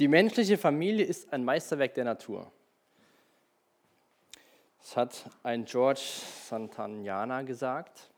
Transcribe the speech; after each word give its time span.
Die 0.00 0.08
menschliche 0.08 0.58
Familie 0.58 1.04
ist 1.04 1.32
ein 1.32 1.44
Meisterwerk 1.44 1.94
der 1.94 2.04
Natur. 2.04 2.50
Das 4.80 4.96
hat 4.96 5.30
ein 5.44 5.64
George 5.64 6.00
Santayana 6.48 7.42
gesagt. 7.42 8.10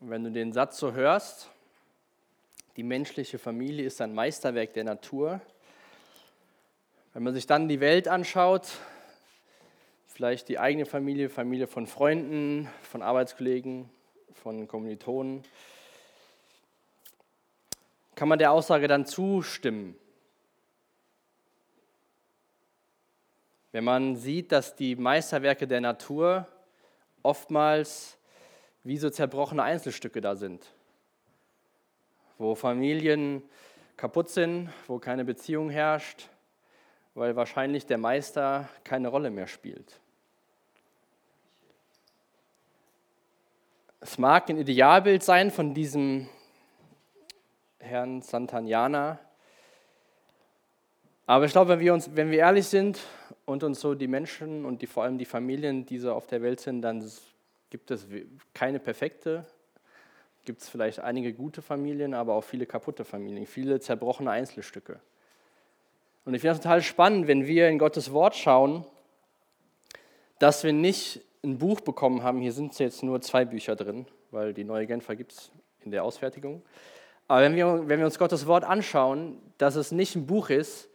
wenn 0.00 0.24
du 0.24 0.30
den 0.30 0.52
Satz 0.52 0.78
so 0.78 0.92
hörst, 0.92 1.50
die 2.76 2.82
menschliche 2.82 3.38
Familie 3.38 3.86
ist 3.86 4.00
ein 4.00 4.12
Meisterwerk 4.12 4.74
der 4.74 4.84
Natur, 4.84 5.40
wenn 7.14 7.22
man 7.22 7.32
sich 7.32 7.46
dann 7.46 7.68
die 7.68 7.80
Welt 7.80 8.08
anschaut, 8.08 8.78
vielleicht 10.06 10.48
die 10.48 10.58
eigene 10.58 10.84
Familie, 10.84 11.30
Familie 11.30 11.66
von 11.66 11.86
Freunden, 11.86 12.68
von 12.82 13.02
Arbeitskollegen, 13.02 13.88
von 14.34 14.68
Kommilitonen, 14.68 15.44
kann 18.16 18.28
man 18.28 18.38
der 18.40 18.50
Aussage 18.50 18.88
dann 18.88 19.06
zustimmen. 19.06 19.94
Wenn 23.70 23.84
man 23.84 24.16
sieht, 24.16 24.50
dass 24.52 24.74
die 24.74 24.96
Meisterwerke 24.96 25.68
der 25.68 25.82
Natur 25.82 26.48
oftmals 27.22 28.16
wie 28.82 28.96
so 28.96 29.10
zerbrochene 29.10 29.62
Einzelstücke 29.62 30.22
da 30.22 30.34
sind, 30.34 30.66
wo 32.38 32.54
Familien 32.54 33.42
kaputt 33.98 34.30
sind, 34.30 34.70
wo 34.86 34.98
keine 34.98 35.24
Beziehung 35.24 35.68
herrscht, 35.68 36.30
weil 37.14 37.36
wahrscheinlich 37.36 37.84
der 37.84 37.98
Meister 37.98 38.68
keine 38.82 39.08
Rolle 39.08 39.30
mehr 39.30 39.46
spielt. 39.46 40.00
Es 44.00 44.16
mag 44.16 44.48
ein 44.48 44.58
Idealbild 44.58 45.22
sein 45.22 45.50
von 45.50 45.74
diesem 45.74 46.28
Herrn 47.86 48.20
Santaniana. 48.22 49.18
Aber 51.26 51.44
ich 51.44 51.52
glaube, 51.52 51.70
wenn 51.70 51.80
wir, 51.80 51.94
uns, 51.94 52.14
wenn 52.14 52.30
wir 52.30 52.38
ehrlich 52.38 52.66
sind 52.66 53.00
und 53.46 53.64
uns 53.64 53.80
so 53.80 53.94
die 53.94 54.06
Menschen 54.06 54.64
und 54.64 54.82
die, 54.82 54.86
vor 54.86 55.04
allem 55.04 55.18
die 55.18 55.24
Familien, 55.24 55.86
die 55.86 55.98
so 55.98 56.12
auf 56.12 56.26
der 56.26 56.42
Welt 56.42 56.60
sind, 56.60 56.82
dann 56.82 57.04
gibt 57.70 57.90
es 57.90 58.06
keine 58.54 58.78
perfekte, 58.78 59.44
gibt 60.44 60.62
es 60.62 60.68
vielleicht 60.68 61.00
einige 61.00 61.32
gute 61.32 61.62
Familien, 61.62 62.14
aber 62.14 62.34
auch 62.34 62.44
viele 62.44 62.66
kaputte 62.66 63.04
Familien, 63.04 63.46
viele 63.46 63.80
zerbrochene 63.80 64.30
Einzelstücke. 64.30 65.00
Und 66.24 66.34
ich 66.34 66.40
finde 66.40 66.54
es 66.54 66.60
total 66.60 66.82
spannend, 66.82 67.26
wenn 67.26 67.46
wir 67.46 67.68
in 67.68 67.78
Gottes 67.78 68.12
Wort 68.12 68.36
schauen, 68.36 68.84
dass 70.38 70.64
wir 70.64 70.72
nicht 70.72 71.20
ein 71.42 71.58
Buch 71.58 71.80
bekommen 71.80 72.22
haben, 72.22 72.40
hier 72.40 72.52
sind 72.52 72.78
jetzt 72.78 73.02
nur 73.02 73.20
zwei 73.20 73.44
Bücher 73.44 73.76
drin, 73.76 74.06
weil 74.30 74.52
die 74.52 74.64
neue 74.64 74.86
Genfer 74.86 75.16
gibt 75.16 75.32
es 75.32 75.50
in 75.84 75.90
der 75.90 76.04
Ausfertigung, 76.04 76.62
aber 77.28 77.42
wenn 77.42 77.56
wir, 77.56 77.88
wenn 77.88 77.98
wir 77.98 78.06
uns 78.06 78.18
Gottes 78.18 78.46
Wort 78.46 78.64
anschauen, 78.64 79.40
dass 79.58 79.74
es 79.76 79.92
nicht 79.92 80.14
ein 80.16 80.26
Buch 80.26 80.50
ist, 80.50 80.88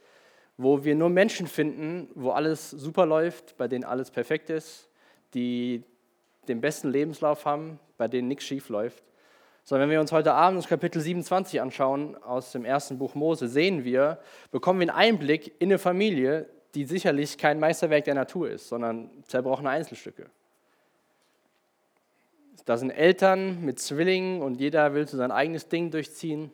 wo 0.57 0.83
wir 0.83 0.95
nur 0.95 1.09
Menschen 1.09 1.47
finden, 1.47 2.09
wo 2.15 2.31
alles 2.31 2.69
super 2.69 3.05
läuft, 3.05 3.57
bei 3.57 3.67
denen 3.67 3.83
alles 3.83 4.11
perfekt 4.11 4.49
ist, 4.49 4.89
die 5.33 5.83
den 6.47 6.61
besten 6.61 6.89
Lebenslauf 6.89 7.45
haben, 7.45 7.79
bei 7.97 8.07
denen 8.07 8.27
nichts 8.27 8.45
schief 8.45 8.69
läuft, 8.69 9.03
sondern 9.63 9.89
wenn 9.89 9.93
wir 9.93 10.01
uns 10.01 10.11
heute 10.11 10.33
Abend 10.33 10.59
das 10.59 10.67
Kapitel 10.67 11.01
27 11.01 11.61
anschauen 11.61 12.15
aus 12.23 12.51
dem 12.51 12.65
ersten 12.65 12.97
Buch 12.97 13.15
Mose, 13.15 13.47
sehen 13.47 13.83
wir, 13.83 14.19
bekommen 14.51 14.79
wir 14.79 14.89
einen 14.89 14.97
Einblick 14.97 15.53
in 15.59 15.69
eine 15.69 15.79
Familie, 15.79 16.49
die 16.73 16.85
sicherlich 16.85 17.37
kein 17.37 17.59
Meisterwerk 17.59 18.05
der 18.05 18.15
Natur 18.15 18.49
ist, 18.49 18.69
sondern 18.69 19.09
zerbrochene 19.27 19.69
Einzelstücke. 19.69 20.29
Da 22.65 22.77
sind 22.77 22.91
Eltern 22.91 23.63
mit 23.63 23.79
Zwillingen 23.79 24.41
und 24.41 24.59
jeder 24.59 24.93
will 24.93 25.07
so 25.07 25.17
sein 25.17 25.31
eigenes 25.31 25.67
Ding 25.67 25.91
durchziehen. 25.91 26.51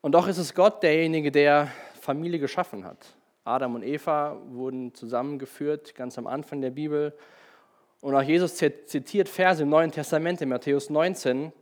Und 0.00 0.12
doch 0.12 0.28
ist 0.28 0.38
es 0.38 0.54
Gott 0.54 0.82
derjenige, 0.82 1.30
der 1.30 1.68
Familie 2.00 2.38
geschaffen 2.38 2.84
hat. 2.84 2.98
Adam 3.44 3.74
und 3.74 3.82
Eva 3.82 4.40
wurden 4.48 4.94
zusammengeführt, 4.94 5.94
ganz 5.94 6.18
am 6.18 6.26
Anfang 6.26 6.60
der 6.60 6.70
Bibel. 6.70 7.16
Und 8.00 8.14
auch 8.14 8.22
Jesus 8.22 8.56
zitiert 8.56 9.28
Verse 9.28 9.62
im 9.62 9.68
Neuen 9.68 9.90
Testament, 9.90 10.40
in 10.42 10.48
Matthäus 10.48 10.90
19, 10.90 11.52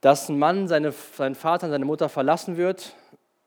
dass 0.00 0.28
ein 0.28 0.38
Mann 0.38 0.68
seine, 0.68 0.92
seinen 0.92 1.34
Vater 1.34 1.66
und 1.66 1.72
seine 1.72 1.84
Mutter 1.84 2.08
verlassen 2.08 2.56
wird, 2.56 2.94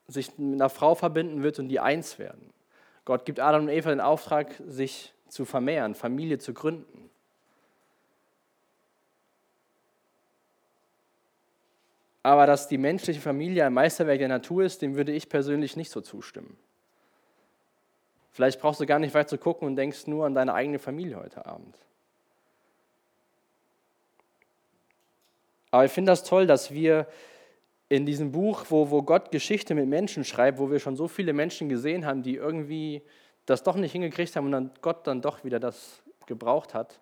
sich 0.08 0.38
mit 0.38 0.62
einer 0.62 0.70
Frau 0.70 0.96
verbinden 0.96 1.42
wird 1.42 1.60
und 1.60 1.70
die 1.70 1.80
eins 1.80 2.20
werden. 2.20 2.52
Gott 3.06 3.26
gibt 3.26 3.40
Adam 3.40 3.64
und 3.64 3.70
Eva 3.70 3.90
den 3.90 4.02
Auftrag, 4.02 4.54
sich 4.68 5.14
zu 5.30 5.46
vermehren, 5.46 5.96
Familie 5.96 6.38
zu 6.38 6.54
gründen. 6.54 7.09
Aber 12.24 12.46
dass 12.46 12.68
die 12.68 12.78
menschliche 12.78 13.22
Familie 13.22 13.66
ein 13.66 13.74
Meisterwerk 13.74 14.20
der 14.20 14.28
Natur 14.28 14.64
ist, 14.64 14.82
dem 14.82 14.96
würde 14.96 15.12
ich 15.12 15.30
persönlich 15.30 15.78
nicht 15.78 15.90
so 15.90 16.02
zustimmen. 16.02 16.58
Vielleicht 18.32 18.60
brauchst 18.60 18.80
du 18.80 18.86
gar 18.86 19.00
nicht 19.00 19.14
weit 19.14 19.30
zu 19.30 19.38
gucken 19.38 19.68
und 19.68 19.76
denkst 19.76 20.08
nur 20.08 20.26
an 20.26 20.36
deine 20.36 20.54
eigene 20.54 20.80
Familie 20.80 21.18
heute 21.18 21.46
Abend. 21.46 21.78
Aber 25.72 25.86
ich 25.86 25.92
finde 25.92 26.12
das 26.12 26.24
toll, 26.24 26.48
dass 26.48 26.72
wir 26.72 27.08
in 27.90 28.06
diesem 28.06 28.32
Buch, 28.32 28.66
wo, 28.70 28.92
wo 28.92 29.02
Gott 29.02 29.32
Geschichte 29.32 29.76
mit 29.76 29.88
Menschen 29.88 30.24
schreibt, 30.24 30.60
wo 30.60 30.70
wir 30.70 30.80
schon 30.80 30.96
so 30.96 31.08
viele 31.08 31.34
Menschen 31.34 31.70
gesehen 31.70 32.06
haben, 32.06 32.24
die 32.24 32.36
irgendwie 32.36 33.02
das 33.46 33.64
doch 33.64 33.76
nicht 33.76 33.92
hingekriegt 33.92 34.36
haben 34.36 34.46
und 34.46 34.52
dann 34.52 34.72
Gott 34.82 35.08
dann 35.08 35.22
doch 35.22 35.44
wieder 35.44 35.60
das 35.60 36.02
gebraucht 36.28 36.74
hat, 36.74 37.00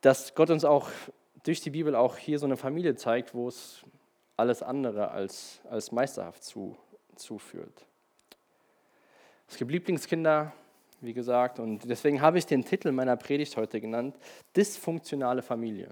dass 0.00 0.34
Gott 0.34 0.50
uns 0.50 0.64
auch 0.64 0.88
durch 1.44 1.60
die 1.60 1.70
Bibel 1.70 1.94
auch 1.94 2.16
hier 2.16 2.38
so 2.38 2.46
eine 2.46 2.56
Familie 2.56 2.96
zeigt, 2.96 3.34
wo 3.34 3.48
es 3.48 3.84
alles 4.36 4.62
andere 4.62 5.10
als, 5.10 5.60
als 5.70 5.92
meisterhaft 5.92 6.42
zu, 6.42 6.76
zuführt. 7.14 7.86
Es 9.46 9.56
gibt 9.56 9.70
Lieblingskinder, 9.70 10.52
wie 11.00 11.12
gesagt, 11.12 11.60
und 11.60 11.88
deswegen 11.88 12.20
habe 12.20 12.38
ich 12.38 12.46
den 12.46 12.64
Titel 12.64 12.90
meiner 12.90 13.16
Predigt 13.16 13.56
heute 13.56 13.80
genannt, 13.80 14.16
Dysfunktionale 14.56 15.42
Familie. 15.42 15.90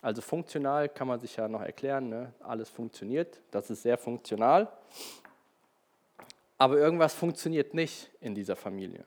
Also 0.00 0.22
funktional 0.22 0.88
kann 0.88 1.08
man 1.08 1.20
sich 1.20 1.36
ja 1.36 1.46
noch 1.46 1.62
erklären, 1.62 2.08
ne? 2.08 2.32
alles 2.40 2.68
funktioniert, 2.68 3.40
das 3.50 3.70
ist 3.70 3.82
sehr 3.82 3.96
funktional, 3.96 4.70
aber 6.58 6.78
irgendwas 6.78 7.14
funktioniert 7.14 7.74
nicht 7.74 8.10
in 8.20 8.34
dieser 8.34 8.56
Familie 8.56 9.04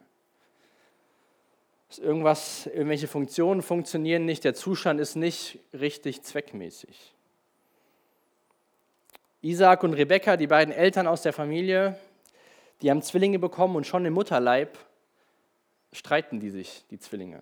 irgendwas, 1.96 2.68
irgendwelche 2.68 3.08
Funktionen 3.08 3.62
funktionieren 3.62 4.26
nicht, 4.26 4.44
der 4.44 4.54
Zustand 4.54 5.00
ist 5.00 5.16
nicht 5.16 5.60
richtig 5.74 6.22
zweckmäßig. 6.24 7.14
Isaac 9.42 9.84
und 9.84 9.94
Rebekka, 9.94 10.36
die 10.36 10.48
beiden 10.48 10.74
Eltern 10.74 11.08
aus 11.08 11.22
der 11.22 11.32
Familie, 11.32 11.98
die 12.82 12.92
haben 12.92 13.02
Zwillinge 13.02 13.40
bekommen 13.40 13.76
und 13.76 13.88
schon 13.88 14.06
im 14.06 14.14
Mutterleib 14.14 14.78
streiten 15.94 16.40
die 16.40 16.50
sich, 16.50 16.84
die 16.92 17.00
Zwillinge. 17.00 17.42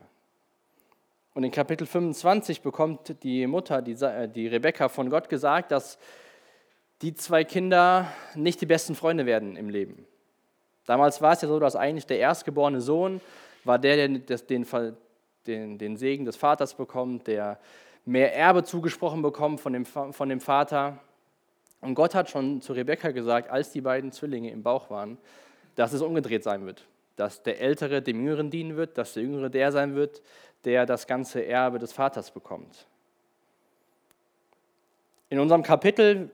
Und 1.34 1.44
in 1.44 1.52
Kapitel 1.52 1.86
25 1.86 2.62
bekommt 2.62 3.24
die 3.24 3.46
Mutter, 3.48 3.82
die, 3.82 3.94
äh, 3.94 4.30
die 4.30 4.48
Rebekka, 4.48 4.88
von 4.88 5.10
Gott 5.10 5.28
gesagt, 5.28 5.72
dass 5.72 5.98
die 7.02 7.14
zwei 7.14 7.44
Kinder 7.44 8.12
nicht 8.36 8.62
die 8.62 8.66
besten 8.66 8.96
Freunde 8.96 9.26
werden 9.26 9.58
im 9.58 9.70
Leben. 9.70 10.06
Damals 10.86 11.22
war 11.22 11.34
es 11.34 11.42
ja 11.42 11.48
so, 11.48 11.60
dass 11.60 11.76
eigentlich 11.76 12.06
der 12.06 12.20
erstgeborene 12.20 12.80
Sohn 12.80 13.20
war 13.66 13.80
der, 13.80 14.08
der 14.08 14.38
den, 14.38 14.66
den, 15.48 15.78
den 15.78 15.98
Segen 15.98 16.26
des 16.26 16.38
Vaters 16.38 16.74
bekommt, 16.76 17.28
der 17.28 17.60
mehr 18.06 18.36
Erbe 18.36 18.64
zugesprochen 18.64 19.22
bekommt 19.22 19.60
von 19.60 19.74
dem, 19.74 19.86
von 19.86 20.30
dem 20.30 20.40
Vater. 20.40 21.00
Und 21.82 21.96
Gott 21.96 22.16
hat 22.16 22.30
schon 22.30 22.62
zu 22.62 22.74
Rebekka 22.74 23.12
gesagt, 23.12 23.50
als 23.50 23.72
die 23.72 23.82
beiden 23.82 24.12
Zwillinge 24.12 24.52
im 24.52 24.64
Bauch 24.64 24.90
waren, 24.90 25.18
dass 25.76 25.92
es 25.92 26.02
umgedreht 26.02 26.44
sein 26.44 26.66
wird. 26.66 26.86
Dass 27.16 27.44
der 27.44 27.60
Ältere 27.60 28.02
dem 28.02 28.24
Jüngeren 28.24 28.50
dienen 28.50 28.78
wird, 28.78 28.98
dass 28.98 29.14
der 29.14 29.24
Jüngere 29.24 29.50
der 29.50 29.72
sein 29.72 29.96
wird, 29.96 30.22
der 30.64 30.86
das 30.86 31.08
ganze 31.08 31.46
Erbe 31.46 31.80
des 31.80 31.92
Vaters 31.92 32.32
bekommt. 32.32 32.88
In 35.30 35.40
unserem 35.40 35.64
Kapitel, 35.64 36.30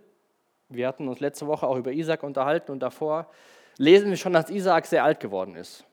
wir 0.69 0.88
hatten 0.88 1.07
uns 1.07 1.19
letzte 1.19 1.48
Woche 1.48 1.68
auch 1.68 1.78
über 1.78 1.92
Isaac 1.92 2.24
unterhalten 2.24 2.72
und 2.72 2.80
davor, 2.80 3.30
lesen 3.78 4.10
wir 4.10 4.18
schon, 4.18 4.33
dass 4.33 4.50
Isaac 4.50 4.86
sehr 4.86 5.04
alt 5.04 5.19
geworden 5.19 5.56
ist. 5.56 5.86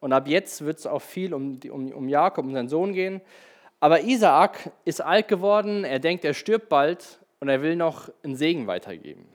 Und 0.00 0.12
ab 0.12 0.28
jetzt 0.28 0.64
wird 0.64 0.78
es 0.78 0.86
auch 0.86 1.02
viel 1.02 1.34
um, 1.34 1.58
um, 1.70 1.92
um 1.92 2.08
Jakob, 2.08 2.44
um 2.44 2.52
seinen 2.52 2.68
Sohn 2.68 2.92
gehen. 2.92 3.20
Aber 3.80 4.02
Isaak 4.02 4.70
ist 4.84 5.00
alt 5.00 5.28
geworden, 5.28 5.84
er 5.84 5.98
denkt, 5.98 6.24
er 6.24 6.34
stirbt 6.34 6.68
bald 6.68 7.20
und 7.40 7.48
er 7.48 7.62
will 7.62 7.76
noch 7.76 8.08
einen 8.22 8.36
Segen 8.36 8.66
weitergeben. 8.66 9.26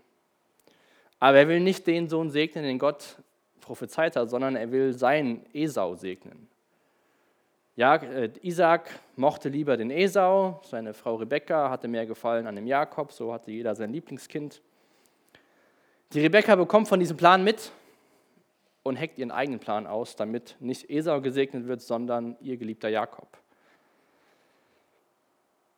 Aber 1.19 1.37
er 1.37 1.47
will 1.47 1.61
nicht 1.61 1.87
den 1.87 2.09
Sohn 2.09 2.29
segnen, 2.29 2.65
den 2.65 2.79
Gott 2.79 3.17
prophezeit 3.61 4.15
hat, 4.15 4.29
sondern 4.29 4.57
er 4.57 4.71
will 4.71 4.93
seinen 4.93 5.45
Esau 5.53 5.95
segnen. 5.95 6.49
Ja, 7.75 7.95
äh, 7.95 8.29
Isaac 8.41 8.89
mochte 9.15 9.49
lieber 9.49 9.77
den 9.77 9.89
Esau, 9.89 10.61
seine 10.63 10.93
Frau 10.93 11.15
Rebekka 11.15 11.69
hatte 11.69 11.87
mehr 11.87 12.05
gefallen 12.05 12.45
an 12.45 12.55
dem 12.55 12.67
Jakob, 12.67 13.11
so 13.11 13.33
hatte 13.33 13.51
jeder 13.51 13.73
sein 13.73 13.91
Lieblingskind. 13.91 14.61
Die 16.11 16.19
Rebekka 16.19 16.55
bekommt 16.55 16.87
von 16.87 16.99
diesem 16.99 17.17
Plan 17.17 17.43
mit 17.43 17.71
und 18.83 18.97
heckt 18.97 19.17
ihren 19.17 19.31
eigenen 19.31 19.59
Plan 19.59 19.87
aus, 19.87 20.15
damit 20.15 20.55
nicht 20.59 20.89
Esau 20.89 21.21
gesegnet 21.21 21.67
wird, 21.67 21.81
sondern 21.81 22.37
ihr 22.41 22.57
geliebter 22.57 22.89
Jakob. 22.89 23.37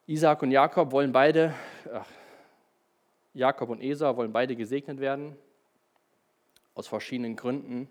Isaac 0.07 0.41
und 0.43 0.51
Jakob 0.51 0.91
wollen 0.91 1.11
beide 1.11 1.53
ach, 1.91 2.05
Jakob 3.35 3.69
und 3.69 3.81
Esau 3.81 4.15
wollen 4.15 4.31
beide 4.31 4.55
gesegnet 4.55 4.99
werden, 5.01 5.35
aus 6.73 6.87
verschiedenen 6.87 7.35
Gründen. 7.35 7.89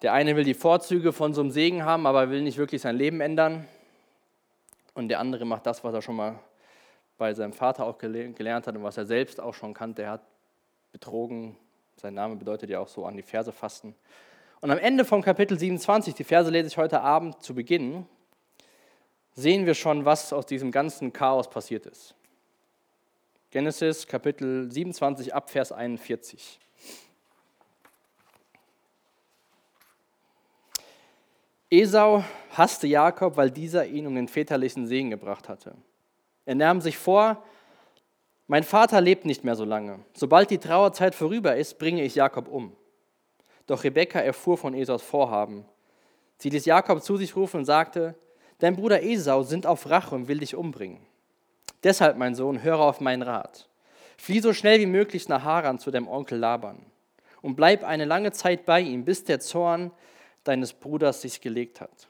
Der 0.00 0.14
eine 0.14 0.34
will 0.34 0.44
die 0.44 0.54
Vorzüge 0.54 1.12
von 1.12 1.34
so 1.34 1.42
einem 1.42 1.50
Segen 1.50 1.84
haben, 1.84 2.06
aber 2.06 2.30
will 2.30 2.42
nicht 2.42 2.56
wirklich 2.56 2.80
sein 2.80 2.96
Leben 2.96 3.20
ändern. 3.20 3.68
Und 4.94 5.08
der 5.08 5.20
andere 5.20 5.44
macht 5.44 5.66
das, 5.66 5.84
was 5.84 5.92
er 5.92 6.00
schon 6.00 6.16
mal 6.16 6.38
bei 7.18 7.34
seinem 7.34 7.52
Vater 7.52 7.84
auch 7.84 7.98
gelernt 7.98 8.66
hat 8.66 8.76
und 8.76 8.82
was 8.82 8.96
er 8.96 9.04
selbst 9.04 9.40
auch 9.40 9.54
schon 9.54 9.74
kannte. 9.74 10.02
Er 10.02 10.12
hat 10.12 10.22
betrogen. 10.92 11.56
Sein 11.96 12.14
Name 12.14 12.36
bedeutet 12.36 12.70
ja 12.70 12.80
auch 12.80 12.88
so 12.88 13.06
an 13.06 13.16
die 13.16 13.22
Verse 13.22 13.52
fasten. 13.52 13.94
Und 14.60 14.70
am 14.70 14.78
Ende 14.78 15.04
von 15.04 15.22
Kapitel 15.22 15.58
27, 15.58 16.14
die 16.14 16.24
Verse 16.24 16.50
lese 16.50 16.68
ich 16.68 16.76
heute 16.76 17.00
Abend 17.00 17.42
zu 17.42 17.54
Beginn, 17.54 18.06
sehen 19.34 19.66
wir 19.66 19.74
schon, 19.74 20.04
was 20.04 20.32
aus 20.32 20.46
diesem 20.46 20.70
ganzen 20.70 21.12
Chaos 21.12 21.48
passiert 21.50 21.86
ist. 21.86 22.14
Genesis 23.50 24.06
Kapitel 24.06 24.70
27 24.70 25.34
ab 25.34 25.50
Vers 25.50 25.70
41. 25.70 26.58
Esau 31.70 32.24
hasste 32.50 32.86
Jakob, 32.86 33.36
weil 33.36 33.50
dieser 33.50 33.86
ihn 33.86 34.06
um 34.06 34.14
den 34.14 34.28
väterlichen 34.28 34.86
Segen 34.86 35.10
gebracht 35.10 35.48
hatte. 35.48 35.74
Er 36.46 36.54
nahm 36.54 36.80
sich 36.80 36.96
vor, 36.96 37.42
mein 38.46 38.62
Vater 38.62 39.00
lebt 39.00 39.24
nicht 39.24 39.44
mehr 39.44 39.56
so 39.56 39.64
lange. 39.64 40.00
Sobald 40.12 40.50
die 40.50 40.58
Trauerzeit 40.58 41.14
vorüber 41.14 41.56
ist, 41.56 41.78
bringe 41.78 42.02
ich 42.02 42.14
Jakob 42.14 42.48
um. 42.48 42.76
Doch 43.66 43.84
Rebekka 43.84 44.20
erfuhr 44.20 44.58
von 44.58 44.74
Esaus 44.74 45.02
Vorhaben. 45.02 45.64
Sie 46.36 46.50
ließ 46.50 46.66
Jakob 46.66 47.02
zu 47.02 47.16
sich 47.16 47.36
rufen 47.36 47.58
und 47.58 47.64
sagte, 47.64 48.14
Dein 48.58 48.76
Bruder 48.76 49.02
Esau 49.02 49.42
sind 49.42 49.66
auf 49.66 49.88
Rache 49.88 50.14
und 50.14 50.28
will 50.28 50.38
dich 50.38 50.54
umbringen. 50.54 51.00
Deshalb, 51.82 52.16
mein 52.16 52.34
Sohn, 52.34 52.62
höre 52.62 52.80
auf 52.80 53.00
meinen 53.00 53.22
Rat. 53.22 53.68
Flieh 54.16 54.40
so 54.40 54.52
schnell 54.52 54.78
wie 54.80 54.86
möglich 54.86 55.28
nach 55.28 55.42
Haran 55.42 55.78
zu 55.78 55.90
deinem 55.90 56.08
Onkel 56.08 56.38
Laban 56.38 56.84
und 57.42 57.56
bleib 57.56 57.82
eine 57.82 58.04
lange 58.04 58.32
Zeit 58.32 58.64
bei 58.64 58.80
ihm, 58.80 59.04
bis 59.04 59.24
der 59.24 59.40
Zorn 59.40 59.90
deines 60.44 60.72
Bruders 60.72 61.20
sich 61.20 61.40
gelegt 61.40 61.80
hat. 61.80 62.08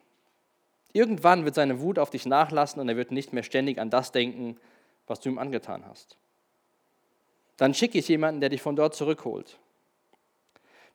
Irgendwann 0.92 1.44
wird 1.44 1.54
seine 1.56 1.80
Wut 1.80 1.98
auf 1.98 2.10
dich 2.10 2.26
nachlassen 2.26 2.80
und 2.80 2.88
er 2.88 2.96
wird 2.96 3.10
nicht 3.10 3.32
mehr 3.32 3.42
ständig 3.42 3.78
an 3.78 3.90
das 3.90 4.12
denken, 4.12 4.58
was 5.06 5.20
du 5.20 5.30
ihm 5.30 5.38
angetan 5.38 5.84
hast. 5.86 6.16
Dann 7.56 7.74
schicke 7.74 7.98
ich 7.98 8.08
jemanden, 8.08 8.40
der 8.40 8.50
dich 8.50 8.62
von 8.62 8.76
dort 8.76 8.94
zurückholt. 8.94 9.58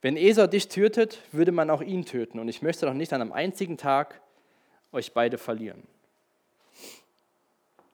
Wenn 0.01 0.15
Esau 0.15 0.47
dich 0.47 0.69
tötet, 0.69 1.19
würde 1.31 1.51
man 1.51 1.69
auch 1.69 1.81
ihn 1.81 2.05
töten 2.05 2.39
und 2.39 2.47
ich 2.47 2.61
möchte 2.61 2.85
doch 2.85 2.93
nicht 2.93 3.11
an 3.11 3.21
einem 3.21 3.33
einzigen 3.33 3.77
Tag 3.77 4.21
euch 4.91 5.13
beide 5.13 5.37
verlieren. 5.37 5.83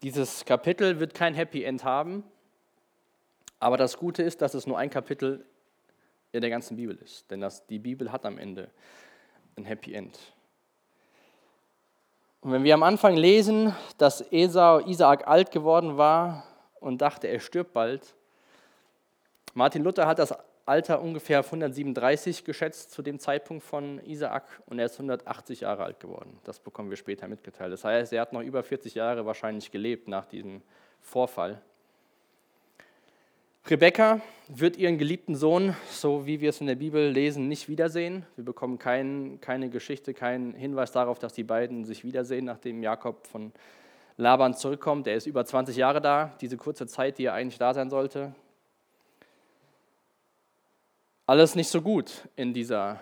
Dieses 0.04 0.46
Kapitel 0.46 1.00
wird 1.00 1.16
kein 1.16 1.34
Happy 1.34 1.64
End 1.64 1.84
haben, 1.84 2.24
aber 3.60 3.78
das 3.78 3.98
Gute 3.98 4.22
ist, 4.22 4.42
dass 4.42 4.54
es 4.54 4.68
nur 4.68 4.78
ein 4.78 4.92
Kapitel 4.92 5.46
in 6.32 6.42
der 6.42 6.50
ganzen 6.50 6.78
Bibel 6.78 6.96
ist, 7.04 7.30
denn 7.32 7.42
das, 7.42 7.66
die 7.66 7.80
Bibel 7.80 8.12
hat 8.12 8.26
am 8.26 8.38
Ende 8.38 8.70
ein 9.56 9.66
Happy 9.66 9.94
End. 9.94 10.20
Und 12.42 12.52
wenn 12.52 12.64
wir 12.64 12.76
am 12.76 12.84
Anfang 12.84 13.16
lesen, 13.16 13.76
dass 13.98 14.22
Esau, 14.32 14.80
Isaak 14.80 15.28
alt 15.28 15.50
geworden 15.50 15.98
war 15.98 16.44
und 16.80 17.02
dachte, 17.02 17.28
er 17.28 17.40
stirbt 17.40 17.74
bald, 17.74 18.14
Martin 19.58 19.86
Luther 19.86 20.06
hat 20.06 20.20
das 20.20 20.36
Alter 20.66 21.02
ungefähr 21.02 21.40
auf 21.40 21.46
137 21.46 22.44
geschätzt 22.44 22.92
zu 22.92 23.02
dem 23.02 23.20
Zeitpunkt 23.20 23.64
von 23.64 24.00
Isaak 24.06 24.44
und 24.66 24.80
er 24.80 24.88
ist 24.88 24.96
180 24.96 25.62
Jahre 25.62 25.86
alt 25.86 26.02
geworden. 26.02 26.38
Das 26.44 26.60
bekommen 26.60 26.90
wir 26.90 26.98
später 26.98 27.30
mitgeteilt. 27.30 27.72
Das 27.72 27.86
heißt, 27.86 28.12
er 28.12 28.20
hat 28.20 28.34
noch 28.34 28.42
über 28.42 28.64
40 28.64 28.96
Jahre 28.96 29.26
wahrscheinlich 29.26 29.72
gelebt 29.72 30.10
nach 30.10 30.26
diesem 30.26 30.62
Vorfall. 31.02 31.62
Rebekka 33.66 34.20
wird 34.50 34.76
ihren 34.76 34.98
geliebten 34.98 35.36
Sohn, 35.36 35.74
so 35.90 36.26
wie 36.26 36.42
wir 36.42 36.50
es 36.50 36.60
in 36.60 36.68
der 36.68 36.76
Bibel 36.76 37.10
lesen, 37.10 37.48
nicht 37.48 37.70
wiedersehen. 37.70 38.26
Wir 38.36 38.44
bekommen 38.44 38.78
kein, 38.78 39.40
keine 39.40 39.70
Geschichte, 39.70 40.14
keinen 40.14 40.54
Hinweis 40.54 40.92
darauf, 40.92 41.18
dass 41.18 41.32
die 41.32 41.46
beiden 41.46 41.86
sich 41.86 42.04
wiedersehen, 42.04 42.44
nachdem 42.44 42.84
Jakob 42.84 43.26
von 43.26 43.54
Laban 44.18 44.54
zurückkommt. 44.54 45.08
Er 45.08 45.16
ist 45.16 45.28
über 45.28 45.46
20 45.46 45.78
Jahre 45.78 46.02
da, 46.02 46.36
diese 46.42 46.58
kurze 46.58 46.88
Zeit, 46.88 47.20
die 47.20 47.26
er 47.26 47.34
eigentlich 47.34 47.58
da 47.58 47.74
sein 47.74 47.90
sollte. 47.90 48.36
Alles 51.28 51.56
nicht 51.56 51.70
so 51.70 51.82
gut 51.82 52.28
in 52.36 52.54
dieser 52.54 53.02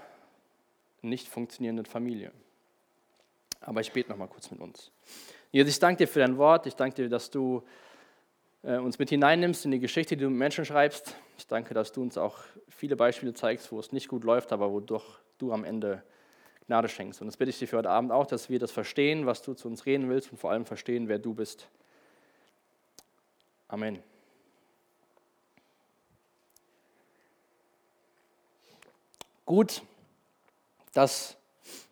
nicht 1.01 1.27
funktionierenden 1.27 1.85
Familie. 1.85 2.31
Aber 3.59 3.81
ich 3.81 3.91
bete 3.91 4.09
noch 4.09 4.17
mal 4.17 4.27
kurz 4.27 4.49
mit 4.51 4.61
uns. 4.61 4.91
Jesus, 5.51 5.73
ich 5.73 5.79
danke 5.79 5.97
dir 5.97 6.07
für 6.07 6.19
dein 6.19 6.37
Wort. 6.37 6.65
Ich 6.65 6.75
danke 6.75 6.95
dir, 6.95 7.09
dass 7.09 7.29
du 7.29 7.63
äh, 8.63 8.77
uns 8.77 8.97
mit 8.97 9.09
hineinnimmst 9.09 9.65
in 9.65 9.71
die 9.71 9.79
Geschichte, 9.79 10.15
die 10.15 10.23
du 10.23 10.29
mit 10.29 10.39
Menschen 10.39 10.65
schreibst. 10.65 11.15
Ich 11.37 11.47
danke, 11.47 11.73
dass 11.73 11.91
du 11.91 12.01
uns 12.01 12.17
auch 12.17 12.39
viele 12.69 12.95
Beispiele 12.95 13.33
zeigst, 13.33 13.71
wo 13.71 13.79
es 13.79 13.91
nicht 13.91 14.07
gut 14.07 14.23
läuft, 14.23 14.53
aber 14.53 14.71
wo 14.71 14.79
doch 14.79 15.19
du 15.37 15.51
am 15.51 15.65
Ende 15.65 16.03
Gnade 16.67 16.87
schenkst. 16.87 17.21
Und 17.21 17.27
das 17.27 17.37
bitte 17.37 17.49
ich 17.49 17.59
dir 17.59 17.67
für 17.67 17.77
heute 17.77 17.89
Abend 17.89 18.11
auch, 18.11 18.25
dass 18.25 18.49
wir 18.49 18.59
das 18.59 18.71
verstehen, 18.71 19.25
was 19.25 19.41
du 19.41 19.53
zu 19.53 19.67
uns 19.67 19.85
reden 19.85 20.09
willst 20.09 20.31
und 20.31 20.37
vor 20.37 20.51
allem 20.51 20.65
verstehen, 20.65 21.09
wer 21.09 21.19
du 21.19 21.33
bist. 21.33 21.67
Amen. 23.67 24.01
Gut, 29.45 29.81
dass 30.93 31.37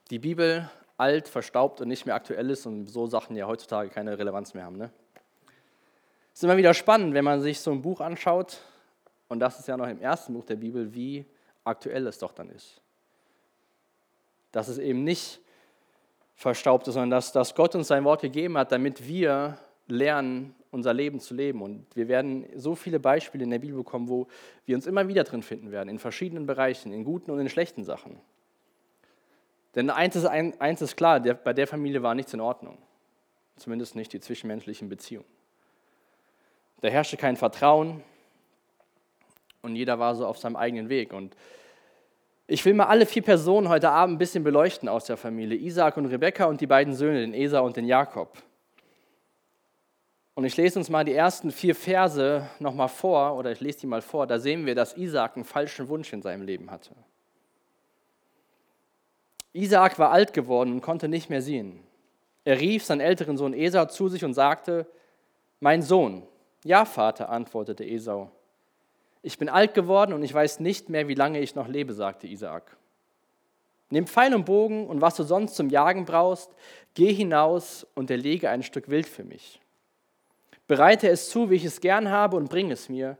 die 0.10 0.20
Bibel 0.20 0.70
alt, 0.98 1.28
verstaubt 1.28 1.82
und 1.82 1.88
nicht 1.88 2.06
mehr 2.06 2.16
aktuell 2.16 2.50
ist 2.50 2.66
und 2.66 2.86
so 2.86 3.08
Sachen 3.08 3.36
ja 3.36 3.48
heutzutage 3.48 3.90
keine 3.90 4.18
Relevanz 4.18 4.54
mehr 4.54 4.66
haben. 4.66 4.78
Ne? 4.78 4.92
Es 6.32 6.40
ist 6.40 6.44
immer 6.44 6.58
wieder 6.58 6.74
spannend, 6.74 7.14
wenn 7.14 7.26
man 7.26 7.42
sich 7.42 7.60
so 7.60 7.72
ein 7.72 7.82
Buch 7.82 8.02
anschaut, 8.02 8.60
und 9.28 9.40
das 9.40 9.60
ist 9.60 9.68
ja 9.68 9.78
noch 9.78 9.88
im 9.88 10.00
ersten 10.00 10.34
Buch 10.34 10.46
der 10.46 10.58
Bibel, 10.58 10.94
wie 10.94 11.26
aktuell 11.64 12.06
es 12.08 12.20
doch 12.20 12.34
dann 12.34 12.50
ist. 12.50 12.82
Dass 14.52 14.68
es 14.68 14.78
eben 14.78 15.04
nicht 15.04 15.40
verstaubt 16.36 16.88
ist, 16.88 16.96
sondern 16.96 17.12
dass, 17.12 17.32
dass 17.32 17.56
Gott 17.56 17.76
uns 17.76 17.88
sein 17.88 18.04
Wort 18.04 18.22
gegeben 18.22 18.58
hat, 18.58 18.72
damit 18.72 19.08
wir 19.08 19.58
lernen, 19.88 20.54
unser 20.72 20.94
Leben 20.94 21.20
zu 21.20 21.34
leben. 21.34 21.62
Und 21.62 21.86
wir 21.96 22.08
werden 22.08 22.46
so 22.56 22.76
viele 22.76 23.00
Beispiele 23.00 23.44
in 23.44 23.50
der 23.50 23.60
Bibel 23.60 23.78
bekommen, 23.78 24.08
wo 24.08 24.28
wir 24.66 24.76
uns 24.76 24.88
immer 24.88 25.08
wieder 25.08 25.24
drin 25.24 25.44
finden 25.44 25.72
werden, 25.72 25.90
in 25.90 26.00
verschiedenen 26.00 26.46
Bereichen, 26.46 26.94
in 26.94 27.04
guten 27.04 27.30
und 27.30 27.40
in 27.40 27.50
schlechten 27.50 27.84
Sachen. 27.84 28.20
Denn 29.76 29.90
eins 29.90 30.16
ist, 30.16 30.26
eins 30.26 30.82
ist 30.82 30.96
klar, 30.96 31.20
der, 31.20 31.34
bei 31.34 31.54
der 31.54 31.68
Familie 31.68 32.04
war 32.04 32.16
nichts 32.16 32.34
in 32.34 32.42
Ordnung. 32.42 32.78
Zumindest 33.58 33.96
nicht 33.96 34.12
die 34.12 34.20
zwischenmenschlichen 34.20 34.90
Beziehungen. 34.90 35.28
Da 36.82 36.88
herrschte 36.88 37.16
kein 37.16 37.38
Vertrauen 37.38 38.02
und 39.62 39.76
jeder 39.76 40.00
war 40.00 40.16
so 40.16 40.26
auf 40.26 40.38
seinem 40.38 40.56
eigenen 40.56 40.90
Weg. 40.90 41.14
Und 41.14 41.36
ich 42.48 42.66
will 42.66 42.74
mal 42.74 42.88
alle 42.88 43.06
vier 43.06 43.22
Personen 43.22 43.70
heute 43.70 43.92
Abend 43.92 44.16
ein 44.16 44.18
bisschen 44.18 44.44
beleuchten 44.44 44.90
aus 44.90 45.06
der 45.06 45.16
Familie. 45.16 45.58
Isaac 45.58 45.96
und 45.98 46.08
Rebekka 46.08 46.46
und 46.46 46.60
die 46.60 46.68
beiden 46.68 46.94
Söhne, 46.94 47.22
den 47.22 47.34
Esau 47.34 47.66
und 47.66 47.78
den 47.78 47.86
Jakob. 47.86 48.36
Und 50.34 50.46
ich 50.46 50.56
lese 50.56 50.80
uns 50.80 50.90
mal 50.90 51.04
die 51.04 51.14
ersten 51.14 51.52
vier 51.52 51.76
Verse 51.76 52.48
nochmal 52.60 52.88
vor, 52.88 53.36
oder 53.36 53.52
ich 53.52 53.60
lese 53.60 53.82
die 53.82 53.88
mal 53.88 54.02
vor. 54.02 54.28
Da 54.28 54.40
sehen 54.40 54.66
wir, 54.66 54.76
dass 54.76 54.96
Isaac 54.96 55.36
einen 55.36 55.46
falschen 55.46 55.90
Wunsch 55.90 56.14
in 56.14 56.22
seinem 56.22 56.44
Leben 56.44 56.72
hatte. 56.72 56.96
Isaac 59.54 60.00
war 60.00 60.12
alt 60.12 60.34
geworden 60.34 60.72
und 60.72 60.82
konnte 60.82 61.08
nicht 61.08 61.30
mehr 61.30 61.42
sehen. 61.42 61.80
Er 62.46 62.60
rief 62.60 62.84
seinen 62.84 63.02
älteren 63.02 63.38
Sohn 63.38 63.54
Esau 63.54 63.86
zu 63.86 64.08
sich 64.08 64.24
und 64.24 64.34
sagte, 64.34 64.88
mein 65.60 65.82
Sohn. 65.82 66.24
Ja, 66.64 66.86
Vater, 66.86 67.30
antwortete 67.30 67.84
Esau. 67.86 68.32
Ich 69.22 69.38
bin 69.38 69.50
alt 69.50 69.74
geworden 69.74 70.14
und 70.14 70.24
ich 70.24 70.34
weiß 70.34 70.60
nicht 70.60 70.90
mehr, 70.90 71.08
wie 71.08 71.14
lange 71.14 71.40
ich 71.40 71.54
noch 71.54 71.68
lebe, 71.68 71.94
sagte 71.94 72.28
Isaac. 72.28 72.76
Nimm 73.90 74.08
Pfeil 74.08 74.34
und 74.34 74.46
Bogen 74.46 74.88
und 74.88 75.02
was 75.02 75.16
du 75.16 75.24
sonst 75.24 75.56
zum 75.56 75.70
Jagen 75.70 76.06
brauchst, 76.06 76.50
geh 76.94 77.14
hinaus 77.14 77.86
und 77.94 78.10
erlege 78.10 78.50
ein 78.50 78.64
Stück 78.64 78.90
Wild 78.90 79.06
für 79.06 79.24
mich. 79.24 79.61
Bereite 80.72 81.10
es 81.10 81.30
zu, 81.30 81.50
wie 81.50 81.56
ich 81.56 81.66
es 81.66 81.82
gern 81.82 82.10
habe, 82.10 82.38
und 82.38 82.50
bring 82.50 82.72
es 82.72 82.88
mir. 82.88 83.18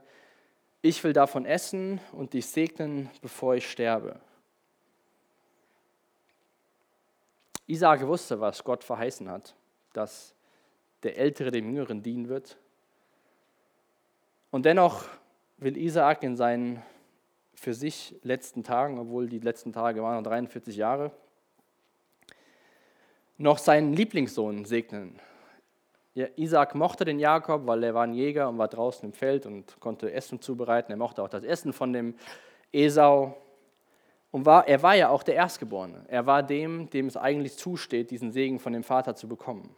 Ich 0.80 1.04
will 1.04 1.12
davon 1.12 1.44
essen 1.44 2.00
und 2.12 2.32
dich 2.32 2.46
segnen, 2.46 3.10
bevor 3.20 3.56
ich 3.56 3.70
sterbe. 3.70 4.18
Isaac 7.66 8.06
wusste, 8.06 8.40
was 8.40 8.64
Gott 8.64 8.82
verheißen 8.82 9.30
hat, 9.30 9.54
dass 9.92 10.34
der 11.02 11.18
Ältere 11.18 11.50
dem 11.50 11.66
Jüngeren 11.68 12.02
dienen 12.02 12.30
wird. 12.30 12.56
Und 14.50 14.64
dennoch 14.64 15.04
will 15.58 15.76
Isaac 15.76 16.22
in 16.22 16.36
seinen 16.36 16.82
für 17.54 17.74
sich 17.74 18.18
letzten 18.22 18.64
Tagen, 18.64 18.98
obwohl 18.98 19.28
die 19.28 19.40
letzten 19.40 19.74
Tage 19.74 20.02
waren 20.02 20.16
noch 20.16 20.30
43 20.30 20.74
Jahre, 20.74 21.12
noch 23.36 23.58
seinen 23.58 23.92
Lieblingssohn 23.92 24.64
segnen, 24.64 25.20
Isaac 26.14 26.74
mochte 26.74 27.04
den 27.04 27.18
Jakob, 27.18 27.66
weil 27.66 27.82
er 27.84 27.94
war 27.94 28.04
ein 28.04 28.12
Jäger 28.12 28.48
und 28.48 28.58
war 28.58 28.68
draußen 28.68 29.08
im 29.08 29.12
Feld 29.14 29.46
und 29.46 29.80
konnte 29.80 30.12
Essen 30.12 30.40
zubereiten. 30.40 30.92
Er 30.92 30.98
mochte 30.98 31.22
auch 31.22 31.28
das 31.28 31.42
Essen 31.42 31.72
von 31.72 31.92
dem 31.92 32.14
Esau. 32.70 33.36
Und 34.30 34.46
war, 34.46 34.66
er 34.66 34.82
war 34.82 34.94
ja 34.94 35.08
auch 35.08 35.22
der 35.22 35.34
Erstgeborene. 35.34 36.04
Er 36.08 36.26
war 36.26 36.42
dem, 36.42 36.88
dem 36.90 37.06
es 37.06 37.16
eigentlich 37.16 37.56
zusteht, 37.56 38.10
diesen 38.10 38.30
Segen 38.30 38.58
von 38.58 38.72
dem 38.72 38.82
Vater 38.82 39.14
zu 39.14 39.28
bekommen. 39.28 39.74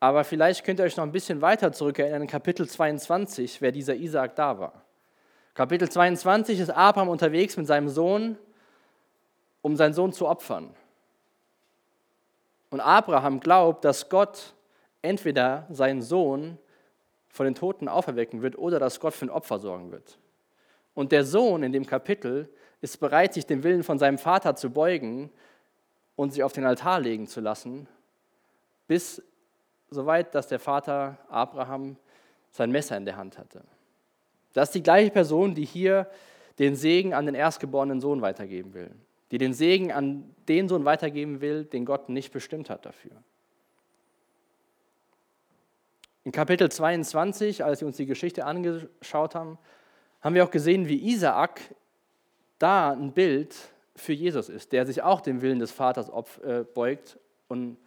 Aber 0.00 0.22
vielleicht 0.22 0.64
könnt 0.64 0.78
ihr 0.78 0.84
euch 0.84 0.96
noch 0.96 1.04
ein 1.04 1.12
bisschen 1.12 1.42
weiter 1.42 1.72
zurückerinnern, 1.72 2.22
in 2.22 2.28
Kapitel 2.28 2.68
22, 2.68 3.60
wer 3.60 3.72
dieser 3.72 3.96
Isaak 3.96 4.36
da 4.36 4.58
war. 4.58 4.84
Kapitel 5.54 5.88
22 5.88 6.60
ist 6.60 6.70
Abraham 6.70 7.08
unterwegs 7.08 7.56
mit 7.56 7.66
seinem 7.66 7.88
Sohn, 7.88 8.38
um 9.60 9.74
seinen 9.74 9.94
Sohn 9.94 10.12
zu 10.12 10.28
opfern. 10.28 10.72
Und 12.70 12.80
Abraham 12.80 13.40
glaubt, 13.40 13.84
dass 13.84 14.08
Gott 14.08 14.54
entweder 15.02 15.66
seinen 15.70 16.02
Sohn 16.02 16.58
von 17.28 17.44
den 17.44 17.54
Toten 17.54 17.88
auferwecken 17.88 18.42
wird 18.42 18.58
oder 18.58 18.78
dass 18.78 19.00
Gott 19.00 19.14
für 19.14 19.26
ein 19.26 19.30
Opfer 19.30 19.58
sorgen 19.58 19.90
wird. 19.90 20.18
Und 20.94 21.12
der 21.12 21.24
Sohn 21.24 21.62
in 21.62 21.72
dem 21.72 21.86
Kapitel 21.86 22.48
ist 22.80 22.98
bereit, 22.98 23.34
sich 23.34 23.46
dem 23.46 23.62
Willen 23.62 23.84
von 23.84 23.98
seinem 23.98 24.18
Vater 24.18 24.56
zu 24.56 24.70
beugen 24.70 25.30
und 26.16 26.32
sich 26.32 26.42
auf 26.42 26.52
den 26.52 26.64
Altar 26.64 27.00
legen 27.00 27.26
zu 27.26 27.40
lassen, 27.40 27.86
bis 28.88 29.22
soweit, 29.90 30.34
dass 30.34 30.48
der 30.48 30.58
Vater 30.58 31.18
Abraham 31.28 31.96
sein 32.50 32.70
Messer 32.70 32.96
in 32.96 33.04
der 33.04 33.16
Hand 33.16 33.38
hatte. 33.38 33.62
Das 34.52 34.70
ist 34.70 34.74
die 34.74 34.82
gleiche 34.82 35.10
Person, 35.10 35.54
die 35.54 35.64
hier 35.64 36.10
den 36.58 36.74
Segen 36.74 37.14
an 37.14 37.26
den 37.26 37.34
erstgeborenen 37.34 38.00
Sohn 38.00 38.20
weitergeben 38.20 38.74
will, 38.74 38.90
die 39.30 39.38
den 39.38 39.52
Segen 39.52 39.92
an 39.92 40.34
den 40.48 40.68
Sohn 40.68 40.84
weitergeben 40.84 41.40
will, 41.40 41.64
den 41.64 41.84
Gott 41.84 42.08
nicht 42.08 42.32
bestimmt 42.32 42.70
hat 42.70 42.86
dafür. 42.86 43.12
In 46.24 46.32
Kapitel 46.32 46.70
22, 46.70 47.64
als 47.64 47.80
wir 47.80 47.88
uns 47.88 47.96
die 47.96 48.06
Geschichte 48.06 48.44
angeschaut 48.44 49.34
haben, 49.34 49.58
haben 50.20 50.34
wir 50.34 50.44
auch 50.44 50.50
gesehen, 50.50 50.88
wie 50.88 51.10
Isaak 51.10 51.60
da 52.58 52.92
ein 52.92 53.12
Bild 53.12 53.54
für 53.94 54.12
Jesus 54.12 54.48
ist, 54.48 54.72
der 54.72 54.86
sich 54.86 55.02
auch 55.02 55.20
dem 55.20 55.42
Willen 55.42 55.58
des 55.58 55.70
Vaters 55.70 56.10
äh, 56.42 56.64
beugt 56.74 57.18
und 57.48 57.78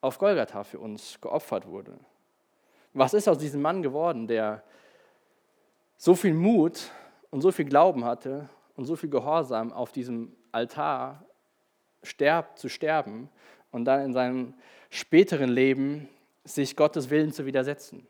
auf 0.00 0.18
Golgatha 0.18 0.64
für 0.64 0.78
uns 0.78 1.20
geopfert 1.20 1.66
wurde. 1.66 1.98
Was 2.92 3.14
ist 3.14 3.28
aus 3.28 3.38
diesem 3.38 3.62
Mann 3.62 3.82
geworden, 3.82 4.26
der 4.26 4.62
so 5.96 6.14
viel 6.14 6.34
Mut 6.34 6.90
und 7.30 7.40
so 7.40 7.50
viel 7.50 7.64
Glauben 7.64 8.04
hatte 8.04 8.48
und 8.76 8.84
so 8.84 8.96
viel 8.96 9.10
Gehorsam 9.10 9.72
auf 9.72 9.92
diesem 9.92 10.32
Altar 10.56 11.24
sterb, 12.02 12.58
zu 12.58 12.68
sterben 12.68 13.28
und 13.70 13.84
dann 13.84 14.00
in 14.00 14.12
seinem 14.12 14.54
späteren 14.90 15.50
Leben 15.50 16.08
sich 16.44 16.76
Gottes 16.76 17.10
Willen 17.10 17.32
zu 17.32 17.44
widersetzen? 17.44 18.06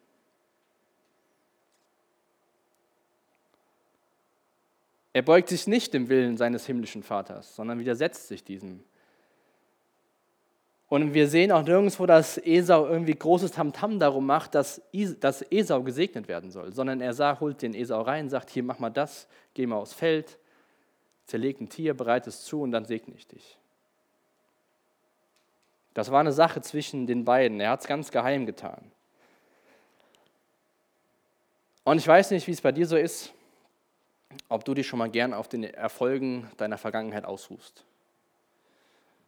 Er 5.13 5.23
beugt 5.23 5.49
sich 5.49 5.67
nicht 5.67 5.93
dem 5.95 6.09
Willen 6.09 6.37
seines 6.37 6.67
himmlischen 6.67 7.03
Vaters, 7.03 7.57
sondern 7.57 7.79
widersetzt 7.79 8.29
sich 8.29 8.45
diesem. 8.45 8.85
Und 10.89 11.15
wir 11.15 11.27
sehen 11.27 11.51
auch 11.51 11.63
nirgendwo, 11.63 12.07
dass 12.07 12.39
Esau 12.39 12.87
irgendwie 12.87 13.15
großes 13.15 13.53
Tamtam 13.53 13.99
darum 13.99 14.27
macht, 14.27 14.55
dass, 14.55 14.83
Esau 14.93 15.83
gesegnet 15.83 16.29
werden 16.29 16.51
soll, 16.51 16.73
sondern 16.73 17.01
er 17.01 17.41
holt 17.41 17.63
den 17.63 17.75
Esau 17.75 18.03
rein, 18.03 18.29
sagt, 18.29 18.51
hier 18.51 18.63
mach 18.63 18.79
mal 18.79 18.91
das, 18.91 19.27
geh 19.55 19.67
mal 19.67 19.77
aufs 19.77 19.95
Feld, 19.95 20.39
zerleg 21.27 21.61
ein 21.61 21.69
Tier, 21.69 21.95
bereite 21.95 22.31
es 22.31 22.45
zu 22.45 22.63
und 22.63 22.73
dann 22.73 22.85
segne 22.85 23.15
ich 23.15 23.27
dich. 23.27 23.59
Das 25.95 26.11
war 26.11 26.21
eine 26.21 26.33
Sache 26.33 26.61
zwischen 26.61 27.07
den 27.07 27.25
beiden. 27.25 27.61
Er 27.61 27.71
hat 27.71 27.81
es 27.81 27.87
ganz 27.87 28.11
geheim 28.11 28.47
getan. 28.47 28.91
Und 31.85 31.99
ich 31.99 32.07
weiß 32.07 32.33
nicht, 32.33 32.47
wie 32.47 32.53
es 32.53 32.61
bei 32.61 32.73
dir 32.73 32.87
so 32.87 32.97
ist 32.97 33.33
ob 34.49 34.65
du 34.65 34.75
dich 34.75 34.87
schon 34.87 34.99
mal 34.99 35.11
gern 35.11 35.35
auf 35.35 35.49
den 35.49 35.65
Erfolgen 35.65 36.51
deiner 36.57 36.79
Vergangenheit 36.79 37.25
ausruhst. 37.25 37.85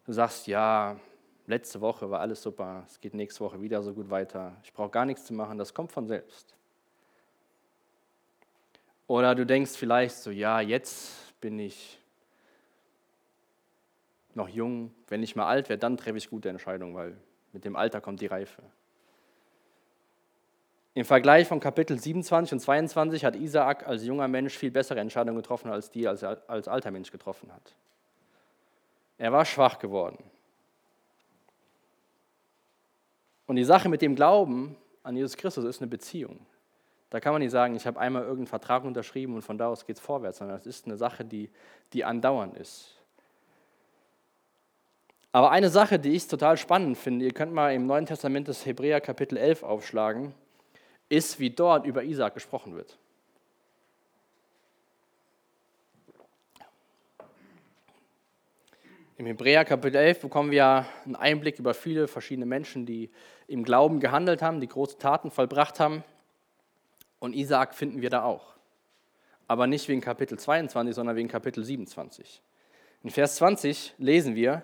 Du 0.06 0.12
sagst, 0.12 0.46
ja, 0.46 0.98
letzte 1.46 1.80
Woche 1.80 2.10
war 2.10 2.20
alles 2.20 2.42
super, 2.42 2.84
es 2.86 3.00
geht 3.00 3.14
nächste 3.14 3.40
Woche 3.40 3.60
wieder 3.60 3.82
so 3.82 3.92
gut 3.92 4.10
weiter, 4.10 4.56
ich 4.62 4.72
brauche 4.72 4.90
gar 4.90 5.04
nichts 5.04 5.24
zu 5.24 5.34
machen, 5.34 5.58
das 5.58 5.74
kommt 5.74 5.92
von 5.92 6.06
selbst. 6.06 6.54
Oder 9.06 9.34
du 9.34 9.46
denkst 9.46 9.72
vielleicht 9.72 10.16
so, 10.16 10.30
ja, 10.30 10.60
jetzt 10.60 11.27
bin 11.40 11.58
ich 11.58 12.00
noch 14.34 14.48
jung, 14.48 14.94
wenn 15.08 15.22
ich 15.22 15.36
mal 15.36 15.46
alt 15.46 15.68
werde, 15.68 15.80
dann 15.80 15.96
treffe 15.96 16.18
ich 16.18 16.30
gute 16.30 16.48
Entscheidungen, 16.48 16.94
weil 16.94 17.16
mit 17.52 17.64
dem 17.64 17.76
Alter 17.76 18.00
kommt 18.00 18.20
die 18.20 18.26
Reife. 18.26 18.62
Im 20.94 21.04
Vergleich 21.04 21.46
von 21.46 21.60
Kapitel 21.60 21.98
27 21.98 22.52
und 22.54 22.60
22 22.60 23.24
hat 23.24 23.36
Isaak 23.36 23.86
als 23.86 24.04
junger 24.04 24.26
Mensch 24.26 24.56
viel 24.56 24.70
bessere 24.70 25.00
Entscheidungen 25.00 25.36
getroffen, 25.36 25.70
als 25.70 25.90
die 25.90 26.08
als, 26.08 26.24
als 26.24 26.66
alter 26.66 26.90
Mensch 26.90 27.12
getroffen 27.12 27.52
hat. 27.52 27.74
Er 29.16 29.32
war 29.32 29.44
schwach 29.44 29.78
geworden. 29.78 30.18
Und 33.46 33.56
die 33.56 33.64
Sache 33.64 33.88
mit 33.88 34.02
dem 34.02 34.14
Glauben 34.14 34.76
an 35.02 35.16
Jesus 35.16 35.36
Christus 35.36 35.64
ist 35.64 35.80
eine 35.80 35.88
Beziehung. 35.88 36.44
Da 37.10 37.20
kann 37.20 37.32
man 37.32 37.40
nicht 37.40 37.52
sagen, 37.52 37.74
ich 37.74 37.86
habe 37.86 37.98
einmal 37.98 38.22
irgendeinen 38.22 38.48
Vertrag 38.48 38.84
unterschrieben 38.84 39.34
und 39.34 39.42
von 39.42 39.56
da 39.56 39.68
aus 39.68 39.86
geht 39.86 39.96
es 39.96 40.02
vorwärts, 40.02 40.38
sondern 40.38 40.56
es 40.56 40.66
ist 40.66 40.86
eine 40.86 40.96
Sache, 40.96 41.24
die, 41.24 41.50
die 41.92 42.04
andauernd 42.04 42.56
ist. 42.56 42.98
Aber 45.32 45.50
eine 45.50 45.68
Sache, 45.68 45.98
die 45.98 46.12
ich 46.12 46.26
total 46.26 46.56
spannend 46.56 46.98
finde, 46.98 47.24
ihr 47.24 47.32
könnt 47.32 47.52
mal 47.52 47.74
im 47.74 47.86
Neuen 47.86 48.06
Testament 48.06 48.48
das 48.48 48.64
Hebräer 48.66 49.00
Kapitel 49.00 49.36
11 49.36 49.62
aufschlagen 49.62 50.34
ist, 51.08 51.38
wie 51.38 51.50
dort 51.50 51.86
über 51.86 52.02
Isaac 52.02 52.34
gesprochen 52.34 52.74
wird. 52.74 52.98
Im 59.16 59.26
Hebräer 59.26 59.64
Kapitel 59.64 59.96
11 59.96 60.20
bekommen 60.20 60.50
wir 60.50 60.86
einen 61.04 61.16
Einblick 61.16 61.58
über 61.58 61.74
viele 61.74 62.06
verschiedene 62.06 62.46
Menschen, 62.46 62.86
die 62.86 63.10
im 63.48 63.64
Glauben 63.64 63.98
gehandelt 63.98 64.42
haben, 64.42 64.60
die 64.60 64.68
große 64.68 64.98
Taten 64.98 65.30
vollbracht 65.30 65.80
haben. 65.80 66.04
Und 67.18 67.34
Isaac 67.34 67.74
finden 67.74 68.00
wir 68.00 68.10
da 68.10 68.22
auch. 68.22 68.54
Aber 69.46 69.66
nicht 69.66 69.88
wegen 69.88 70.00
Kapitel 70.00 70.38
22, 70.38 70.94
sondern 70.94 71.16
wegen 71.16 71.28
Kapitel 71.28 71.64
27. 71.64 72.42
In 73.02 73.10
Vers 73.10 73.36
20 73.36 73.94
lesen 73.98 74.34
wir, 74.34 74.62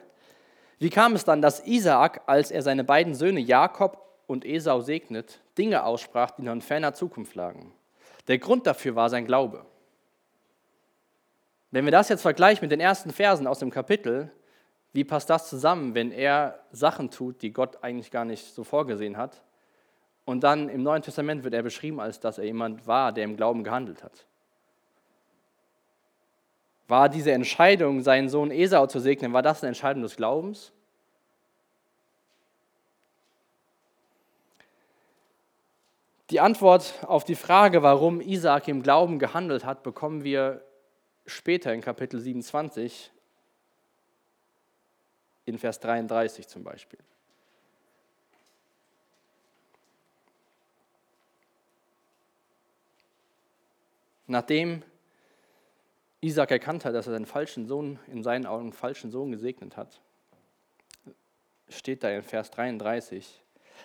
wie 0.78 0.90
kam 0.90 1.14
es 1.14 1.24
dann, 1.24 1.40
dass 1.40 1.66
Isaak, 1.66 2.22
als 2.26 2.50
er 2.50 2.62
seine 2.62 2.84
beiden 2.84 3.14
Söhne 3.14 3.40
Jakob 3.40 4.04
und 4.26 4.44
Esau 4.44 4.80
segnet, 4.80 5.40
Dinge 5.56 5.84
aussprach, 5.84 6.32
die 6.32 6.42
noch 6.42 6.52
in 6.52 6.60
ferner 6.60 6.94
Zukunft 6.94 7.34
lagen. 7.34 7.72
Der 8.28 8.38
Grund 8.38 8.66
dafür 8.66 8.96
war 8.96 9.08
sein 9.08 9.26
Glaube. 9.26 9.64
Wenn 11.70 11.84
wir 11.84 11.92
das 11.92 12.08
jetzt 12.08 12.22
vergleichen 12.22 12.62
mit 12.62 12.72
den 12.72 12.80
ersten 12.80 13.10
Versen 13.10 13.46
aus 13.46 13.58
dem 13.58 13.70
Kapitel, 13.70 14.30
wie 14.92 15.04
passt 15.04 15.28
das 15.28 15.48
zusammen, 15.48 15.94
wenn 15.94 16.12
er 16.12 16.60
Sachen 16.70 17.10
tut, 17.10 17.42
die 17.42 17.52
Gott 17.52 17.82
eigentlich 17.82 18.10
gar 18.10 18.24
nicht 18.24 18.54
so 18.54 18.62
vorgesehen 18.62 19.16
hat? 19.16 19.42
Und 20.24 20.40
dann 20.42 20.68
im 20.68 20.82
Neuen 20.82 21.02
Testament 21.02 21.44
wird 21.44 21.54
er 21.54 21.62
beschrieben, 21.62 22.00
als 22.00 22.18
dass 22.20 22.38
er 22.38 22.44
jemand 22.44 22.86
war, 22.86 23.12
der 23.12 23.24
im 23.24 23.36
Glauben 23.36 23.62
gehandelt 23.62 24.02
hat. 24.02 24.26
War 26.88 27.08
diese 27.08 27.32
Entscheidung, 27.32 28.02
seinen 28.02 28.28
Sohn 28.28 28.50
Esau 28.50 28.86
zu 28.86 29.00
segnen, 29.00 29.32
war 29.32 29.42
das 29.42 29.62
eine 29.62 29.68
Entscheidung 29.68 30.02
des 30.02 30.16
Glaubens? 30.16 30.72
Die 36.30 36.40
Antwort 36.40 36.94
auf 37.06 37.24
die 37.24 37.34
Frage, 37.34 37.82
warum 37.82 38.20
Isaac 38.20 38.68
im 38.68 38.82
Glauben 38.82 39.18
gehandelt 39.18 39.64
hat, 39.64 39.82
bekommen 39.82 40.24
wir 40.24 40.62
später 41.26 41.72
in 41.72 41.80
Kapitel 41.80 42.18
27, 42.18 43.12
in 45.44 45.58
Vers 45.58 45.80
33 45.80 46.48
zum 46.48 46.64
Beispiel. 46.64 46.98
Nachdem 54.26 54.82
Isaac 56.20 56.50
erkannt 56.50 56.84
hat, 56.84 56.94
dass 56.94 57.06
er 57.06 57.12
seinen 57.12 57.26
falschen 57.26 57.66
Sohn, 57.66 57.98
in 58.06 58.22
seinen 58.22 58.46
Augen 58.46 58.72
falschen 58.72 59.10
Sohn 59.10 59.30
gesegnet 59.30 59.76
hat, 59.76 60.00
steht 61.68 62.02
da 62.02 62.10
in 62.10 62.22
Vers 62.22 62.50
33, 62.50 63.42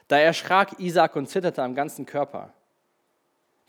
da 0.08 0.18
erschrak 0.18 0.80
Isaac 0.80 1.16
und 1.16 1.28
zitterte 1.28 1.64
am 1.64 1.76
ganzen 1.76 2.06
Körper. 2.06 2.54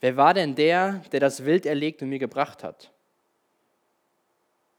Wer 0.00 0.16
war 0.16 0.34
denn 0.34 0.54
der, 0.54 1.02
der 1.12 1.20
das 1.20 1.44
Wild 1.44 1.66
erlegt 1.66 2.02
und 2.02 2.08
mir 2.08 2.18
gebracht 2.18 2.62
hat? 2.62 2.92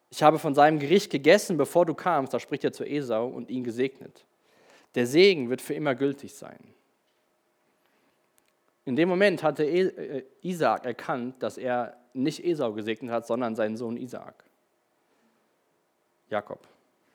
Ich 0.10 0.24
habe 0.24 0.40
von 0.40 0.56
seinem 0.56 0.80
Gericht 0.80 1.10
gegessen, 1.10 1.58
bevor 1.58 1.86
du 1.86 1.94
kamst, 1.94 2.34
da 2.34 2.40
spricht 2.40 2.64
er 2.64 2.74
zu 2.74 2.84
Esau 2.84 3.28
und 3.28 3.50
ihn 3.50 3.64
gesegnet. 3.64 4.26
Der 4.96 5.08
Segen 5.08 5.50
wird 5.50 5.62
für 5.62 5.74
immer 5.74 5.96
gültig 5.96 6.34
sein. 6.34 6.60
In 8.86 8.96
dem 8.96 9.10
Moment 9.10 9.44
hatte 9.44 9.64
e, 9.64 9.82
äh, 9.82 10.26
Isaac 10.42 10.86
erkannt, 10.86 11.42
dass 11.44 11.58
er 11.58 11.98
nicht 12.14 12.44
Esau 12.44 12.74
gesegnet 12.74 13.12
hat, 13.12 13.28
sondern 13.28 13.56
seinen 13.56 13.78
Sohn 13.78 13.98
Isaac. 13.98 14.44
Jakob. 16.30 16.68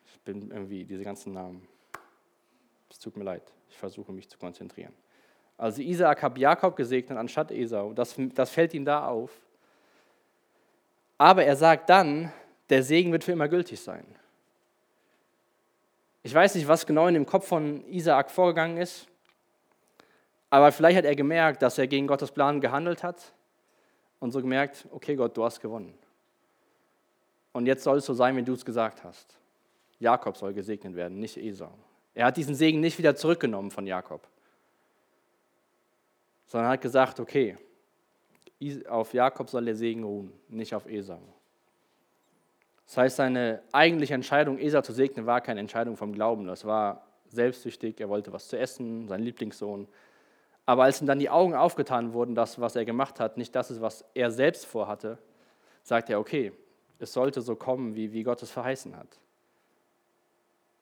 Ich 0.05 0.19
bin 0.21 0.51
irgendwie 0.51 0.85
diese 0.85 1.03
ganzen 1.03 1.33
Namen. 1.33 1.67
Es 2.89 2.99
tut 2.99 3.17
mir 3.17 3.23
leid. 3.23 3.43
Ich 3.69 3.77
versuche 3.77 4.11
mich 4.11 4.29
zu 4.29 4.37
konzentrieren. 4.37 4.93
Also 5.57 5.81
Isaak 5.81 6.21
hat 6.21 6.37
Jakob 6.37 6.75
gesegnet 6.75 7.17
anstatt 7.17 7.51
Esau. 7.51 7.93
Das, 7.93 8.15
das 8.33 8.49
fällt 8.49 8.73
ihm 8.73 8.85
da 8.85 9.07
auf. 9.07 9.31
Aber 11.17 11.43
er 11.43 11.55
sagt 11.55 11.89
dann, 11.89 12.31
der 12.69 12.83
Segen 12.83 13.11
wird 13.11 13.23
für 13.23 13.31
immer 13.31 13.47
gültig 13.47 13.79
sein. 13.79 14.05
Ich 16.21 16.33
weiß 16.33 16.55
nicht, 16.55 16.67
was 16.67 16.85
genau 16.85 17.07
in 17.07 17.15
dem 17.15 17.25
Kopf 17.25 17.47
von 17.47 17.85
Isaak 17.87 18.29
vorgegangen 18.29 18.77
ist, 18.77 19.07
Aber 20.49 20.71
vielleicht 20.71 20.97
hat 20.97 21.05
er 21.05 21.15
gemerkt, 21.15 21.61
dass 21.61 21.77
er 21.77 21.87
gegen 21.87 22.07
Gottes 22.07 22.31
Plan 22.31 22.61
gehandelt 22.61 23.03
hat 23.03 23.33
und 24.19 24.31
so 24.31 24.41
gemerkt, 24.41 24.87
okay 24.91 25.15
Gott, 25.15 25.35
du 25.35 25.43
hast 25.43 25.59
gewonnen. 25.59 25.93
Und 27.51 27.65
jetzt 27.65 27.83
soll 27.83 27.97
es 27.97 28.05
so 28.05 28.13
sein, 28.13 28.35
wie 28.37 28.43
du 28.43 28.53
es 28.53 28.63
gesagt 28.63 29.03
hast. 29.03 29.37
Jakob 29.99 30.37
soll 30.37 30.53
gesegnet 30.53 30.95
werden, 30.95 31.19
nicht 31.19 31.37
Esau. 31.37 31.73
Er 32.13 32.27
hat 32.27 32.37
diesen 32.37 32.55
Segen 32.55 32.79
nicht 32.79 32.97
wieder 32.97 33.15
zurückgenommen 33.15 33.71
von 33.71 33.85
Jakob, 33.85 34.27
sondern 36.45 36.71
hat 36.71 36.81
gesagt, 36.81 37.19
okay, 37.19 37.57
auf 38.87 39.13
Jakob 39.13 39.49
soll 39.49 39.65
der 39.65 39.75
Segen 39.75 40.03
ruhen, 40.03 40.31
nicht 40.47 40.73
auf 40.73 40.87
Esau. 40.87 41.19
Das 42.85 42.97
heißt, 42.97 43.15
seine 43.17 43.61
eigentliche 43.71 44.13
Entscheidung, 44.13 44.57
Esau 44.57 44.81
zu 44.81 44.93
segnen, 44.93 45.25
war 45.25 45.41
keine 45.41 45.59
Entscheidung 45.59 45.97
vom 45.97 46.13
Glauben. 46.13 46.47
Das 46.47 46.63
war 46.63 47.05
selbstsüchtig, 47.27 47.99
er 47.99 48.07
wollte 48.07 48.31
was 48.31 48.47
zu 48.47 48.57
essen, 48.57 49.07
sein 49.07 49.21
Lieblingssohn. 49.21 49.87
Aber 50.67 50.83
als 50.83 51.01
ihm 51.01 51.07
dann 51.07 51.17
die 51.17 51.29
Augen 51.29 51.55
aufgetan 51.55 52.11
wurden, 52.11 52.35
das, 52.35 52.59
was 52.59 52.75
er 52.75 52.83
gemacht 52.83 53.21
hat, 53.21 53.37
nicht 53.37 53.55
das 53.55 53.71
ist, 53.71 53.79
was 53.81 54.03
er 54.13 54.29
selbst 54.29 54.65
vorhatte, 54.65 55.17
sagt 55.81 56.09
er, 56.09 56.19
okay, 56.19 56.51
es 56.99 57.13
sollte 57.13 57.41
so 57.41 57.55
kommen, 57.55 57.95
wie, 57.95 58.11
wie 58.11 58.23
Gott 58.23 58.43
es 58.43 58.51
verheißen 58.51 58.97
hat. 58.97 59.07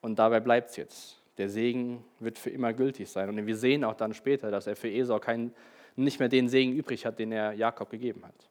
Und 0.01 0.17
dabei 0.17 0.39
bleibt 0.39 0.71
es 0.71 0.75
jetzt. 0.75 1.21
Der 1.37 1.49
Segen 1.49 2.03
wird 2.19 2.39
für 2.39 2.49
immer 2.49 2.73
gültig 2.73 3.11
sein. 3.11 3.29
Und 3.29 3.45
wir 3.45 3.55
sehen 3.55 3.83
auch 3.83 3.93
dann 3.93 4.15
später, 4.15 4.49
dass 4.49 4.65
er 4.65 4.75
für 4.75 4.89
Esau 4.89 5.19
kein, 5.19 5.53
nicht 5.95 6.19
mehr 6.19 6.29
den 6.29 6.49
Segen 6.49 6.73
übrig 6.73 7.05
hat, 7.05 7.19
den 7.19 7.31
er 7.31 7.53
Jakob 7.53 7.91
gegeben 7.91 8.25
hat. 8.25 8.49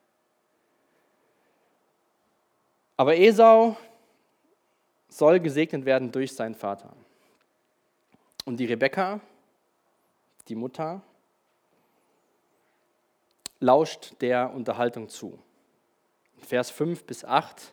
Aber 2.96 3.16
Esau 3.16 3.76
soll 5.08 5.40
gesegnet 5.40 5.84
werden 5.84 6.12
durch 6.12 6.32
seinen 6.32 6.54
Vater. 6.54 6.92
Und 8.44 8.58
die 8.58 8.66
Rebekka, 8.66 9.20
die 10.46 10.54
Mutter, 10.54 11.02
lauscht 13.64 14.20
der 14.20 14.52
Unterhaltung 14.52 15.08
zu. 15.08 15.38
Vers 16.38 16.70
5 16.70 17.04
bis 17.04 17.24
8 17.24 17.72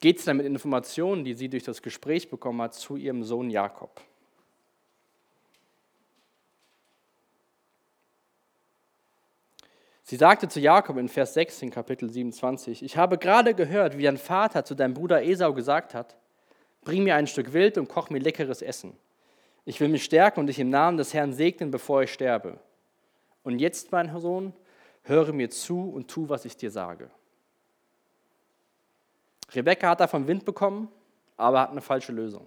geht 0.00 0.18
es 0.18 0.24
dann 0.24 0.36
mit 0.36 0.46
Informationen, 0.46 1.24
die 1.24 1.34
sie 1.34 1.48
durch 1.48 1.62
das 1.62 1.80
Gespräch 1.80 2.28
bekommen 2.28 2.60
hat, 2.60 2.74
zu 2.74 2.96
ihrem 2.96 3.22
Sohn 3.22 3.48
Jakob. 3.48 4.00
Sie 10.02 10.16
sagte 10.16 10.48
zu 10.48 10.60
Jakob 10.60 10.98
in 10.98 11.08
Vers 11.08 11.34
6 11.34 11.62
in 11.62 11.70
Kapitel 11.70 12.10
27, 12.10 12.82
ich 12.82 12.96
habe 12.96 13.16
gerade 13.16 13.54
gehört, 13.54 13.96
wie 13.96 14.04
dein 14.04 14.18
Vater 14.18 14.64
zu 14.64 14.74
deinem 14.74 14.94
Bruder 14.94 15.22
Esau 15.24 15.52
gesagt 15.52 15.94
hat, 15.94 16.16
bring 16.82 17.04
mir 17.04 17.16
ein 17.16 17.26
Stück 17.26 17.52
Wild 17.52 17.78
und 17.78 17.88
koch 17.88 18.10
mir 18.10 18.18
leckeres 18.18 18.62
Essen. 18.62 18.96
Ich 19.64 19.80
will 19.80 19.88
mich 19.88 20.04
stärken 20.04 20.40
und 20.40 20.46
dich 20.46 20.58
im 20.58 20.70
Namen 20.70 20.96
des 20.96 21.14
Herrn 21.14 21.32
segnen, 21.32 21.70
bevor 21.70 22.02
ich 22.02 22.12
sterbe. 22.12 22.60
Und 23.46 23.60
jetzt, 23.60 23.92
mein 23.92 24.18
Sohn, 24.18 24.52
höre 25.04 25.32
mir 25.32 25.48
zu 25.50 25.88
und 25.88 26.08
tu, 26.08 26.28
was 26.28 26.44
ich 26.44 26.56
dir 26.56 26.68
sage. 26.68 27.08
Rebekka 29.52 29.90
hat 29.90 30.00
davon 30.00 30.26
Wind 30.26 30.44
bekommen, 30.44 30.88
aber 31.36 31.60
hat 31.60 31.70
eine 31.70 31.80
falsche 31.80 32.10
Lösung. 32.10 32.44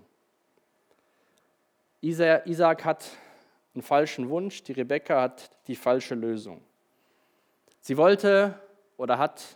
Isaac 2.01 2.83
hat 2.83 3.05
einen 3.73 3.81
falschen 3.81 4.27
Wunsch, 4.27 4.61
die 4.63 4.73
Rebekka 4.73 5.21
hat 5.21 5.49
die 5.67 5.77
falsche 5.77 6.15
Lösung. 6.15 6.59
Sie 7.79 7.95
wollte 7.95 8.59
oder 8.97 9.17
hat 9.17 9.55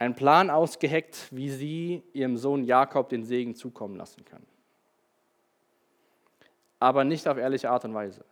einen 0.00 0.16
Plan 0.16 0.50
ausgeheckt, 0.50 1.28
wie 1.30 1.50
sie 1.50 2.02
ihrem 2.12 2.36
Sohn 2.36 2.64
Jakob 2.64 3.08
den 3.08 3.22
Segen 3.22 3.54
zukommen 3.54 3.94
lassen 3.94 4.24
kann. 4.24 4.44
Aber 6.80 7.04
nicht 7.04 7.28
auf 7.28 7.38
ehrliche 7.38 7.70
Art 7.70 7.84
und 7.84 7.94
Weise. 7.94 8.24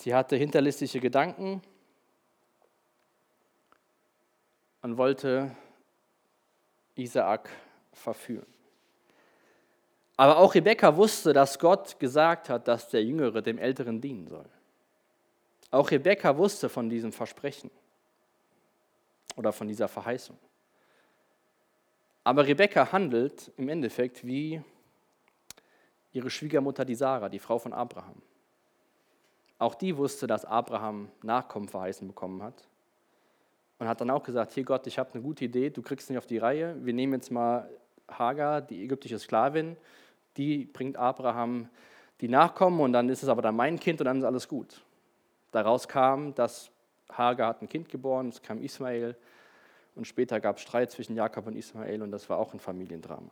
Sie 0.00 0.14
hatte 0.14 0.34
hinterlistige 0.34 0.98
Gedanken 0.98 1.60
und 4.80 4.96
wollte 4.96 5.54
Isaak 6.94 7.50
verführen. 7.92 8.46
Aber 10.16 10.38
auch 10.38 10.54
Rebekka 10.54 10.96
wusste, 10.96 11.34
dass 11.34 11.58
Gott 11.58 11.98
gesagt 11.98 12.48
hat, 12.48 12.66
dass 12.66 12.88
der 12.88 13.04
Jüngere 13.04 13.42
dem 13.42 13.58
Älteren 13.58 14.00
dienen 14.00 14.26
soll. 14.26 14.48
Auch 15.70 15.90
Rebekka 15.90 16.34
wusste 16.34 16.70
von 16.70 16.88
diesem 16.88 17.12
Versprechen 17.12 17.70
oder 19.36 19.52
von 19.52 19.68
dieser 19.68 19.86
Verheißung. 19.88 20.38
Aber 22.24 22.46
Rebekka 22.46 22.90
handelt 22.90 23.52
im 23.58 23.68
Endeffekt 23.68 24.24
wie 24.24 24.62
ihre 26.12 26.30
Schwiegermutter, 26.30 26.86
die 26.86 26.94
Sarah, 26.94 27.28
die 27.28 27.38
Frau 27.38 27.58
von 27.58 27.74
Abraham. 27.74 28.22
Auch 29.60 29.74
die 29.74 29.98
wusste, 29.98 30.26
dass 30.26 30.46
Abraham 30.46 31.10
Nachkommen 31.22 31.68
verheißen 31.68 32.08
bekommen 32.08 32.42
hat 32.42 32.66
und 33.78 33.86
hat 33.86 34.00
dann 34.00 34.08
auch 34.08 34.22
gesagt, 34.22 34.52
hier 34.52 34.64
Gott, 34.64 34.86
ich 34.86 34.98
habe 34.98 35.12
eine 35.12 35.22
gute 35.22 35.44
Idee, 35.44 35.68
du 35.68 35.82
kriegst 35.82 36.08
nicht 36.08 36.18
auf 36.18 36.24
die 36.24 36.38
Reihe, 36.38 36.74
wir 36.82 36.94
nehmen 36.94 37.12
jetzt 37.12 37.30
mal 37.30 37.68
Hagar, 38.08 38.62
die 38.62 38.82
ägyptische 38.82 39.18
Sklavin, 39.18 39.76
die 40.38 40.64
bringt 40.64 40.96
Abraham 40.96 41.68
die 42.22 42.28
Nachkommen 42.28 42.80
und 42.80 42.94
dann 42.94 43.10
ist 43.10 43.22
es 43.22 43.28
aber 43.28 43.42
dann 43.42 43.54
mein 43.54 43.78
Kind 43.78 44.00
und 44.00 44.06
dann 44.06 44.18
ist 44.20 44.24
alles 44.24 44.48
gut. 44.48 44.82
Daraus 45.50 45.86
kam, 45.86 46.34
dass 46.34 46.70
Hagar 47.12 47.48
hat 47.48 47.60
ein 47.60 47.68
Kind 47.68 47.90
geboren, 47.90 48.30
es 48.30 48.40
kam 48.40 48.62
Ismael 48.62 49.14
und 49.94 50.06
später 50.06 50.40
gab 50.40 50.56
es 50.56 50.62
Streit 50.62 50.90
zwischen 50.90 51.16
Jakob 51.16 51.46
und 51.46 51.54
Ismael 51.54 52.00
und 52.00 52.12
das 52.12 52.30
war 52.30 52.38
auch 52.38 52.54
ein 52.54 52.60
Familiendrama. 52.60 53.28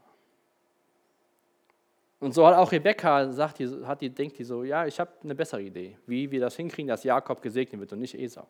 Und 2.21 2.35
so 2.35 2.47
hat 2.47 2.57
auch 2.57 2.73
Rebekka, 2.73 3.31
sagt 3.31 3.61
hat 3.61 4.01
die, 4.01 4.11
denkt 4.11 4.39
die 4.39 4.45
so, 4.45 4.65
ja, 4.65 4.87
ich 4.87 4.99
habe 4.99 5.11
eine 5.23 5.35
bessere 5.35 5.63
Idee, 5.63 5.97
wie 6.07 6.31
wir 6.31 6.41
das 6.41 6.57
hinkriegen, 6.57 6.89
dass 6.89 7.05
Jakob 7.05 7.41
gesegnet 7.41 7.81
wird 7.81 7.93
und 7.93 8.01
nicht 8.01 8.19
Esau. 8.19 8.47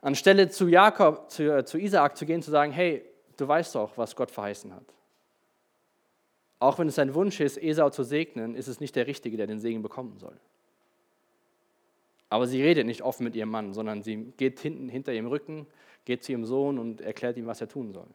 Anstelle 0.00 0.48
zu 0.48 0.68
Jakob, 0.68 1.30
zu, 1.30 1.50
äh, 1.50 1.64
zu 1.64 1.78
Isaak 1.78 2.16
zu 2.16 2.26
gehen, 2.26 2.42
zu 2.42 2.50
sagen, 2.50 2.70
hey, 2.72 3.04
du 3.36 3.48
weißt 3.48 3.74
doch, 3.74 3.96
was 3.96 4.14
Gott 4.14 4.30
verheißen 4.30 4.72
hat. 4.72 4.84
Auch 6.60 6.78
wenn 6.78 6.88
es 6.88 6.94
sein 6.94 7.14
Wunsch 7.14 7.40
ist, 7.40 7.60
Esau 7.60 7.90
zu 7.90 8.04
segnen, 8.04 8.54
ist 8.54 8.68
es 8.68 8.80
nicht 8.80 8.94
der 8.94 9.06
Richtige, 9.06 9.36
der 9.36 9.46
den 9.46 9.58
Segen 9.58 9.82
bekommen 9.82 10.18
soll. 10.18 10.38
Aber 12.28 12.46
sie 12.46 12.62
redet 12.62 12.86
nicht 12.86 13.02
offen 13.02 13.24
mit 13.24 13.34
ihrem 13.34 13.50
Mann, 13.50 13.72
sondern 13.72 14.02
sie 14.02 14.32
geht 14.36 14.60
hinten 14.60 14.88
hinter 14.88 15.12
ihrem 15.12 15.26
Rücken, 15.26 15.66
geht 16.04 16.22
zu 16.22 16.32
ihrem 16.32 16.44
Sohn 16.44 16.78
und 16.78 17.00
erklärt 17.00 17.36
ihm, 17.36 17.46
was 17.46 17.60
er 17.60 17.68
tun 17.68 17.92
soll. 17.92 18.08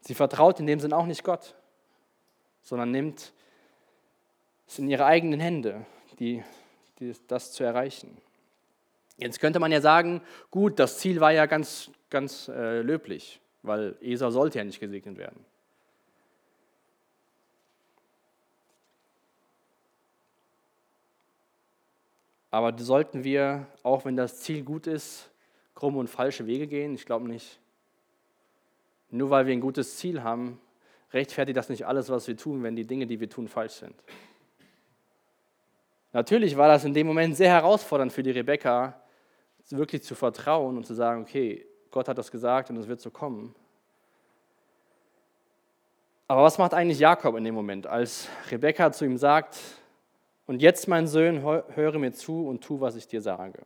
Sie 0.00 0.14
vertraut 0.14 0.60
in 0.60 0.66
dem 0.66 0.78
Sinn 0.78 0.92
auch 0.92 1.06
nicht 1.06 1.24
Gott, 1.24 1.54
sondern 2.68 2.90
nimmt 2.90 3.32
es 4.66 4.78
in 4.78 4.88
ihre 4.88 5.06
eigenen 5.06 5.40
Hände, 5.40 5.86
die, 6.18 6.44
die, 6.98 7.14
das 7.26 7.52
zu 7.52 7.64
erreichen. 7.64 8.14
Jetzt 9.16 9.40
könnte 9.40 9.58
man 9.58 9.72
ja 9.72 9.80
sagen, 9.80 10.20
gut, 10.50 10.78
das 10.78 10.98
Ziel 10.98 11.18
war 11.18 11.32
ja 11.32 11.46
ganz, 11.46 11.90
ganz 12.10 12.48
äh, 12.48 12.82
löblich, 12.82 13.40
weil 13.62 13.96
Esau 14.02 14.30
sollte 14.30 14.58
ja 14.58 14.64
nicht 14.64 14.80
gesegnet 14.80 15.16
werden. 15.16 15.42
Aber 22.50 22.78
sollten 22.78 23.24
wir, 23.24 23.66
auch 23.82 24.04
wenn 24.04 24.16
das 24.16 24.40
Ziel 24.40 24.62
gut 24.62 24.86
ist, 24.86 25.30
krumme 25.74 25.98
und 25.98 26.08
falsche 26.08 26.46
Wege 26.46 26.66
gehen? 26.66 26.94
Ich 26.94 27.06
glaube 27.06 27.28
nicht. 27.28 27.60
Nur 29.10 29.30
weil 29.30 29.46
wir 29.46 29.54
ein 29.54 29.60
gutes 29.62 29.96
Ziel 29.96 30.22
haben, 30.22 30.60
rechtfertigt 31.12 31.56
das 31.56 31.68
nicht 31.68 31.86
alles, 31.86 32.10
was 32.10 32.28
wir 32.28 32.36
tun, 32.36 32.62
wenn 32.62 32.76
die 32.76 32.86
Dinge, 32.86 33.06
die 33.06 33.20
wir 33.20 33.28
tun, 33.28 33.48
falsch 33.48 33.74
sind. 33.74 33.94
Natürlich 36.12 36.56
war 36.56 36.68
das 36.68 36.84
in 36.84 36.94
dem 36.94 37.06
Moment 37.06 37.36
sehr 37.36 37.50
herausfordernd 37.50 38.12
für 38.12 38.22
die 38.22 38.30
Rebecca, 38.30 39.00
wirklich 39.70 40.02
zu 40.02 40.14
vertrauen 40.14 40.76
und 40.76 40.86
zu 40.86 40.94
sagen, 40.94 41.22
okay, 41.22 41.66
Gott 41.90 42.08
hat 42.08 42.16
das 42.16 42.30
gesagt 42.30 42.70
und 42.70 42.76
es 42.78 42.88
wird 42.88 43.00
so 43.00 43.10
kommen. 43.10 43.54
Aber 46.26 46.42
was 46.42 46.58
macht 46.58 46.74
eigentlich 46.74 46.98
Jakob 46.98 47.36
in 47.36 47.44
dem 47.44 47.54
Moment, 47.54 47.86
als 47.86 48.28
Rebekka 48.50 48.92
zu 48.92 49.04
ihm 49.04 49.16
sagt, 49.16 49.58
und 50.46 50.62
jetzt, 50.62 50.88
mein 50.88 51.06
Sohn, 51.06 51.42
höre 51.42 51.98
mir 51.98 52.12
zu 52.12 52.48
und 52.48 52.64
tu, 52.64 52.80
was 52.80 52.96
ich 52.96 53.06
dir 53.06 53.20
sage. 53.20 53.60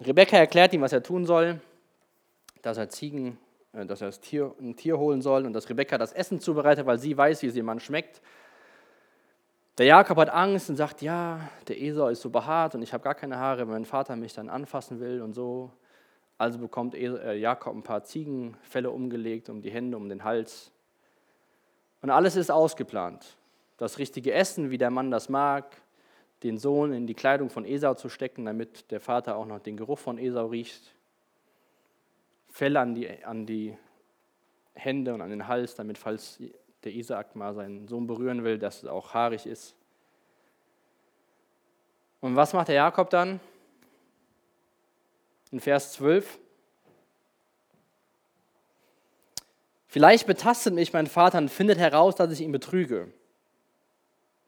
Rebekka 0.00 0.36
erklärt 0.36 0.72
ihm, 0.72 0.82
was 0.82 0.92
er 0.92 1.02
tun 1.02 1.26
soll, 1.26 1.60
dass 2.62 2.76
er 2.76 2.88
Ziegen, 2.90 3.38
dass 3.84 4.00
er 4.00 4.08
das 4.08 4.20
Tier, 4.20 4.54
ein 4.60 4.76
Tier 4.76 4.98
holen 4.98 5.20
soll 5.20 5.44
und 5.44 5.52
dass 5.52 5.68
Rebekka 5.68 5.98
das 5.98 6.12
Essen 6.12 6.40
zubereitet, 6.40 6.86
weil 6.86 6.98
sie 6.98 7.16
weiß, 7.16 7.42
wie 7.42 7.46
es 7.48 7.56
Mann 7.56 7.80
schmeckt. 7.80 8.22
Der 9.78 9.84
Jakob 9.84 10.16
hat 10.16 10.30
Angst 10.30 10.70
und 10.70 10.76
sagt, 10.76 11.02
ja, 11.02 11.40
der 11.68 11.80
Esau 11.80 12.08
ist 12.08 12.22
so 12.22 12.30
behaart 12.30 12.74
und 12.74 12.82
ich 12.82 12.94
habe 12.94 13.04
gar 13.04 13.14
keine 13.14 13.38
Haare, 13.38 13.60
wenn 13.60 13.74
mein 13.74 13.84
Vater 13.84 14.16
mich 14.16 14.32
dann 14.32 14.48
anfassen 14.48 15.00
will 15.00 15.20
und 15.20 15.34
so. 15.34 15.70
Also 16.38 16.58
bekommt 16.58 16.94
äh, 16.94 17.34
Jakob 17.34 17.74
ein 17.74 17.82
paar 17.82 18.02
Ziegenfelle 18.02 18.90
umgelegt 18.90 19.50
um 19.50 19.60
die 19.60 19.70
Hände, 19.70 19.98
um 19.98 20.08
den 20.08 20.24
Hals. 20.24 20.72
Und 22.00 22.10
alles 22.10 22.36
ist 22.36 22.50
ausgeplant. 22.50 23.36
Das 23.76 23.98
richtige 23.98 24.32
Essen, 24.32 24.70
wie 24.70 24.78
der 24.78 24.90
Mann 24.90 25.10
das 25.10 25.28
mag, 25.28 25.82
den 26.42 26.56
Sohn 26.56 26.92
in 26.92 27.06
die 27.06 27.14
Kleidung 27.14 27.50
von 27.50 27.66
Esau 27.66 27.94
zu 27.94 28.08
stecken, 28.08 28.46
damit 28.46 28.90
der 28.90 29.00
Vater 29.00 29.36
auch 29.36 29.46
noch 29.46 29.60
den 29.60 29.76
Geruch 29.76 29.98
von 29.98 30.18
Esau 30.18 30.46
riecht. 30.46 30.95
Felle 32.56 32.80
an 32.80 32.94
die, 32.94 33.22
an 33.22 33.44
die 33.44 33.76
Hände 34.72 35.12
und 35.12 35.20
an 35.20 35.28
den 35.28 35.46
Hals, 35.46 35.74
damit, 35.74 35.98
falls 35.98 36.40
der 36.84 36.92
Isaak 36.94 37.36
mal 37.36 37.54
seinen 37.54 37.86
Sohn 37.86 38.06
berühren 38.06 38.44
will, 38.44 38.58
dass 38.58 38.82
es 38.82 38.88
auch 38.88 39.12
haarig 39.12 39.44
ist. 39.44 39.76
Und 42.22 42.34
was 42.34 42.54
macht 42.54 42.68
der 42.68 42.76
Jakob 42.76 43.10
dann? 43.10 43.40
In 45.50 45.60
Vers 45.60 45.92
12. 45.92 46.38
Vielleicht 49.86 50.26
betastet 50.26 50.72
mich 50.72 50.94
mein 50.94 51.08
Vater 51.08 51.36
und 51.36 51.50
findet 51.50 51.76
heraus, 51.76 52.14
dass 52.14 52.32
ich 52.32 52.40
ihn 52.40 52.52
betrüge. 52.52 53.12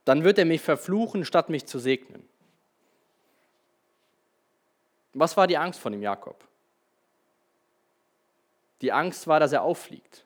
Dann 0.07 0.25
wird 0.25 0.38
er 0.38 0.47
mich 0.47 0.62
verfluchen, 0.62 1.27
statt 1.27 1.51
mich 1.51 1.66
zu 1.66 1.79
segnen. 1.79 2.27
Was 5.12 5.37
war 5.37 5.47
die 5.47 5.59
Angst 5.59 5.79
von 5.79 5.92
dem 5.92 6.01
Jakob? 6.01 6.47
Die 8.80 8.92
Angst 8.92 9.26
war, 9.26 9.40
dass 9.40 9.52
er 9.52 9.62
auffliegt. 9.62 10.24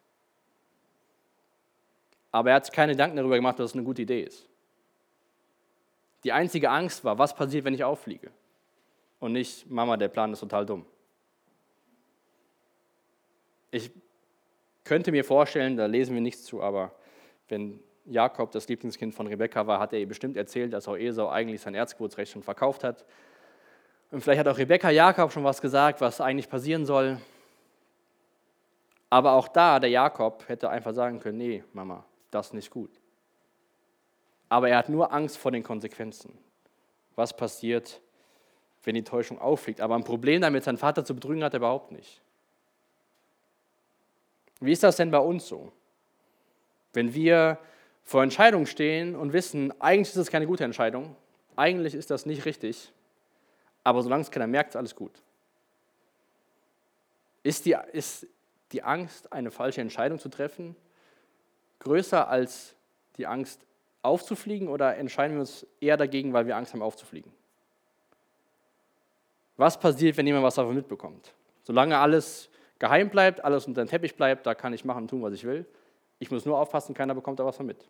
Aber 2.30 2.50
er 2.50 2.56
hat 2.56 2.66
sich 2.66 2.74
keine 2.74 2.92
Gedanken 2.92 3.16
darüber 3.16 3.36
gemacht, 3.36 3.58
dass 3.58 3.70
es 3.70 3.76
eine 3.76 3.84
gute 3.84 4.02
Idee 4.02 4.22
ist. 4.22 4.48
Die 6.24 6.32
einzige 6.32 6.70
Angst 6.70 7.04
war, 7.04 7.18
was 7.18 7.34
passiert, 7.34 7.64
wenn 7.64 7.74
ich 7.74 7.84
auffliege? 7.84 8.30
Und 9.18 9.32
nicht, 9.32 9.70
Mama, 9.70 9.96
der 9.96 10.08
Plan 10.08 10.32
ist 10.32 10.40
total 10.40 10.66
dumm. 10.66 10.86
Ich 13.70 13.90
könnte 14.84 15.12
mir 15.12 15.24
vorstellen, 15.24 15.76
da 15.76 15.86
lesen 15.86 16.14
wir 16.14 16.20
nichts 16.20 16.44
zu, 16.44 16.62
aber 16.62 16.92
wenn 17.48 17.80
Jakob 18.04 18.50
das 18.50 18.68
Lieblingskind 18.68 19.14
von 19.14 19.26
Rebekka 19.26 19.66
war, 19.66 19.78
hat 19.78 19.92
er 19.92 20.00
ihr 20.00 20.08
bestimmt 20.08 20.36
erzählt, 20.36 20.72
dass 20.72 20.88
auch 20.88 20.96
Esau 20.96 21.28
eigentlich 21.28 21.60
sein 21.60 21.74
Erzgeburtsrecht 21.74 22.32
schon 22.32 22.42
verkauft 22.42 22.84
hat. 22.84 23.04
Und 24.10 24.20
vielleicht 24.20 24.40
hat 24.40 24.48
auch 24.48 24.58
Rebekka 24.58 24.90
Jakob 24.90 25.32
schon 25.32 25.44
was 25.44 25.60
gesagt, 25.60 26.00
was 26.00 26.20
eigentlich 26.20 26.48
passieren 26.48 26.84
soll. 26.84 27.18
Aber 29.12 29.32
auch 29.32 29.48
da, 29.48 29.78
der 29.78 29.90
Jakob 29.90 30.48
hätte 30.48 30.70
einfach 30.70 30.94
sagen 30.94 31.20
können, 31.20 31.36
nee, 31.36 31.62
Mama, 31.74 32.02
das 32.30 32.46
ist 32.46 32.52
nicht 32.54 32.70
gut. 32.70 32.98
Aber 34.48 34.70
er 34.70 34.78
hat 34.78 34.88
nur 34.88 35.12
Angst 35.12 35.36
vor 35.36 35.50
den 35.50 35.62
Konsequenzen. 35.62 36.38
Was 37.14 37.36
passiert, 37.36 38.00
wenn 38.84 38.94
die 38.94 39.04
Täuschung 39.04 39.38
auffliegt? 39.38 39.82
Aber 39.82 39.96
ein 39.96 40.04
Problem 40.04 40.40
damit, 40.40 40.64
seinen 40.64 40.78
Vater 40.78 41.04
zu 41.04 41.14
betrügen, 41.14 41.44
hat 41.44 41.52
er 41.52 41.58
überhaupt 41.58 41.92
nicht. 41.92 42.22
Wie 44.60 44.72
ist 44.72 44.82
das 44.82 44.96
denn 44.96 45.10
bei 45.10 45.18
uns 45.18 45.46
so? 45.46 45.72
Wenn 46.94 47.12
wir 47.12 47.58
vor 48.04 48.22
Entscheidungen 48.22 48.64
stehen 48.64 49.14
und 49.14 49.34
wissen, 49.34 49.78
eigentlich 49.78 50.08
ist 50.08 50.16
das 50.16 50.30
keine 50.30 50.46
gute 50.46 50.64
Entscheidung, 50.64 51.16
eigentlich 51.54 51.94
ist 51.94 52.10
das 52.10 52.24
nicht 52.24 52.46
richtig, 52.46 52.90
aber 53.84 54.00
solange 54.00 54.22
es 54.22 54.30
keiner 54.30 54.46
merkt, 54.46 54.70
ist 54.70 54.76
alles 54.76 54.96
gut. 54.96 55.22
Ist 57.42 57.66
die, 57.66 57.76
ist, 57.92 58.26
die 58.72 58.82
Angst, 58.82 59.32
eine 59.32 59.50
falsche 59.50 59.80
Entscheidung 59.80 60.18
zu 60.18 60.28
treffen, 60.28 60.76
größer 61.80 62.28
als 62.28 62.74
die 63.16 63.26
Angst 63.26 63.66
aufzufliegen 64.02 64.68
oder 64.68 64.96
entscheiden 64.96 65.36
wir 65.36 65.40
uns 65.40 65.66
eher 65.80 65.96
dagegen, 65.96 66.32
weil 66.32 66.46
wir 66.46 66.56
Angst 66.56 66.72
haben 66.72 66.82
aufzufliegen? 66.82 67.32
Was 69.56 69.78
passiert, 69.78 70.16
wenn 70.16 70.26
jemand 70.26 70.44
was 70.44 70.54
davon 70.54 70.74
mitbekommt? 70.74 71.32
Solange 71.62 71.98
alles 71.98 72.48
geheim 72.78 73.10
bleibt, 73.10 73.44
alles 73.44 73.66
unter 73.66 73.84
dem 73.84 73.88
Teppich 73.88 74.16
bleibt, 74.16 74.46
da 74.46 74.54
kann 74.54 74.72
ich 74.72 74.84
machen 74.84 75.02
und 75.02 75.08
tun, 75.08 75.22
was 75.22 75.34
ich 75.34 75.44
will. 75.44 75.66
Ich 76.18 76.30
muss 76.30 76.44
nur 76.44 76.58
aufpassen, 76.58 76.94
keiner 76.94 77.14
bekommt 77.14 77.38
da 77.38 77.44
was 77.44 77.56
von 77.56 77.66
mit. 77.66 77.86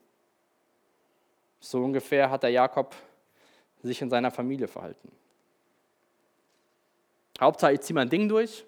So 1.61 1.83
ungefähr 1.83 2.31
hat 2.31 2.43
der 2.43 2.51
Jakob 2.51 2.95
sich 3.83 4.03
in 4.03 4.11
seiner 4.11 4.31
Familie 4.31 4.69
verhalten. 4.69 5.11
Hauptsache, 7.41 7.73
ich 7.73 7.81
ziehe 7.81 7.95
mein 7.95 8.11
Ding 8.11 8.29
durch, 8.29 8.65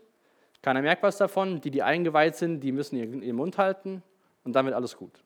keiner 0.64 0.80
merkt 0.80 1.02
was 1.02 1.18
davon. 1.18 1.60
Die, 1.60 1.70
die 1.70 1.82
eingeweiht 1.82 2.36
sind, 2.36 2.60
die 2.60 2.72
müssen 2.72 2.96
ihren 2.96 3.36
Mund 3.36 3.58
halten 3.58 4.02
und 4.44 4.54
wird 4.54 4.72
alles 4.72 4.96
gut. 4.96 5.22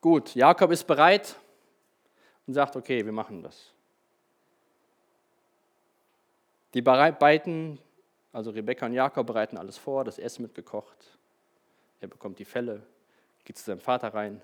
Gut, 0.00 0.34
Jakob 0.34 0.70
ist 0.70 0.84
bereit 0.84 1.36
und 2.46 2.54
sagt, 2.54 2.74
okay, 2.74 3.04
wir 3.04 3.12
machen 3.12 3.42
das. 3.42 3.74
Die 6.72 6.80
beiden, 6.80 7.78
also 8.32 8.50
Rebekka 8.50 8.86
und 8.86 8.94
Jakob, 8.94 9.26
bereiten 9.26 9.58
alles 9.58 9.76
vor, 9.76 10.04
das 10.04 10.18
Essen 10.18 10.42
wird 10.44 10.54
gekocht. 10.54 11.18
Er 12.00 12.08
bekommt 12.08 12.38
die 12.38 12.44
Felle, 12.46 12.82
geht 13.44 13.58
zu 13.58 13.64
seinem 13.64 13.80
Vater 13.80 14.14
rein. 14.14 14.40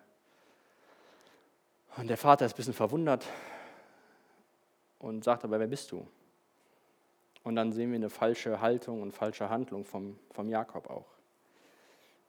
Und 1.97 2.09
der 2.09 2.19
Vater 2.19 2.45
ist 2.45 2.53
ein 2.53 2.57
bisschen 2.57 2.75
verwundert, 2.75 3.25
und 5.03 5.25
sagt 5.25 5.45
aber, 5.45 5.61
wer 5.61 5.67
bist 5.67 5.93
du? 5.93 6.07
Und 7.43 7.57
dann 7.57 7.73
sehen 7.73 7.91
wir 7.91 7.97
eine 7.97 8.09
falsche 8.09 8.61
Haltung 8.61 9.03
und 9.03 9.13
falsche 9.13 9.51
Handlung 9.51 9.85
vom, 9.85 10.19
vom 10.31 10.49
Jakob 10.49 10.89
auch. 10.89 11.09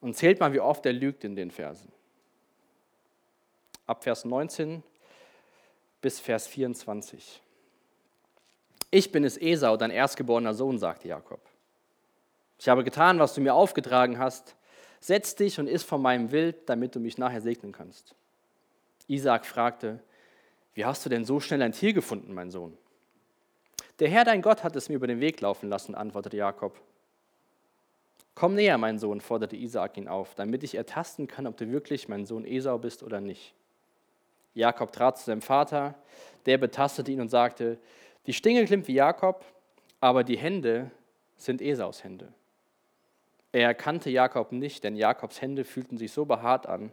Und 0.02 0.18
zählt 0.18 0.40
mal, 0.40 0.52
wie 0.52 0.60
oft 0.60 0.86
er 0.86 0.92
lügt 0.92 1.24
in 1.24 1.36
den 1.36 1.52
Versen. 1.52 1.92
Ab 3.86 4.04
Vers 4.04 4.26
19 4.26 4.84
bis 6.02 6.20
Vers 6.20 6.48
24. 6.48 7.42
Ich 8.90 9.12
bin 9.12 9.24
es 9.24 9.38
Esau, 9.38 9.78
dein 9.78 9.92
erstgeborener 9.92 10.54
Sohn, 10.54 10.78
sagte 10.78 11.08
Jakob. 11.08 11.40
Ich 12.60 12.68
habe 12.68 12.84
getan, 12.84 13.20
was 13.20 13.34
du 13.34 13.42
mir 13.42 13.54
aufgetragen 13.54 14.18
hast. 14.18 14.56
Setz 15.00 15.36
dich 15.36 15.60
und 15.60 15.68
iss 15.68 15.84
von 15.84 16.02
meinem 16.02 16.32
Wild, 16.32 16.68
damit 16.70 16.96
du 16.96 17.00
mich 17.00 17.18
nachher 17.18 17.42
segnen 17.42 17.72
kannst. 17.72 18.16
Isaac 19.08 19.46
fragte, 19.46 20.02
wie 20.74 20.86
hast 20.86 21.06
du 21.06 21.10
denn 21.10 21.26
so 21.26 21.40
schnell 21.40 21.62
ein 21.62 21.72
Tier 21.72 21.94
gefunden, 21.94 22.34
mein 22.34 22.52
Sohn? 22.52 22.78
Der 24.00 24.10
Herr 24.10 24.26
dein 24.26 24.42
Gott 24.42 24.64
hat 24.64 24.76
es 24.76 24.90
mir 24.90 24.96
über 24.96 25.08
den 25.08 25.20
Weg 25.20 25.40
laufen 25.42 25.70
lassen, 25.70 25.94
antwortete 25.96 26.38
Jakob. 26.38 26.80
Komm 28.36 28.56
näher, 28.56 28.80
mein 28.80 28.98
Sohn, 28.98 29.22
forderte 29.22 29.56
Isaak 29.56 29.98
ihn 29.98 30.08
auf, 30.08 30.34
damit 30.34 30.64
ich 30.64 30.76
ertasten 30.76 31.28
kann, 31.28 31.46
ob 31.46 31.58
du 31.58 31.70
wirklich 31.70 32.08
mein 32.10 32.26
Sohn 32.26 32.46
Esau 32.46 32.80
bist 32.80 33.04
oder 33.04 33.22
nicht. 33.22 33.54
Jakob 34.56 34.92
trat 34.92 35.20
zu 35.20 35.26
seinem 35.26 35.42
Vater, 35.42 35.96
der 36.46 36.58
betastete 36.58 37.12
ihn 37.12 37.22
und 37.22 37.30
sagte, 37.30 37.78
die 38.26 38.34
Stinge 38.34 38.66
klimmt 38.66 38.88
wie 38.88 38.94
Jakob, 38.94 39.46
aber 40.00 40.24
die 40.24 40.38
Hände 40.38 40.90
sind 41.38 41.62
Esaus 41.62 42.04
Hände. 42.04 42.34
Er 43.52 43.68
erkannte 43.68 44.10
Jakob 44.10 44.52
nicht, 44.52 44.84
denn 44.84 44.96
Jakobs 44.96 45.42
Hände 45.42 45.64
fühlten 45.64 45.98
sich 45.98 46.12
so 46.12 46.26
behaart 46.26 46.66
an 46.66 46.92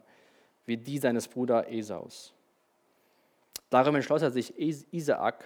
wie 0.67 0.77
die 0.77 0.99
seines 0.99 1.27
Bruders 1.27 1.67
Esaus. 1.69 2.35
Darum 3.71 3.95
entschloss 3.95 4.23
er 4.23 4.31
sich 4.31 4.59
Isaak, 4.59 5.45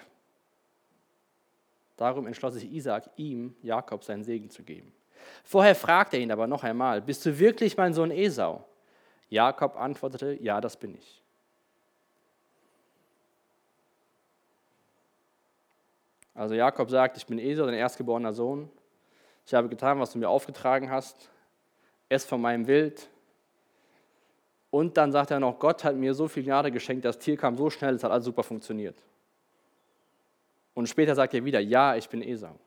darum 1.97 2.27
entschloss 2.27 2.55
sich 2.55 2.71
Isaak, 2.73 3.11
ihm, 3.17 3.55
Jakob, 3.63 4.03
seinen 4.03 4.25
Segen 4.25 4.49
zu 4.49 4.63
geben. 4.63 4.93
Vorher 5.43 5.75
fragte 5.75 6.17
er 6.17 6.23
ihn 6.23 6.33
aber 6.33 6.47
noch 6.47 6.65
einmal, 6.65 7.03
bist 7.03 7.25
du 7.27 7.39
wirklich 7.39 7.77
mein 7.77 7.93
Sohn 7.93 8.11
Esau? 8.11 8.65
Jakob 9.29 9.77
antwortete, 9.77 10.39
ja, 10.41 10.61
das 10.61 10.77
bin 10.77 10.95
ich. 10.95 11.23
Also 16.35 16.55
Jakob 16.55 16.91
sagt, 16.91 17.17
ich 17.17 17.27
bin 17.27 17.39
Esau, 17.39 17.65
dein 17.67 17.75
erstgeborener 17.75 18.33
Sohn. 18.33 18.71
Ich 19.47 19.55
habe 19.55 19.69
getan, 19.69 20.01
was 20.01 20.13
du 20.13 20.19
mir 20.19 20.29
aufgetragen 20.29 20.91
hast. 20.91 21.31
Ess 22.09 22.25
von 22.25 22.41
meinem 22.41 22.67
Wild, 22.67 23.09
und 24.75 24.97
dann 24.97 25.13
sagt 25.13 25.31
er 25.31 25.39
noch, 25.39 25.61
Gott 25.61 25.85
hat 25.85 25.95
mir 25.95 26.15
so 26.15 26.27
viel 26.27 26.43
Gnade 26.43 26.73
geschenkt, 26.73 27.05
das 27.05 27.21
Tier 27.21 27.37
kam 27.37 27.57
so 27.57 27.71
schnell, 27.71 27.95
es 27.95 28.03
hat 28.03 28.11
alles 28.11 28.25
super 28.25 28.43
funktioniert. 28.43 29.01
Und 30.75 30.89
später 30.89 31.15
sagt 31.15 31.33
er 31.33 31.45
wieder, 31.45 31.61
ja, 31.61 31.95
ich 31.95 32.09
bin 32.09 32.21
Esau. 32.21 32.59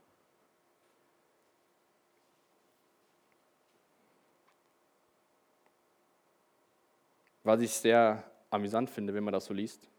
Was 7.44 7.60
ich 7.60 7.74
sehr 7.74 8.24
amüsant 8.52 8.90
finde, 8.90 9.14
wenn 9.14 9.26
man 9.26 9.34
das 9.34 9.44
so 9.44 9.54
liest, 9.54 9.90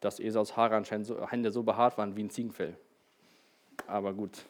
dass 0.00 0.18
Esaus 0.18 0.56
Haare 0.56 0.76
anscheinend 0.76 1.06
so, 1.06 1.30
Hände 1.30 1.50
so 1.50 1.62
behaart 1.62 1.98
waren 1.98 2.16
wie 2.16 2.22
ein 2.22 2.30
Ziegenfell. 2.30 2.78
Aber 3.86 4.14
gut, 4.14 4.46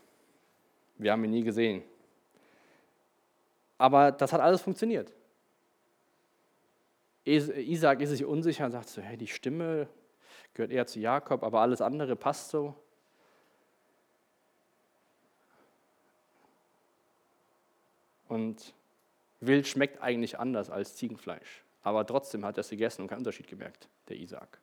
wir 0.98 1.10
haben 1.10 1.24
ihn 1.24 1.32
nie 1.32 1.42
gesehen. 1.42 1.82
Aber 3.76 4.12
das 4.12 4.32
hat 4.32 4.40
alles 4.40 4.60
funktioniert. 4.60 5.12
Isaac 7.26 8.00
ist 8.00 8.10
sich 8.10 8.24
unsicher 8.24 8.66
und 8.66 8.72
sagt 8.72 8.88
so, 8.88 9.02
hey, 9.02 9.16
die 9.16 9.26
Stimme 9.26 9.88
gehört 10.54 10.70
eher 10.70 10.86
zu 10.86 11.00
Jakob, 11.00 11.42
aber 11.42 11.60
alles 11.60 11.80
andere 11.80 12.14
passt 12.14 12.50
so. 12.50 12.74
Und 18.28 18.74
Wild 19.40 19.66
schmeckt 19.66 20.00
eigentlich 20.00 20.38
anders 20.38 20.70
als 20.70 20.96
Ziegenfleisch. 20.96 21.64
Aber 21.82 22.06
trotzdem 22.06 22.44
hat 22.44 22.56
er 22.58 22.62
es 22.62 22.70
gegessen 22.70 23.02
und 23.02 23.08
keinen 23.08 23.18
Unterschied 23.18 23.46
gemerkt, 23.46 23.88
der 24.08 24.16
Isaac. 24.16 24.60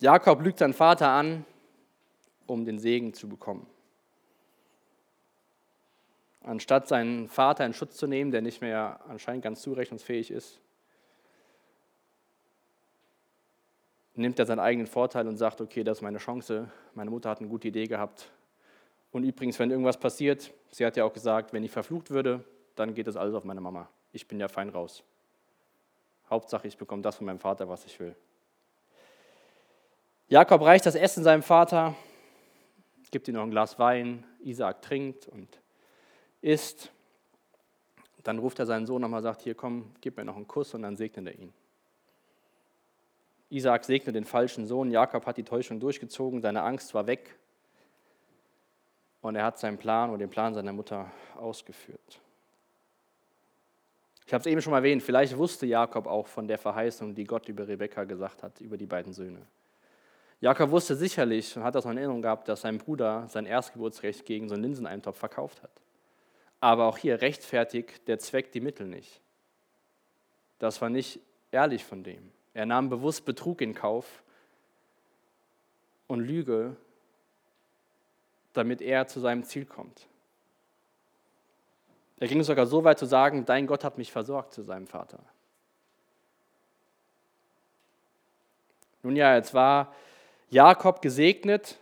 Jakob 0.00 0.42
lügt 0.42 0.58
seinen 0.58 0.72
Vater 0.72 1.08
an, 1.08 1.44
um 2.46 2.64
den 2.64 2.78
Segen 2.78 3.14
zu 3.14 3.28
bekommen. 3.28 3.66
Anstatt 6.44 6.88
seinen 6.88 7.28
Vater 7.28 7.64
in 7.64 7.72
Schutz 7.72 7.96
zu 7.96 8.06
nehmen, 8.06 8.30
der 8.30 8.42
nicht 8.42 8.60
mehr 8.60 9.00
anscheinend 9.08 9.44
ganz 9.44 9.62
zurechnungsfähig 9.62 10.30
ist, 10.30 10.60
nimmt 14.14 14.38
er 14.38 14.46
seinen 14.46 14.58
eigenen 14.58 14.86
Vorteil 14.86 15.28
und 15.28 15.36
sagt, 15.36 15.60
okay, 15.60 15.84
das 15.84 15.98
ist 15.98 16.02
meine 16.02 16.18
Chance, 16.18 16.70
meine 16.94 17.10
Mutter 17.10 17.30
hat 17.30 17.38
eine 17.38 17.48
gute 17.48 17.68
Idee 17.68 17.86
gehabt. 17.86 18.30
Und 19.12 19.24
übrigens, 19.24 19.58
wenn 19.58 19.70
irgendwas 19.70 19.98
passiert, 19.98 20.52
sie 20.70 20.84
hat 20.84 20.96
ja 20.96 21.04
auch 21.04 21.12
gesagt, 21.12 21.52
wenn 21.52 21.62
ich 21.62 21.70
verflucht 21.70 22.10
würde, 22.10 22.44
dann 22.74 22.94
geht 22.94 23.06
das 23.06 23.16
alles 23.16 23.34
auf 23.34 23.44
meine 23.44 23.60
Mama. 23.60 23.88
Ich 24.12 24.26
bin 24.26 24.40
ja 24.40 24.48
fein 24.48 24.68
raus. 24.68 25.04
Hauptsache, 26.28 26.66
ich 26.66 26.76
bekomme 26.76 27.02
das 27.02 27.16
von 27.16 27.26
meinem 27.26 27.38
Vater, 27.38 27.68
was 27.68 27.84
ich 27.84 28.00
will. 28.00 28.16
Jakob 30.28 30.62
reicht 30.62 30.86
das 30.86 30.94
Essen 30.94 31.22
seinem 31.22 31.42
Vater, 31.42 31.94
gibt 33.12 33.28
ihm 33.28 33.34
noch 33.34 33.42
ein 33.42 33.50
Glas 33.50 33.78
Wein, 33.78 34.24
Isaak 34.42 34.82
trinkt 34.82 35.28
und 35.28 35.61
isst. 36.42 36.92
Dann 38.22 38.38
ruft 38.38 38.58
er 38.58 38.66
seinen 38.66 38.86
Sohn 38.86 39.00
nochmal 39.00 39.18
und 39.18 39.24
sagt, 39.24 39.42
hier 39.42 39.54
komm, 39.54 39.90
gib 40.00 40.16
mir 40.16 40.24
noch 40.24 40.36
einen 40.36 40.46
Kuss 40.46 40.74
und 40.74 40.82
dann 40.82 40.96
segnet 40.96 41.26
er 41.26 41.40
ihn. 41.40 41.52
Isaak 43.50 43.84
segnet 43.84 44.14
den 44.14 44.24
falschen 44.24 44.66
Sohn, 44.66 44.90
Jakob 44.90 45.26
hat 45.26 45.36
die 45.36 45.42
Täuschung 45.42 45.80
durchgezogen, 45.80 46.40
seine 46.40 46.62
Angst 46.62 46.94
war 46.94 47.06
weg 47.06 47.36
und 49.20 49.36
er 49.36 49.44
hat 49.44 49.58
seinen 49.58 49.76
Plan 49.76 50.10
oder 50.10 50.18
den 50.18 50.30
Plan 50.30 50.54
seiner 50.54 50.72
Mutter 50.72 51.10
ausgeführt. 51.36 52.20
Ich 54.26 54.32
habe 54.32 54.40
es 54.40 54.46
eben 54.46 54.62
schon 54.62 54.72
erwähnt, 54.72 55.02
vielleicht 55.02 55.36
wusste 55.36 55.66
Jakob 55.66 56.06
auch 56.06 56.26
von 56.26 56.48
der 56.48 56.56
Verheißung, 56.56 57.14
die 57.14 57.24
Gott 57.24 57.48
über 57.48 57.68
Rebekka 57.68 58.04
gesagt 58.04 58.42
hat, 58.42 58.60
über 58.60 58.78
die 58.78 58.86
beiden 58.86 59.12
Söhne. 59.12 59.42
Jakob 60.40 60.70
wusste 60.70 60.96
sicherlich 60.96 61.54
und 61.54 61.62
hat 61.62 61.74
das 61.74 61.84
noch 61.84 61.92
in 61.92 61.98
Erinnerung 61.98 62.22
gehabt, 62.22 62.48
dass 62.48 62.62
sein 62.62 62.78
Bruder 62.78 63.28
sein 63.28 63.44
Erstgeburtsrecht 63.44 64.24
gegen 64.24 64.48
so 64.48 64.54
einen 64.54 64.62
Linseneintopf 64.64 65.18
verkauft 65.18 65.62
hat. 65.62 65.81
Aber 66.62 66.86
auch 66.86 66.96
hier 66.96 67.20
rechtfertigt 67.20 68.06
der 68.06 68.20
Zweck 68.20 68.52
die 68.52 68.60
Mittel 68.60 68.86
nicht. 68.86 69.20
Das 70.60 70.80
war 70.80 70.90
nicht 70.90 71.18
ehrlich 71.50 71.84
von 71.84 72.04
dem. 72.04 72.30
Er 72.54 72.66
nahm 72.66 72.88
bewusst 72.88 73.24
Betrug 73.24 73.60
in 73.60 73.74
Kauf 73.74 74.22
und 76.06 76.20
Lüge, 76.20 76.76
damit 78.52 78.80
er 78.80 79.08
zu 79.08 79.18
seinem 79.18 79.42
Ziel 79.42 79.66
kommt. 79.66 80.06
Er 82.20 82.28
ging 82.28 82.44
sogar 82.44 82.66
so 82.66 82.84
weit 82.84 83.00
zu 83.00 83.06
sagen, 83.06 83.44
dein 83.44 83.66
Gott 83.66 83.82
hat 83.82 83.98
mich 83.98 84.12
versorgt 84.12 84.54
zu 84.54 84.62
seinem 84.62 84.86
Vater. 84.86 85.18
Nun 89.02 89.16
ja, 89.16 89.34
jetzt 89.34 89.52
war 89.52 89.92
Jakob 90.48 91.02
gesegnet. 91.02 91.76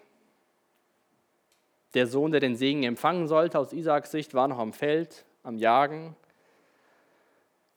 Der 1.95 2.07
Sohn, 2.07 2.31
der 2.31 2.41
den 2.41 2.55
Segen 2.55 2.83
empfangen 2.85 3.27
sollte, 3.27 3.59
aus 3.59 3.73
Isaaks 3.73 4.11
Sicht, 4.11 4.35
war 4.35 4.47
noch 4.49 4.59
am 4.59 4.73
Feld, 4.73 5.25
am 5.43 5.59
Jagen. 5.59 6.15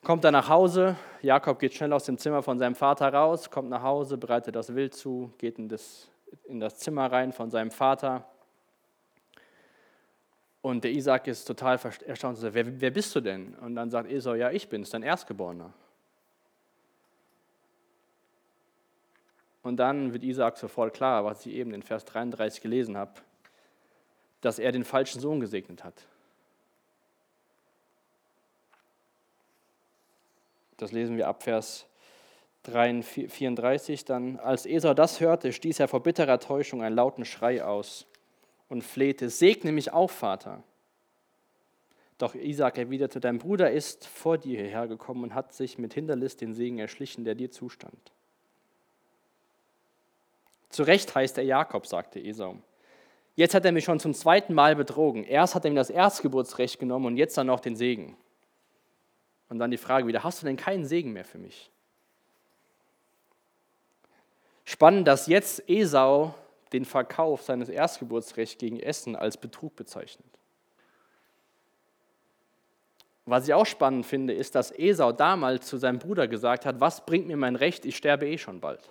Kommt 0.03 0.25
er 0.25 0.31
nach 0.31 0.49
Hause, 0.49 0.97
Jakob 1.21 1.59
geht 1.59 1.73
schnell 1.73 1.93
aus 1.93 2.03
dem 2.05 2.17
Zimmer 2.17 2.43
von 2.43 2.59
seinem 2.59 2.75
Vater 2.75 3.11
raus, 3.13 3.49
kommt 3.49 3.69
nach 3.69 3.83
Hause, 3.83 4.17
bereitet 4.17 4.55
das 4.55 4.75
Wild 4.75 4.93
zu, 4.93 5.31
geht 5.37 5.57
in 5.57 5.69
das, 5.69 6.09
in 6.43 6.59
das 6.59 6.77
Zimmer 6.77 7.11
rein 7.11 7.31
von 7.31 7.49
seinem 7.49 7.71
Vater. 7.71 8.25
Und 10.61 10.83
der 10.83 10.91
Isaac 10.91 11.27
ist 11.27 11.45
total 11.45 11.79
erstaunt 12.05 12.35
und 12.35 12.41
sagt, 12.41 12.53
wer, 12.53 12.81
wer 12.81 12.91
bist 12.91 13.15
du 13.15 13.21
denn? 13.21 13.55
Und 13.55 13.75
dann 13.75 13.89
sagt 13.89 14.11
Esau, 14.11 14.33
ja, 14.33 14.51
ich 14.51 14.67
bin 14.69 14.81
es, 14.81 14.89
dein 14.89 15.03
Erstgeborener. 15.03 15.73
Und 19.61 19.77
dann 19.77 20.11
wird 20.11 20.23
Isaac 20.23 20.57
sofort 20.57 20.93
klar, 20.93 21.23
was 21.23 21.45
ich 21.45 21.53
eben 21.53 21.73
in 21.73 21.81
Vers 21.81 22.03
33 22.05 22.61
gelesen 22.61 22.97
habe, 22.97 23.13
dass 24.43 24.59
er 24.59 24.71
den 24.71 24.83
falschen 24.83 25.21
Sohn 25.21 25.39
gesegnet 25.39 25.83
hat. 25.83 26.05
Das 30.77 30.91
lesen 30.91 31.15
wir 31.17 31.27
ab 31.27 31.43
Vers 31.43 31.85
34 32.65 34.05
dann. 34.05 34.37
Als 34.39 34.65
Esau 34.65 34.93
das 34.93 35.19
hörte, 35.19 35.53
stieß 35.53 35.79
er 35.79 35.87
vor 35.87 36.03
bitterer 36.03 36.39
Täuschung 36.39 36.81
einen 36.81 36.95
lauten 36.95 37.25
Schrei 37.25 37.63
aus 37.63 38.05
und 38.69 38.83
flehte, 38.83 39.29
segne 39.29 39.71
mich 39.71 39.93
auch, 39.93 40.09
Vater. 40.09 40.63
Doch 42.17 42.35
Isaac 42.35 42.77
erwiderte, 42.77 43.19
dein 43.19 43.37
Bruder 43.37 43.71
ist 43.71 44.07
vor 44.07 44.37
dir 44.37 44.59
hierher 44.59 44.87
gekommen 44.87 45.23
und 45.23 45.33
hat 45.33 45.53
sich 45.53 45.77
mit 45.77 45.93
Hinderlist 45.93 46.41
den 46.41 46.53
Segen 46.53 46.79
erschlichen, 46.79 47.23
der 47.23 47.35
dir 47.35 47.51
zustand. 47.51 48.11
Zu 50.69 50.83
Recht 50.83 51.13
heißt 51.13 51.37
er 51.37 51.43
Jakob, 51.43 51.85
sagte 51.85 52.19
Esau. 52.19 52.57
Jetzt 53.35 53.55
hat 53.55 53.65
er 53.65 53.71
mich 53.71 53.83
schon 53.83 53.99
zum 53.99 54.13
zweiten 54.13 54.53
Mal 54.53 54.75
betrogen. 54.75 55.23
Erst 55.23 55.55
hat 55.55 55.65
er 55.65 55.71
mir 55.71 55.77
das 55.77 55.89
Erstgeburtsrecht 55.89 56.79
genommen 56.79 57.07
und 57.07 57.17
jetzt 57.17 57.37
dann 57.37 57.47
noch 57.47 57.59
den 57.59 57.75
Segen. 57.75 58.15
Und 59.49 59.59
dann 59.59 59.71
die 59.71 59.77
Frage 59.77 60.07
wieder, 60.07 60.23
hast 60.23 60.41
du 60.41 60.45
denn 60.45 60.57
keinen 60.57 60.85
Segen 60.85 61.13
mehr 61.13 61.25
für 61.25 61.39
mich? 61.39 61.71
Spannend, 64.65 65.07
dass 65.07 65.27
jetzt 65.27 65.67
Esau 65.67 66.33
den 66.71 66.85
Verkauf 66.85 67.43
seines 67.43 67.69
Erstgeburtsrechts 67.69 68.57
gegen 68.57 68.79
Essen 68.79 69.15
als 69.15 69.37
Betrug 69.37 69.75
bezeichnet. 69.75 70.27
Was 73.25 73.47
ich 73.47 73.53
auch 73.53 73.65
spannend 73.65 74.05
finde, 74.05 74.33
ist, 74.33 74.55
dass 74.55 74.71
Esau 74.71 75.11
damals 75.11 75.67
zu 75.67 75.77
seinem 75.77 75.99
Bruder 75.99 76.27
gesagt 76.27 76.65
hat, 76.65 76.79
was 76.79 77.05
bringt 77.05 77.27
mir 77.27 77.37
mein 77.37 77.55
Recht, 77.55 77.85
ich 77.85 77.95
sterbe 77.95 78.27
eh 78.27 78.37
schon 78.37 78.59
bald. 78.59 78.89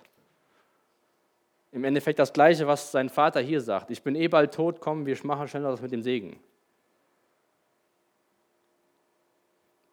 Im 1.73 1.83
Endeffekt 1.83 2.19
das 2.19 2.31
Gleiche, 2.31 2.67
was 2.67 2.91
sein 2.91 3.09
Vater 3.09 3.41
hier 3.41 3.59
sagt. 3.59 3.89
Ich 3.89 4.03
bin 4.03 4.15
eh 4.15 4.27
bald 4.27 4.53
tot, 4.53 4.79
komm, 4.79 5.07
wir 5.07 5.17
machen 5.23 5.47
schneller 5.47 5.71
das 5.71 5.81
mit 5.81 5.91
dem 5.91 6.03
Segen. 6.03 6.39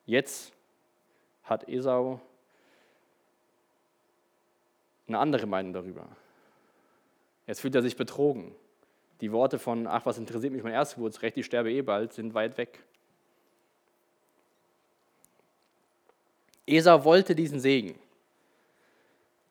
Jetzt 0.05 0.53
hat 1.43 1.66
Esau 1.69 2.21
eine 5.09 5.19
andere 5.19 5.47
Meinung 5.47 5.73
darüber. 5.73 6.07
Jetzt 7.47 7.61
fühlt 7.62 7.75
er 7.75 7.83
sich 7.83 7.97
betrogen. 7.97 8.55
Die 9.23 9.33
Worte 9.33 9.59
von, 9.59 9.87
ach, 9.87 10.05
was 10.05 10.19
interessiert 10.19 10.53
mich 10.53 10.62
mein 10.62 10.75
Erstgeburtsrecht, 10.75 11.38
ich 11.38 11.47
sterbe 11.47 11.73
eh 11.73 11.81
bald, 11.81 12.12
sind 12.12 12.35
weit 12.35 12.59
weg. 12.59 12.85
Esau 16.66 17.05
wollte 17.05 17.35
diesen 17.35 17.59
Segen, 17.59 17.99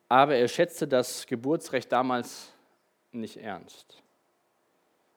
aber 0.09 0.35
er 0.35 0.47
schätzte 0.47 0.87
das 0.87 1.27
Geburtsrecht 1.27 1.91
damals 1.91 2.51
nicht 3.11 3.37
ernst. 3.37 4.01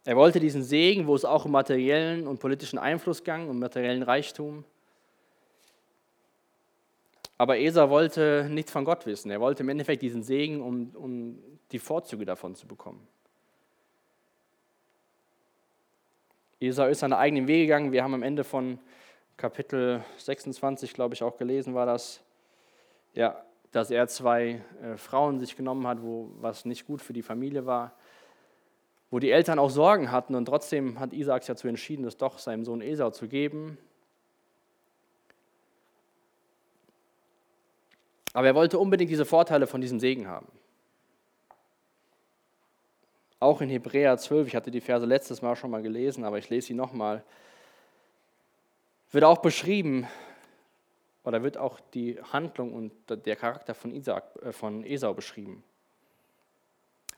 Er 0.04 0.16
wollte 0.16 0.38
diesen 0.38 0.62
Segen, 0.62 1.06
wo 1.06 1.14
es 1.14 1.24
auch 1.24 1.46
um 1.46 1.52
materiellen 1.52 2.26
und 2.26 2.40
politischen 2.40 2.78
Einfluss 2.78 3.24
ging, 3.24 3.48
um 3.48 3.58
materiellen 3.58 4.02
Reichtum. 4.02 4.64
Aber 7.38 7.58
Esau 7.58 7.88
wollte 7.88 8.48
nichts 8.50 8.70
von 8.70 8.84
Gott 8.84 9.06
wissen. 9.06 9.30
Er 9.30 9.40
wollte 9.40 9.62
im 9.62 9.68
Endeffekt 9.68 10.02
diesen 10.02 10.22
Segen, 10.22 10.60
um, 10.60 10.90
um 10.94 11.38
die 11.70 11.78
Vorzüge 11.78 12.24
davon 12.24 12.54
zu 12.54 12.66
bekommen. 12.66 13.06
Esau 16.60 16.86
ist 16.86 17.00
seine 17.00 17.18
eigenen 17.18 17.48
Wege 17.48 17.64
gegangen. 17.64 17.92
Wir 17.92 18.04
haben 18.04 18.14
am 18.14 18.22
Ende 18.22 18.44
von 18.44 18.78
Kapitel 19.36 20.04
26, 20.18 20.92
glaube 20.92 21.14
ich, 21.14 21.22
auch 21.22 21.36
gelesen, 21.36 21.74
war 21.74 21.86
das, 21.86 22.20
ja, 23.14 23.42
dass 23.72 23.90
er 23.90 24.06
zwei 24.06 24.60
äh, 24.82 24.96
Frauen 24.96 25.40
sich 25.40 25.56
genommen 25.56 25.86
hat, 25.86 26.02
wo 26.02 26.30
was 26.40 26.64
nicht 26.64 26.86
gut 26.86 27.02
für 27.02 27.14
die 27.14 27.22
Familie 27.22 27.66
war, 27.66 27.96
wo 29.10 29.18
die 29.18 29.30
Eltern 29.30 29.58
auch 29.58 29.70
Sorgen 29.70 30.12
hatten 30.12 30.34
und 30.34 30.44
trotzdem 30.44 31.00
hat 31.00 31.12
Isaac 31.12 31.42
sich 31.42 31.48
dazu 31.48 31.68
entschieden, 31.68 32.04
das 32.04 32.16
doch 32.16 32.38
seinem 32.38 32.64
Sohn 32.64 32.80
Esau 32.80 33.10
zu 33.10 33.28
geben. 33.28 33.78
Aber 38.34 38.46
er 38.46 38.54
wollte 38.54 38.78
unbedingt 38.78 39.10
diese 39.10 39.26
Vorteile 39.26 39.66
von 39.66 39.80
diesem 39.80 40.00
Segen 40.00 40.28
haben. 40.28 40.48
Auch 43.40 43.60
in 43.60 43.68
Hebräer 43.68 44.16
12, 44.16 44.48
ich 44.48 44.56
hatte 44.56 44.70
die 44.70 44.80
Verse 44.80 45.04
letztes 45.04 45.42
Mal 45.42 45.56
schon 45.56 45.70
mal 45.70 45.82
gelesen, 45.82 46.24
aber 46.24 46.38
ich 46.38 46.48
lese 46.48 46.68
sie 46.68 46.74
nochmal, 46.74 47.24
wird 49.10 49.24
auch 49.24 49.38
beschrieben, 49.38 50.06
oder 51.24 51.42
wird 51.42 51.56
auch 51.56 51.80
die 51.94 52.20
Handlung 52.32 52.72
und 52.72 52.92
der 53.26 53.36
Charakter 53.36 53.74
von, 53.74 53.92
Isaac, 53.92 54.24
äh, 54.42 54.52
von 54.52 54.84
Esau 54.84 55.14
beschrieben. 55.14 55.62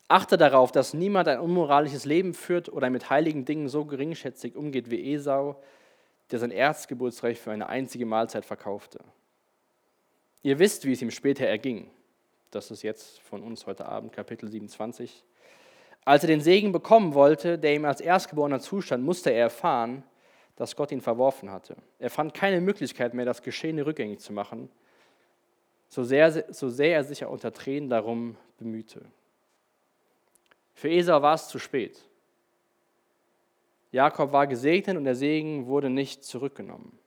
Achte 0.09 0.37
darauf, 0.37 0.71
dass 0.71 0.93
niemand 0.93 1.29
ein 1.29 1.41
unmoralisches 1.41 2.05
Leben 2.05 2.35
führt 2.35 2.69
oder 2.69 2.91
mit 2.91 3.09
heiligen 3.09 3.45
Dingen 3.45 3.69
so 3.69 3.87
geringschätzig 3.87 4.55
umgeht 4.55 4.91
wie 4.91 5.15
Esau, 5.15 5.63
der 6.31 6.39
sein 6.39 6.51
Erstgeburtsrecht 6.51 7.41
für 7.41 7.53
eine 7.53 7.69
einzige 7.69 8.05
Mahlzeit 8.05 8.45
verkaufte. 8.45 8.99
Ihr 10.43 10.59
wisst, 10.59 10.85
wie 10.85 10.93
es 10.93 11.01
ihm 11.01 11.11
später 11.11 11.47
erging. 11.47 11.91
Das 12.51 12.71
ist 12.71 12.83
jetzt 12.83 13.19
von 13.21 13.43
uns 13.43 13.67
heute 13.67 13.87
Abend 13.87 14.13
Kapitel 14.13 14.49
27. 14.49 15.25
Als 16.05 16.23
er 16.23 16.29
den 16.29 16.43
Segen 16.43 16.71
bekommen 16.71 17.15
wollte, 17.15 17.59
der 17.59 17.75
ihm 17.75 17.87
als 17.87 18.03
Erstgeborener 18.03 18.61
zustand, 18.61 19.03
musste 19.03 19.31
er 19.31 19.45
erfahren, 19.45 20.05
dass 20.57 20.77
Gott 20.77 20.93
ihn 20.93 21.01
verworfen 21.01 21.51
hatte. 21.51 21.77
Er 21.99 22.11
fand 22.11 22.35
keine 22.35 22.61
Möglichkeit 22.61 23.15
mehr, 23.15 23.25
das 23.25 23.43
Geschehene 23.43 23.85
rückgängig 23.85 24.21
zu 24.21 24.33
machen, 24.33 24.71
so 25.89 26.03
sehr, 26.03 26.53
so 26.53 26.69
sehr 26.69 26.95
er 26.95 27.05
sich 27.05 27.25
unter 27.25 27.53
Tränen 27.53 27.89
darum 27.89 28.37
bemühte. 28.59 29.05
Für 30.75 30.91
Esau 30.91 31.23
war 31.23 31.35
es 31.35 31.49
zu 31.49 31.59
spät. 31.59 32.01
Jakob 33.93 34.33
war 34.33 34.47
gesegnet 34.47 34.97
und 34.97 35.05
der 35.05 35.15
Segen 35.15 35.67
wurde 35.67 35.89
nicht 35.89 36.25
zurückgenommen. 36.25 36.99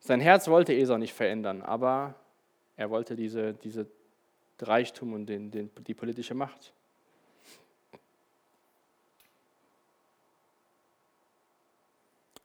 Sein 0.00 0.20
Herz 0.20 0.48
wollte 0.48 0.74
Esau 0.74 0.98
nicht 0.98 1.14
verändern, 1.14 1.62
aber 1.62 2.16
Er 2.76 2.90
wollte 2.90 3.14
diese, 3.14 3.54
diese 3.54 3.86
Reichtum 4.60 5.12
und 5.12 5.26
den, 5.26 5.50
den, 5.50 5.70
die 5.86 5.94
politische 5.94 6.34
Macht. 6.34 6.72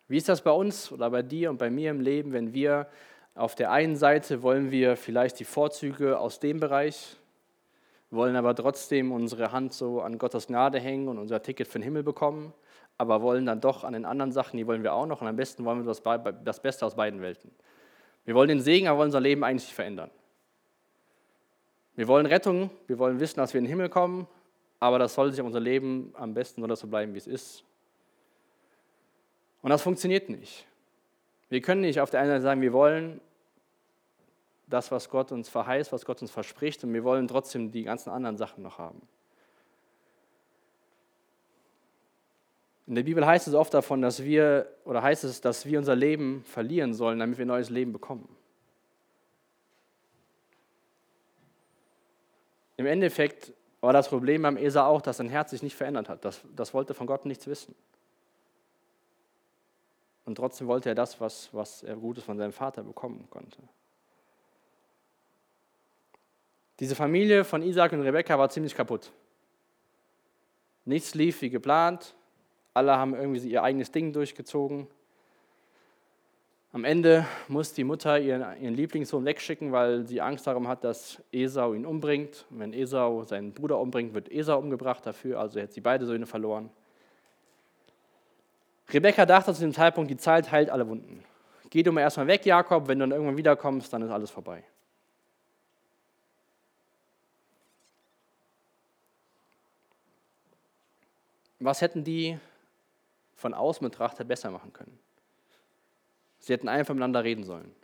Wie 0.08 0.18
ist 0.18 0.30
das 0.30 0.42
bei 0.42 0.52
uns 0.52 0.92
oder 0.92 1.10
bei 1.10 1.22
dir 1.22 1.50
und 1.50 1.58
bei 1.58 1.70
mir 1.70 1.92
im 1.92 2.00
Leben, 2.00 2.32
wenn 2.32 2.54
wir 2.54 2.88
auf 3.36 3.56
der 3.56 3.72
einen 3.72 3.96
Seite 3.96 4.42
wollen 4.42 4.72
wir 4.72 4.96
vielleicht 4.96 5.40
die 5.40 5.44
Vorzüge 5.44 6.18
aus 6.18 6.40
dem 6.40 6.60
Bereich, 6.60 7.18
wollen 8.10 8.36
aber 8.36 8.56
trotzdem 8.56 9.12
unsere 9.12 9.52
Hand 9.52 9.74
so 9.74 10.02
an 10.02 10.18
Gottes 10.18 10.48
Gnade 10.48 10.80
hängen 10.80 11.08
und 11.08 11.18
unser 11.18 11.42
Ticket 11.42 11.68
für 11.68 11.80
den 11.80 11.84
Himmel 11.84 12.04
bekommen, 12.04 12.54
aber 12.98 13.22
wollen 13.22 13.46
dann 13.46 13.60
doch 13.60 13.84
an 13.84 13.94
den 13.94 14.06
anderen 14.06 14.32
Sachen, 14.32 14.58
die 14.58 14.66
wollen 14.66 14.82
wir 14.82 14.94
auch 14.94 15.06
noch 15.06 15.22
und 15.22 15.28
am 15.28 15.36
besten 15.36 15.66
wollen 15.66 15.80
wir 15.80 15.86
das, 15.86 16.02
das 16.44 16.62
Beste 16.62 16.86
aus 16.86 16.96
beiden 16.96 17.22
Welten. 17.22 17.52
Wir 18.26 18.34
wollen 18.34 18.48
den 18.50 18.62
Segen, 18.62 18.88
aber 18.88 19.00
wollen 19.00 19.08
unser 19.08 19.22
Leben 19.22 19.44
eigentlich 19.44 19.74
verändern. 19.74 20.10
Wir 21.96 22.08
wollen 22.08 22.26
Rettung, 22.26 22.70
wir 22.88 22.98
wollen 22.98 23.20
wissen, 23.20 23.40
dass 23.40 23.54
wir 23.54 23.60
in 23.60 23.66
den 23.66 23.70
Himmel 23.70 23.90
kommen, 23.90 24.28
aber 24.80 25.00
das 25.00 25.14
soll 25.14 25.32
sich 25.32 25.42
unser 25.42 25.60
Leben 25.60 26.14
am 26.16 26.34
besten 26.34 26.62
soll 26.62 26.70
das 26.70 26.80
so 26.80 26.88
bleiben, 26.88 27.14
wie 27.14 27.18
es 27.18 27.28
ist. 27.28 27.64
Und 29.62 29.70
das 29.70 29.82
funktioniert 29.82 30.30
nicht. 30.30 30.66
Wir 31.50 31.62
können 31.62 31.82
nicht 31.82 32.00
auf 32.00 32.10
der 32.10 32.22
einen 32.22 32.30
Seite 32.30 32.42
sagen, 32.42 32.62
wir 32.62 32.74
wollen 32.74 33.22
das, 34.68 34.92
was 34.92 35.10
Gott 35.10 35.32
uns 35.32 35.50
verheißt, 35.50 35.92
was 35.92 36.06
Gott 36.06 36.22
uns 36.22 36.32
verspricht, 36.32 36.84
und 36.84 36.94
wir 36.94 37.04
wollen 37.04 37.28
trotzdem 37.28 37.72
die 37.72 37.84
ganzen 37.84 38.10
anderen 38.10 38.38
Sachen 38.38 38.64
noch 38.64 38.78
haben. 38.78 39.02
In 42.86 42.96
der 42.96 43.04
Bibel 43.04 43.26
heißt 43.26 43.48
es 43.48 43.54
oft 43.54 43.74
davon, 43.74 44.02
dass 44.02 44.24
wir, 44.24 44.68
oder 44.86 45.04
heißt 45.04 45.26
es, 45.26 45.42
dass 45.42 45.66
wir 45.66 45.78
unser 45.78 45.96
Leben 45.96 46.44
verlieren 46.46 46.94
sollen, 46.94 47.20
damit 47.20 47.38
wir 47.38 47.46
ein 47.46 47.50
neues 47.50 47.70
Leben 47.70 47.92
bekommen. 47.92 48.30
Im 52.78 52.86
Endeffekt 52.86 53.54
war 53.82 53.92
das 53.92 54.08
Problem 54.08 54.44
beim 54.44 54.56
Esau 54.56 54.86
auch, 54.86 55.02
dass 55.02 55.18
sein 55.18 55.30
Herz 55.30 55.52
sich 55.52 55.64
nicht 55.64 55.76
verändert 55.76 56.08
hat. 56.08 56.24
Das, 56.24 56.42
das 56.56 56.74
wollte 56.74 56.94
von 56.94 57.08
Gott 57.08 57.26
nichts 57.26 57.48
wissen. 57.48 57.76
Und 60.28 60.36
trotzdem 60.36 60.68
wollte 60.68 60.90
er 60.90 60.96
das, 60.96 61.22
was, 61.22 61.48
was 61.54 61.84
er 61.84 61.96
Gutes 61.96 62.26
von 62.26 62.38
seinem 62.38 62.52
Vater 62.52 62.84
bekommen 62.84 63.26
konnte. 63.30 63.60
Diese 66.82 66.96
Familie 66.96 67.46
von 67.46 67.64
Isaac 67.64 67.94
und 67.94 68.02
Rebekka 68.02 68.38
war 68.38 68.50
ziemlich 68.50 68.76
kaputt. 68.76 69.14
Nichts 70.84 71.16
lief 71.16 71.42
wie 71.42 71.50
geplant. 71.50 72.14
Alle 72.74 72.98
haben 72.98 73.16
irgendwie 73.16 73.48
ihr 73.48 73.64
eigenes 73.64 73.90
Ding 73.90 74.12
durchgezogen. 74.12 74.88
Am 76.74 76.84
Ende 76.84 77.26
muss 77.48 77.72
die 77.72 77.86
Mutter 77.86 78.20
ihren, 78.20 78.62
ihren 78.62 78.76
Lieblingssohn 78.76 79.24
wegschicken, 79.24 79.72
weil 79.72 80.06
sie 80.06 80.20
Angst 80.20 80.46
darum 80.46 80.68
hat, 80.68 80.84
dass 80.84 81.24
Esau 81.32 81.74
ihn 81.74 81.86
umbringt. 81.86 82.46
Und 82.50 82.60
wenn 82.60 82.74
Esau 82.74 83.24
seinen 83.24 83.54
Bruder 83.54 83.80
umbringt, 83.80 84.14
wird 84.14 84.30
Esau 84.30 84.60
umgebracht 84.60 85.06
dafür, 85.06 85.40
also 85.40 85.58
hätte 85.62 85.72
sie 85.72 85.82
beide 85.82 86.06
Söhne 86.06 86.26
verloren. 86.26 86.70
Rebekka 88.90 89.26
dachte 89.26 89.54
zu 89.54 89.62
dem 89.62 89.74
Zeitpunkt, 89.74 90.10
die 90.10 90.18
Zeit 90.18 90.52
heilt 90.52 90.70
alle 90.70 90.88
Wunden. 90.88 91.24
Geh 91.70 91.84
du 91.84 91.92
mal 91.92 92.02
erstmal 92.02 92.28
weg, 92.28 92.46
Jakob, 92.46 92.88
wenn 92.88 93.00
du 93.00 93.04
dann 93.04 93.12
irgendwann 93.12 93.38
wiederkommst, 93.38 93.92
dann 93.92 94.02
ist 94.02 94.12
alles 94.12 94.32
vorbei. 94.32 94.64
Was 101.60 101.82
hätten 101.82 102.04
die 102.04 102.38
von 103.36 103.54
außen 103.54 103.84
betrachtet 103.84 104.28
besser 104.28 104.52
machen 104.52 104.72
können? 104.72 104.98
Sie 106.40 106.54
hätten 106.54 106.70
einfach 106.70 106.94
miteinander 106.94 107.24
reden 107.24 107.44
sollen. 107.44 107.76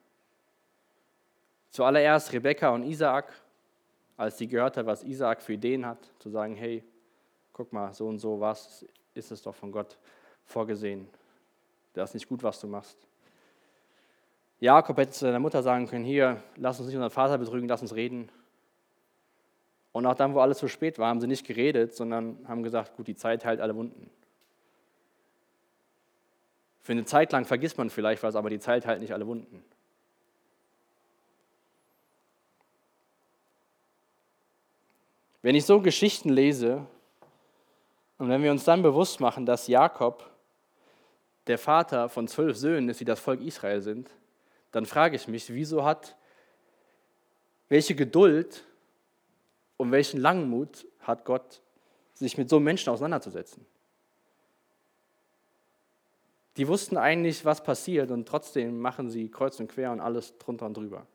Zuallererst 1.69 2.31
Rebekka 2.31 2.69
und 2.69 2.83
Isaak, 2.83 3.33
als 4.15 4.37
sie 4.37 4.47
gehört 4.47 4.77
hat, 4.77 4.85
was 4.85 5.03
Isaak 5.03 5.41
für 5.41 5.53
Ideen 5.53 5.85
hat, 5.85 5.97
zu 6.19 6.29
sagen, 6.29 6.55
hey, 6.55 6.83
guck 7.51 7.73
mal, 7.73 7.93
so 7.93 8.07
und 8.07 8.19
so, 8.19 8.39
was 8.39 8.85
ist 9.15 9.31
es 9.31 9.41
doch 9.41 9.55
von 9.55 9.71
Gott 9.71 9.97
vorgesehen. 10.45 11.07
Das 11.93 12.11
ist 12.11 12.13
nicht 12.15 12.29
gut, 12.29 12.43
was 12.43 12.59
du 12.59 12.67
machst. 12.67 12.97
Jakob 14.59 14.97
hätte 14.97 15.11
zu 15.11 15.19
seiner 15.19 15.39
Mutter 15.39 15.61
sagen 15.61 15.87
können, 15.87 16.05
hier, 16.05 16.41
lass 16.55 16.79
uns 16.79 16.87
nicht 16.87 16.95
unseren 16.95 17.11
Vater 17.11 17.37
betrügen, 17.37 17.67
lass 17.67 17.81
uns 17.81 17.95
reden. 17.95 18.29
Und 19.91 20.05
auch 20.05 20.15
dann, 20.15 20.33
wo 20.33 20.39
alles 20.39 20.57
zu 20.57 20.67
spät 20.67 20.97
war, 20.97 21.09
haben 21.09 21.21
sie 21.21 21.27
nicht 21.27 21.45
geredet, 21.45 21.93
sondern 21.93 22.39
haben 22.47 22.63
gesagt, 22.63 22.95
gut, 22.95 23.07
die 23.07 23.15
Zeit 23.15 23.45
heilt 23.45 23.61
alle 23.61 23.75
Wunden. 23.75 24.09
Für 26.81 26.93
eine 26.93 27.05
Zeit 27.05 27.31
lang 27.31 27.45
vergisst 27.45 27.77
man 27.77 27.89
vielleicht 27.89 28.23
was, 28.23 28.35
aber 28.35 28.49
die 28.49 28.59
Zeit 28.59 28.85
heilt 28.85 29.01
nicht 29.01 29.13
alle 29.13 29.27
Wunden. 29.27 29.63
Wenn 35.41 35.55
ich 35.55 35.65
so 35.65 35.81
Geschichten 35.81 36.29
lese 36.29 36.85
und 38.17 38.29
wenn 38.29 38.41
wir 38.41 38.51
uns 38.51 38.63
dann 38.63 38.81
bewusst 38.81 39.19
machen, 39.19 39.45
dass 39.45 39.67
Jakob 39.67 40.32
der 41.47 41.57
Vater 41.57 42.09
von 42.09 42.27
zwölf 42.27 42.57
Söhnen 42.57 42.89
ist, 42.89 42.99
die 42.99 43.05
das 43.05 43.19
Volk 43.19 43.41
Israel 43.41 43.81
sind, 43.81 44.09
dann 44.71 44.85
frage 44.85 45.15
ich 45.15 45.27
mich, 45.27 45.53
wieso 45.53 45.83
hat, 45.83 46.15
welche 47.69 47.95
Geduld 47.95 48.63
und 49.77 49.91
welchen 49.91 50.19
Langmut 50.19 50.85
hat 50.99 51.25
Gott, 51.25 51.61
sich 52.13 52.37
mit 52.37 52.49
so 52.49 52.59
Menschen 52.59 52.89
auseinanderzusetzen? 52.89 53.65
Die 56.57 56.67
wussten 56.67 56.97
eigentlich, 56.97 57.43
was 57.45 57.63
passiert 57.63 58.11
und 58.11 58.27
trotzdem 58.27 58.79
machen 58.79 59.09
sie 59.09 59.29
kreuz 59.29 59.59
und 59.59 59.67
quer 59.67 59.91
und 59.91 59.99
alles 59.99 60.37
drunter 60.37 60.67
und 60.67 60.77
drüber. 60.77 61.07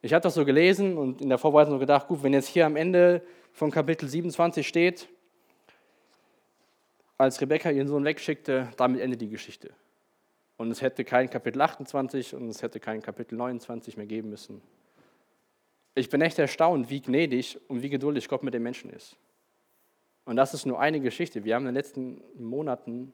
Ich 0.00 0.12
habe 0.12 0.22
das 0.22 0.34
so 0.34 0.44
gelesen 0.44 0.96
und 0.96 1.20
in 1.20 1.28
der 1.28 1.38
Vorbereitung 1.38 1.72
so 1.74 1.78
gedacht, 1.78 2.06
gut, 2.06 2.22
wenn 2.22 2.34
jetzt 2.34 2.48
hier 2.48 2.66
am 2.66 2.76
Ende 2.76 3.22
von 3.52 3.70
Kapitel 3.70 4.08
27 4.08 4.66
steht, 4.66 5.08
als 7.18 7.40
Rebekka 7.40 7.70
ihren 7.70 7.88
Sohn 7.88 8.04
wegschickte, 8.04 8.68
damit 8.76 9.00
endet 9.00 9.20
die 9.20 9.28
Geschichte. 9.28 9.70
Und 10.56 10.70
es 10.70 10.82
hätte 10.82 11.04
kein 11.04 11.28
Kapitel 11.30 11.60
28 11.60 12.34
und 12.34 12.48
es 12.48 12.62
hätte 12.62 12.80
kein 12.80 13.02
Kapitel 13.02 13.36
29 13.36 13.96
mehr 13.96 14.06
geben 14.06 14.30
müssen. 14.30 14.62
Ich 15.94 16.08
bin 16.08 16.20
echt 16.20 16.38
erstaunt, 16.38 16.90
wie 16.90 17.00
gnädig 17.00 17.58
und 17.68 17.82
wie 17.82 17.88
geduldig 17.88 18.28
Gott 18.28 18.42
mit 18.42 18.54
den 18.54 18.62
Menschen 18.62 18.90
ist. 18.90 19.16
Und 20.24 20.36
das 20.36 20.54
ist 20.54 20.66
nur 20.66 20.80
eine 20.80 21.00
Geschichte. 21.00 21.44
Wir 21.44 21.54
haben 21.54 21.62
in 21.62 21.68
den 21.68 21.74
letzten 21.74 22.22
Monaten, 22.36 23.12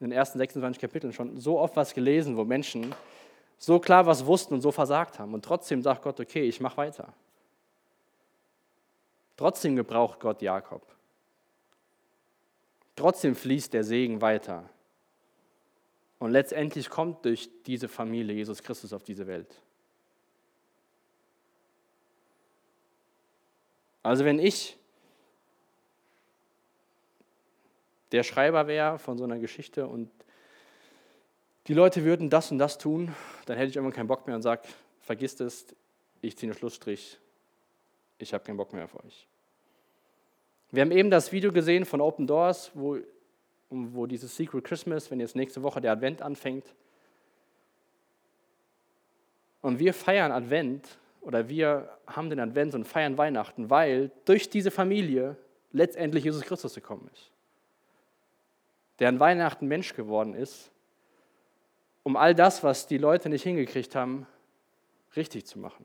in 0.00 0.10
den 0.10 0.12
ersten 0.12 0.38
26 0.38 0.80
Kapiteln 0.80 1.12
schon 1.12 1.38
so 1.38 1.58
oft 1.58 1.76
was 1.76 1.94
gelesen, 1.94 2.36
wo 2.36 2.44
Menschen 2.44 2.94
so 3.58 3.78
klar 3.78 4.06
was 4.06 4.26
wussten 4.26 4.54
und 4.54 4.60
so 4.60 4.70
versagt 4.70 5.18
haben. 5.18 5.34
Und 5.34 5.44
trotzdem 5.44 5.82
sagt 5.82 6.02
Gott, 6.02 6.20
okay, 6.20 6.42
ich 6.42 6.60
mache 6.60 6.76
weiter. 6.76 7.14
Trotzdem 9.36 9.74
gebraucht 9.74 10.20
Gott 10.20 10.42
Jakob. 10.42 10.93
Trotzdem 12.96 13.34
fließt 13.34 13.72
der 13.72 13.84
Segen 13.84 14.20
weiter. 14.20 14.68
Und 16.18 16.30
letztendlich 16.30 16.88
kommt 16.88 17.24
durch 17.24 17.50
diese 17.66 17.88
Familie 17.88 18.34
Jesus 18.34 18.62
Christus 18.62 18.92
auf 18.92 19.02
diese 19.02 19.26
Welt. 19.26 19.60
Also 24.02 24.24
wenn 24.24 24.38
ich 24.38 24.76
der 28.12 28.22
Schreiber 28.22 28.66
wäre 28.66 28.98
von 28.98 29.18
so 29.18 29.24
einer 29.24 29.38
Geschichte 29.38 29.86
und 29.86 30.10
die 31.66 31.74
Leute 31.74 32.04
würden 32.04 32.28
das 32.30 32.52
und 32.52 32.58
das 32.58 32.78
tun, 32.78 33.14
dann 33.46 33.56
hätte 33.56 33.70
ich 33.70 33.76
irgendwann 33.76 33.96
keinen 33.96 34.06
Bock 34.06 34.26
mehr 34.26 34.36
und 34.36 34.42
sage, 34.42 34.62
vergisst 35.00 35.40
es, 35.40 35.74
ich 36.20 36.36
ziehe 36.36 36.50
einen 36.50 36.58
Schlussstrich, 36.58 37.18
ich 38.18 38.32
habe 38.34 38.44
keinen 38.44 38.58
Bock 38.58 38.72
mehr 38.72 38.84
auf 38.84 38.94
euch. 39.02 39.26
Wir 40.74 40.80
haben 40.80 40.90
eben 40.90 41.08
das 41.08 41.30
Video 41.30 41.52
gesehen 41.52 41.84
von 41.84 42.00
Open 42.00 42.26
Doors, 42.26 42.72
wo, 42.74 42.98
wo 43.70 44.06
dieses 44.06 44.34
Secret 44.34 44.64
Christmas, 44.64 45.08
wenn 45.08 45.20
jetzt 45.20 45.36
nächste 45.36 45.62
Woche 45.62 45.80
der 45.80 45.92
Advent 45.92 46.20
anfängt. 46.20 46.74
Und 49.62 49.78
wir 49.78 49.94
feiern 49.94 50.32
Advent 50.32 50.98
oder 51.20 51.48
wir 51.48 51.96
haben 52.08 52.28
den 52.28 52.40
Advent 52.40 52.74
und 52.74 52.88
feiern 52.88 53.16
Weihnachten, 53.16 53.70
weil 53.70 54.10
durch 54.24 54.50
diese 54.50 54.72
Familie 54.72 55.36
letztendlich 55.70 56.24
Jesus 56.24 56.42
Christus 56.42 56.74
gekommen 56.74 57.08
ist. 57.12 57.30
Der 58.98 59.10
an 59.10 59.20
Weihnachten 59.20 59.68
Mensch 59.68 59.94
geworden 59.94 60.34
ist, 60.34 60.72
um 62.02 62.16
all 62.16 62.34
das, 62.34 62.64
was 62.64 62.88
die 62.88 62.98
Leute 62.98 63.28
nicht 63.28 63.44
hingekriegt 63.44 63.94
haben, 63.94 64.26
richtig 65.14 65.46
zu 65.46 65.60
machen. 65.60 65.84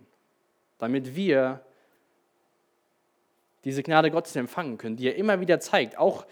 Damit 0.80 1.16
wir 1.16 1.64
diese 3.64 3.84
Gnade 3.84 4.12
Gottes 4.12 4.36
empfangen 4.36 4.78
können, 4.78 4.96
die 4.98 5.08
er 5.08 5.16
immer 5.16 5.40
wieder 5.40 5.60
zeigt. 5.60 5.98
Auch, 5.98 6.26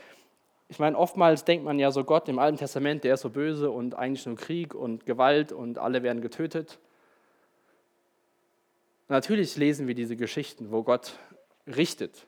ich 0.70 0.80
meine, 0.80 0.98
oftmals 0.98 1.46
denkt 1.46 1.66
man 1.66 1.80
ja 1.80 1.92
so, 1.92 2.04
Gott 2.04 2.30
im 2.30 2.40
Alten 2.40 2.58
Testament, 2.58 3.04
der 3.04 3.16
ist 3.16 3.22
so 3.22 3.30
böse 3.30 3.72
und 3.72 3.96
eigentlich 3.96 4.26
nur 4.26 4.36
Krieg 4.36 4.74
und 4.76 5.06
Gewalt 5.06 5.52
und 5.52 5.78
alle 5.78 6.04
werden 6.04 6.22
getötet. 6.22 6.80
Natürlich 9.10 9.56
lesen 9.56 9.88
wir 9.88 9.96
diese 9.96 10.16
Geschichten, 10.18 10.72
wo 10.72 10.84
Gott 10.84 11.18
richtet. 11.66 12.26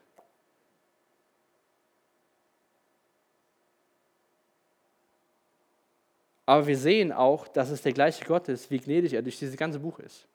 Aber 6.46 6.66
wir 6.66 6.76
sehen 6.76 7.12
auch, 7.12 7.46
dass 7.46 7.70
es 7.70 7.82
der 7.82 7.92
gleiche 7.92 8.24
Gott 8.24 8.48
ist, 8.48 8.70
wie 8.70 8.78
gnädig 8.78 9.12
er 9.12 9.22
durch 9.22 9.38
dieses 9.38 9.56
ganze 9.56 9.78
Buch 9.78 9.98
ist. 10.00 10.26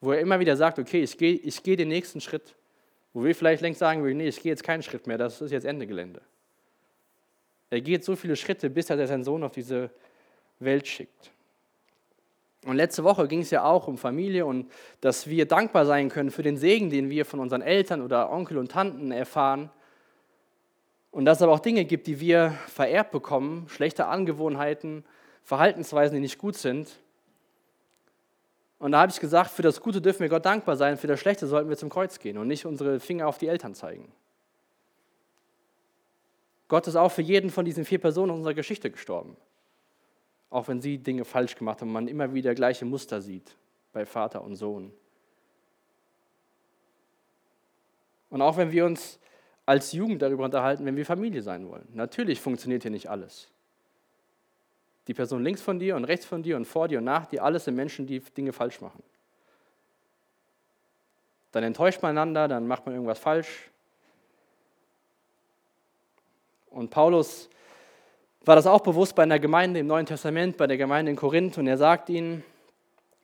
wo 0.00 0.12
er 0.12 0.20
immer 0.20 0.38
wieder 0.40 0.56
sagt, 0.56 0.78
okay, 0.78 1.02
ich 1.02 1.18
gehe 1.18 1.34
ich 1.34 1.62
geh 1.62 1.76
den 1.76 1.88
nächsten 1.88 2.20
Schritt. 2.20 2.54
Wo 3.16 3.24
wir 3.24 3.34
vielleicht 3.34 3.62
längst 3.62 3.80
sagen 3.80 4.02
würden, 4.02 4.18
nee, 4.18 4.28
ich 4.28 4.42
gehe 4.42 4.52
jetzt 4.52 4.62
keinen 4.62 4.82
Schritt 4.82 5.06
mehr, 5.06 5.16
das 5.16 5.40
ist 5.40 5.50
jetzt 5.50 5.64
Ende 5.64 5.86
Gelände. 5.86 6.20
Er 7.70 7.80
geht 7.80 8.04
so 8.04 8.14
viele 8.14 8.36
Schritte, 8.36 8.68
bis 8.68 8.90
er 8.90 9.06
seinen 9.06 9.24
Sohn 9.24 9.42
auf 9.42 9.52
diese 9.52 9.88
Welt 10.58 10.86
schickt. 10.86 11.30
Und 12.66 12.76
letzte 12.76 13.04
Woche 13.04 13.26
ging 13.26 13.40
es 13.40 13.48
ja 13.48 13.64
auch 13.64 13.88
um 13.88 13.96
Familie 13.96 14.44
und 14.44 14.70
dass 15.00 15.28
wir 15.28 15.46
dankbar 15.46 15.86
sein 15.86 16.10
können 16.10 16.30
für 16.30 16.42
den 16.42 16.58
Segen, 16.58 16.90
den 16.90 17.08
wir 17.08 17.24
von 17.24 17.40
unseren 17.40 17.62
Eltern 17.62 18.02
oder 18.02 18.30
Onkel 18.30 18.58
und 18.58 18.70
Tanten 18.70 19.10
erfahren. 19.10 19.70
Und 21.10 21.24
dass 21.24 21.38
es 21.38 21.42
aber 21.42 21.52
auch 21.52 21.60
Dinge 21.60 21.86
gibt, 21.86 22.08
die 22.08 22.20
wir 22.20 22.50
vererbt 22.66 23.12
bekommen, 23.12 23.66
schlechte 23.70 24.08
Angewohnheiten, 24.08 25.06
Verhaltensweisen, 25.42 26.16
die 26.16 26.20
nicht 26.20 26.36
gut 26.36 26.56
sind. 26.56 26.98
Und 28.78 28.92
da 28.92 29.00
habe 29.00 29.10
ich 29.10 29.20
gesagt, 29.20 29.50
für 29.50 29.62
das 29.62 29.80
Gute 29.80 30.02
dürfen 30.02 30.20
wir 30.20 30.28
Gott 30.28 30.44
dankbar 30.44 30.76
sein, 30.76 30.98
für 30.98 31.06
das 31.06 31.18
Schlechte 31.18 31.46
sollten 31.46 31.68
wir 31.68 31.76
zum 31.76 31.88
Kreuz 31.88 32.18
gehen 32.18 32.36
und 32.36 32.46
nicht 32.46 32.66
unsere 32.66 33.00
Finger 33.00 33.26
auf 33.26 33.38
die 33.38 33.48
Eltern 33.48 33.74
zeigen. 33.74 34.12
Gott 36.68 36.86
ist 36.86 36.96
auch 36.96 37.10
für 37.10 37.22
jeden 37.22 37.50
von 37.50 37.64
diesen 37.64 37.84
vier 37.84 37.98
Personen 37.98 38.32
unserer 38.32 38.54
Geschichte 38.54 38.90
gestorben. 38.90 39.36
Auch 40.50 40.68
wenn 40.68 40.80
sie 40.80 40.98
Dinge 40.98 41.24
falsch 41.24 41.54
gemacht 41.54 41.80
haben, 41.80 41.92
man 41.92 42.08
immer 42.08 42.34
wieder 42.34 42.54
gleiche 42.54 42.84
Muster 42.84 43.20
sieht 43.20 43.56
bei 43.92 44.04
Vater 44.04 44.42
und 44.42 44.56
Sohn. 44.56 44.92
Und 48.28 48.42
auch 48.42 48.56
wenn 48.56 48.72
wir 48.72 48.84
uns 48.84 49.18
als 49.64 49.92
Jugend 49.92 50.22
darüber 50.22 50.44
unterhalten, 50.44 50.84
wenn 50.84 50.96
wir 50.96 51.06
Familie 51.06 51.42
sein 51.42 51.68
wollen. 51.68 51.88
Natürlich 51.92 52.40
funktioniert 52.40 52.82
hier 52.82 52.90
nicht 52.90 53.08
alles. 53.08 53.48
Die 55.06 55.14
Person 55.14 55.44
links 55.44 55.62
von 55.62 55.78
dir 55.78 55.96
und 55.96 56.04
rechts 56.04 56.26
von 56.26 56.42
dir 56.42 56.56
und 56.56 56.64
vor 56.64 56.88
dir 56.88 56.98
und 56.98 57.04
nach 57.04 57.26
dir, 57.26 57.44
alles 57.44 57.64
sind 57.64 57.76
Menschen, 57.76 58.06
die 58.06 58.20
Dinge 58.20 58.52
falsch 58.52 58.80
machen. 58.80 59.02
Dann 61.52 61.62
enttäuscht 61.64 62.02
man 62.02 62.10
einander, 62.10 62.48
dann 62.48 62.66
macht 62.66 62.84
man 62.86 62.94
irgendwas 62.94 63.18
falsch. 63.18 63.70
Und 66.70 66.90
Paulus 66.90 67.48
war 68.44 68.56
das 68.56 68.66
auch 68.66 68.80
bewusst 68.80 69.14
bei 69.14 69.22
einer 69.22 69.38
Gemeinde 69.38 69.80
im 69.80 69.86
Neuen 69.86 70.06
Testament, 70.06 70.56
bei 70.56 70.66
der 70.66 70.76
Gemeinde 70.76 71.10
in 71.10 71.16
Korinth. 71.16 71.56
Und 71.56 71.66
er 71.66 71.78
sagt 71.78 72.10
ihnen, 72.10 72.44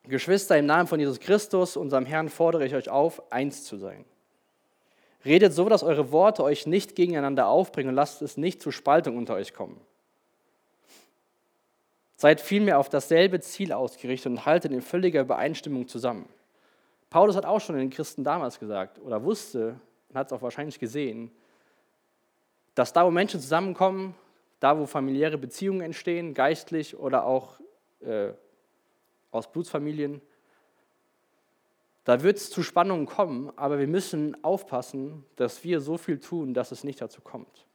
Geschwister, 0.05 0.57
im 0.57 0.67
Namen 0.67 0.89
von 0.89 0.99
Jesus 0.99 1.21
Christus, 1.21 1.77
unserem 1.77 2.07
Herrn, 2.07 2.29
fordere 2.29 2.65
ich 2.65 2.75
euch 2.75 2.89
auf, 2.89 3.31
eins 3.31 3.65
zu 3.65 3.77
sein. 3.77 4.05
Redet 5.25 5.53
so, 5.53 5.69
dass 5.69 5.83
eure 5.83 6.11
Worte 6.11 6.43
euch 6.43 6.67
nicht 6.67 6.97
gegeneinander 6.97 7.47
aufbringen 7.47 7.91
und 7.91 7.95
lasst 7.95 8.23
es 8.23 8.37
nicht 8.37 8.61
zu 8.61 8.73
Spaltung 8.73 9.17
unter 9.17 9.35
euch 9.35 9.55
kommen. 9.55 9.81
Seid 12.23 12.41
vielmehr 12.41 12.79
auf 12.79 12.89
dasselbe 12.89 13.41
Ziel 13.41 13.73
ausgerichtet 13.73 14.31
und 14.31 14.47
haltet 14.47 14.71
in 14.71 14.81
völliger 14.81 15.23
Übereinstimmung 15.23 15.89
zusammen. 15.89 16.29
Paulus 17.11 17.35
hat 17.35 17.45
auch 17.45 17.61
schon 17.61 17.75
den 17.75 17.91
Christen 17.91 18.23
damals 18.23 18.61
gesagt 18.61 19.01
oder 19.01 19.25
wusste 19.25 19.81
und 20.09 20.17
hat 20.17 20.29
es 20.29 20.33
auch 20.33 20.41
wahrscheinlich 20.41 20.79
gesehen, 20.79 21.33
dass 22.77 22.93
da, 22.93 23.05
wo 23.05 23.11
Menschen 23.11 23.41
zusammenkommen, 23.41 24.15
da, 24.61 24.79
wo 24.79 24.87
familiäre 24.87 25.37
Beziehungen 25.37 25.81
entstehen, 25.81 26.33
geistlich 26.33 26.97
oder 26.97 27.27
auch 27.27 27.59
äh, 28.03 28.29
aus 29.33 29.51
Blutsfamilien, 29.51 30.23
da 32.05 32.23
wird 32.23 32.37
es 32.37 32.51
zu 32.51 32.63
Spannungen 32.63 33.07
kommen, 33.07 33.53
aber 33.57 33.81
wir 33.81 33.89
müssen 33.89 34.45
aufpassen, 34.45 35.25
dass 35.35 35.65
wir 35.65 35.81
so 35.81 35.99
viel 35.99 36.21
tun, 36.21 36.55
dass 36.55 36.71
es 36.71 36.85
nicht 36.85 37.01
dazu 37.01 37.21
kommt. 37.21 37.67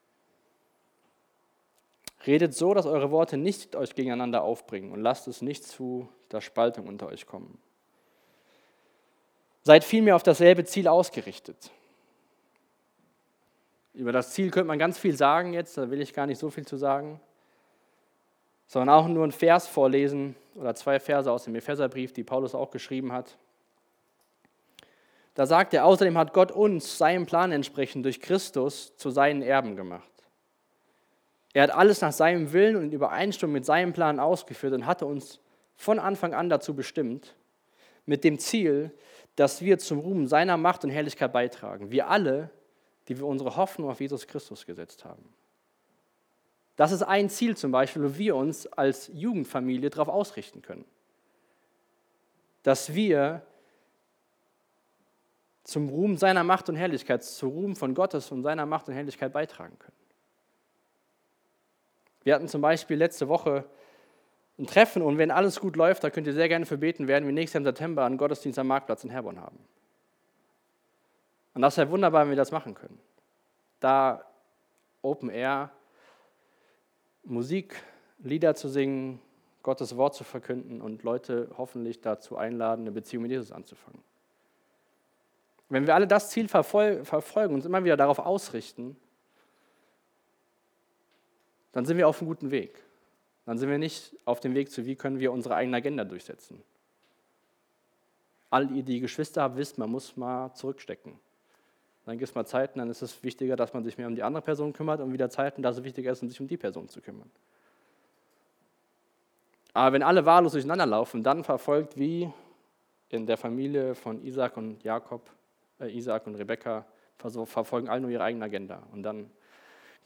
Redet 2.27 2.53
so, 2.53 2.73
dass 2.73 2.85
eure 2.85 3.09
Worte 3.09 3.37
nicht 3.37 3.75
euch 3.75 3.95
gegeneinander 3.95 4.43
aufbringen 4.43 4.91
und 4.91 5.01
lasst 5.01 5.27
es 5.27 5.41
nicht 5.41 5.63
zu, 5.63 6.09
dass 6.29 6.43
Spaltung 6.43 6.87
unter 6.87 7.07
euch 7.07 7.25
kommen. 7.25 7.57
Seid 9.63 9.83
vielmehr 9.83 10.15
auf 10.15 10.23
dasselbe 10.23 10.65
Ziel 10.65 10.87
ausgerichtet. 10.87 11.71
Über 13.93 14.11
das 14.11 14.31
Ziel 14.31 14.51
könnte 14.51 14.67
man 14.67 14.77
ganz 14.77 14.99
viel 14.99 15.15
sagen 15.15 15.53
jetzt, 15.53 15.77
da 15.77 15.89
will 15.89 16.01
ich 16.01 16.13
gar 16.13 16.27
nicht 16.27 16.37
so 16.37 16.49
viel 16.49 16.65
zu 16.65 16.77
sagen, 16.77 17.19
sondern 18.67 18.95
auch 18.95 19.07
nur 19.07 19.23
einen 19.23 19.31
Vers 19.31 19.67
vorlesen 19.67 20.35
oder 20.55 20.75
zwei 20.75 20.99
Verse 20.99 21.31
aus 21.31 21.45
dem 21.45 21.55
Epheserbrief, 21.55 22.13
die 22.13 22.23
Paulus 22.23 22.53
auch 22.53 22.69
geschrieben 22.69 23.13
hat. 23.13 23.37
Da 25.33 25.45
sagt 25.45 25.73
er, 25.73 25.85
außerdem 25.85 26.17
hat 26.17 26.33
Gott 26.33 26.51
uns 26.51 26.97
seinem 26.97 27.25
Plan 27.25 27.51
entsprechend 27.51 28.03
durch 28.05 28.19
Christus 28.19 28.95
zu 28.97 29.11
seinen 29.11 29.41
Erben 29.41 29.75
gemacht. 29.75 30.16
Er 31.57 31.63
hat 31.63 31.71
alles 31.71 32.01
nach 32.01 32.11
seinem 32.11 32.53
Willen 32.53 32.75
und 32.75 32.83
in 32.83 32.91
Übereinstimmung 32.91 33.53
mit 33.53 33.65
seinem 33.65 33.91
Plan 33.91 34.19
ausgeführt 34.19 34.73
und 34.73 34.85
hatte 34.85 35.07
uns 35.07 35.39
von 35.75 35.97
Anfang 35.97 36.35
an 36.35 36.49
dazu 36.49 36.75
bestimmt, 36.75 37.35
mit 38.05 38.23
dem 38.23 38.37
Ziel, 38.37 38.91
dass 39.35 39.63
wir 39.63 39.79
zum 39.79 39.97
Ruhm 39.97 40.27
seiner 40.27 40.55
Macht 40.55 40.83
und 40.83 40.91
Herrlichkeit 40.91 41.33
beitragen. 41.33 41.89
Wir 41.89 42.09
alle, 42.09 42.51
die 43.07 43.17
wir 43.17 43.25
unsere 43.25 43.55
Hoffnung 43.55 43.89
auf 43.89 43.99
Jesus 43.99 44.27
Christus 44.27 44.67
gesetzt 44.67 45.03
haben. 45.03 45.33
Das 46.75 46.91
ist 46.91 47.01
ein 47.01 47.27
Ziel 47.27 47.57
zum 47.57 47.71
Beispiel, 47.71 48.03
wo 48.03 48.17
wir 48.19 48.35
uns 48.35 48.67
als 48.67 49.09
Jugendfamilie 49.11 49.89
darauf 49.89 50.09
ausrichten 50.09 50.61
können. 50.61 50.85
Dass 52.61 52.93
wir 52.93 53.41
zum 55.63 55.89
Ruhm 55.89 56.17
seiner 56.17 56.43
Macht 56.43 56.69
und 56.69 56.75
Herrlichkeit, 56.75 57.23
zum 57.23 57.49
Ruhm 57.49 57.75
von 57.75 57.95
Gottes 57.95 58.31
und 58.31 58.43
seiner 58.43 58.67
Macht 58.67 58.89
und 58.89 58.93
Herrlichkeit 58.93 59.33
beitragen 59.33 59.79
können. 59.79 59.96
Wir 62.27 62.35
hatten 62.35 62.49
zum 62.49 62.59
Beispiel 62.59 62.97
letzte 62.97 63.29
Woche 63.29 63.63
ein 64.59 64.67
Treffen 64.67 65.01
und 65.01 65.17
wenn 65.17 65.31
alles 65.31 65.61
gut 65.61 65.77
läuft, 65.77 66.03
da 66.03 66.09
könnt 66.09 66.27
ihr 66.27 66.33
sehr 66.33 66.49
gerne 66.49 66.65
für 66.65 66.77
beten, 66.77 67.07
werden 67.07 67.23
wir 67.23 67.31
nächstes 67.31 67.53
Jahr 67.53 67.61
im 67.61 67.63
September 67.63 68.03
einen 68.03 68.17
Gottesdienst 68.17 68.59
am 68.59 68.67
Marktplatz 68.67 69.05
in 69.05 69.09
Herborn 69.09 69.39
haben. 69.39 69.57
Und 71.53 71.61
das 71.61 71.77
wäre 71.77 71.89
wunderbar, 71.89 72.23
wenn 72.23 72.31
wir 72.31 72.35
das 72.35 72.51
machen 72.51 72.73
können. 72.73 72.99
Da 73.79 74.25
Open 75.01 75.29
Air, 75.29 75.71
Musik, 77.23 77.81
Lieder 78.19 78.55
zu 78.55 78.67
singen, 78.67 79.21
Gottes 79.63 79.95
Wort 79.95 80.13
zu 80.13 80.25
verkünden 80.25 80.81
und 80.81 81.03
Leute 81.03 81.49
hoffentlich 81.57 82.01
dazu 82.01 82.35
einladen, 82.35 82.81
eine 82.81 82.91
Beziehung 82.91 83.21
mit 83.21 83.31
Jesus 83.31 83.53
anzufangen. 83.53 84.03
Wenn 85.69 85.87
wir 85.87 85.95
alle 85.95 86.07
das 86.07 86.29
Ziel 86.29 86.49
verfolgen, 86.49 87.53
uns 87.53 87.65
immer 87.65 87.85
wieder 87.85 87.95
darauf 87.95 88.19
ausrichten, 88.19 88.97
dann 91.71 91.85
sind 91.85 91.97
wir 91.97 92.07
auf 92.07 92.19
einem 92.21 92.29
guten 92.29 92.51
Weg. 92.51 92.81
Dann 93.45 93.57
sind 93.57 93.69
wir 93.69 93.77
nicht 93.77 94.15
auf 94.25 94.39
dem 94.39 94.53
Weg 94.55 94.71
zu, 94.71 94.85
wie 94.85 94.95
können 94.95 95.19
wir 95.19 95.31
unsere 95.31 95.55
eigene 95.55 95.77
Agenda 95.77 96.03
durchsetzen. 96.03 96.61
All 98.49 98.71
ihr, 98.75 98.83
die 98.83 98.99
Geschwister 98.99 99.41
habt, 99.41 99.57
wisst, 99.57 99.77
man 99.77 99.89
muss 99.89 100.17
mal 100.17 100.53
zurückstecken. 100.53 101.13
Dann 102.05 102.17
gibt 102.17 102.29
es 102.29 102.35
mal 102.35 102.45
Zeiten, 102.45 102.79
dann 102.79 102.89
ist 102.89 103.01
es 103.01 103.21
wichtiger, 103.23 103.57
dass 103.57 103.73
man 103.73 103.83
sich 103.83 103.97
mehr 103.97 104.07
um 104.07 104.15
die 104.15 104.23
andere 104.23 104.41
Person 104.41 104.71
kümmert 104.71 105.01
und 105.01 105.11
wieder 105.11 105.29
Zeiten, 105.29 105.61
dass 105.61 105.77
es 105.77 105.83
wichtiger 105.83 106.11
ist, 106.11 106.21
sich 106.21 106.39
um 106.39 106.47
die 106.47 106.57
Person 106.57 106.87
zu 106.87 107.01
kümmern. 107.01 107.29
Aber 109.73 109.93
wenn 109.93 110.03
alle 110.03 110.25
wahllos 110.25 110.53
durcheinander 110.53 110.85
laufen, 110.85 111.21
dann 111.21 111.43
verfolgt 111.43 111.97
wie 111.97 112.31
in 113.09 113.25
der 113.25 113.37
Familie 113.37 113.93
von 113.93 114.23
Isaac 114.23 114.57
und 114.57 114.83
Jakob, 114.83 115.29
äh, 115.79 115.95
Isaac 115.95 116.25
und 116.27 116.35
Rebekka, 116.35 116.85
verfolgen 117.17 117.87
alle 117.89 118.01
nur 118.01 118.09
ihre 118.09 118.23
eigene 118.23 118.45
Agenda. 118.45 118.83
Und 118.91 119.03
dann 119.03 119.29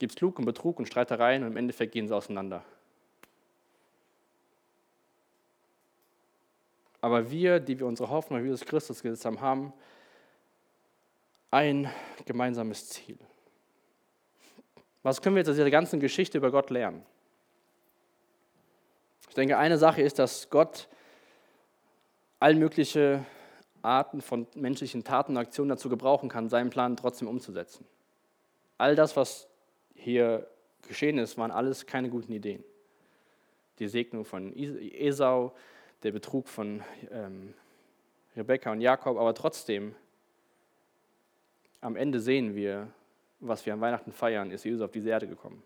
gibt 0.01 0.15
es 0.15 0.19
Lug 0.19 0.39
und 0.39 0.45
Betrug 0.45 0.79
und 0.79 0.87
Streitereien 0.87 1.43
und 1.43 1.51
im 1.51 1.57
Endeffekt 1.57 1.91
gehen 1.91 2.07
sie 2.07 2.15
auseinander. 2.15 2.65
Aber 7.01 7.29
wir, 7.29 7.59
die 7.59 7.79
wir 7.79 7.85
unsere 7.85 8.09
Hoffnung 8.09 8.39
auf 8.39 8.45
Jesus 8.45 8.65
Christus 8.65 9.03
gesetzt 9.03 9.25
haben, 9.25 9.39
haben 9.41 9.73
ein 11.51 11.87
gemeinsames 12.25 12.89
Ziel. 12.89 13.19
Was 15.03 15.21
können 15.21 15.35
wir 15.35 15.41
jetzt 15.41 15.49
aus 15.49 15.55
dieser 15.55 15.69
ganzen 15.69 15.99
Geschichte 15.99 16.39
über 16.39 16.49
Gott 16.49 16.71
lernen? 16.71 17.05
Ich 19.29 19.35
denke, 19.35 19.59
eine 19.59 19.77
Sache 19.77 20.01
ist, 20.01 20.17
dass 20.17 20.49
Gott 20.49 20.87
all 22.39 22.55
mögliche 22.55 23.23
Arten 23.83 24.21
von 24.21 24.47
menschlichen 24.55 25.03
Taten 25.03 25.33
und 25.33 25.37
Aktionen 25.37 25.69
dazu 25.69 25.89
gebrauchen 25.89 26.27
kann, 26.27 26.49
seinen 26.49 26.71
Plan 26.71 26.97
trotzdem 26.97 27.27
umzusetzen. 27.27 27.85
All 28.79 28.95
das, 28.95 29.15
was 29.15 29.50
hier 30.01 30.47
geschehen 30.87 31.17
ist, 31.19 31.37
waren 31.37 31.51
alles 31.51 31.85
keine 31.85 32.09
guten 32.09 32.31
Ideen. 32.33 32.63
Die 33.79 33.87
Segnung 33.87 34.25
von 34.25 34.53
Esau, 34.55 35.53
der 36.03 36.11
Betrug 36.11 36.47
von 36.47 36.81
ähm, 37.11 37.53
Rebekka 38.35 38.71
und 38.71 38.81
Jakob, 38.81 39.17
aber 39.17 39.33
trotzdem, 39.33 39.95
am 41.81 41.95
Ende 41.95 42.19
sehen 42.19 42.55
wir, 42.55 42.87
was 43.39 43.65
wir 43.65 43.73
an 43.73 43.81
Weihnachten 43.81 44.11
feiern, 44.11 44.51
ist 44.51 44.65
Jesus 44.65 44.81
auf 44.81 44.91
diese 44.91 45.09
Erde 45.09 45.27
gekommen. 45.27 45.61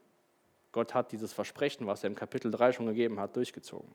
Gott 0.71 0.93
hat 0.93 1.11
dieses 1.11 1.31
Versprechen, 1.31 1.87
was 1.87 2.03
er 2.03 2.09
im 2.09 2.15
Kapitel 2.15 2.51
3 2.51 2.73
schon 2.73 2.85
gegeben 2.85 3.19
hat, 3.19 3.35
durchgezogen. 3.35 3.89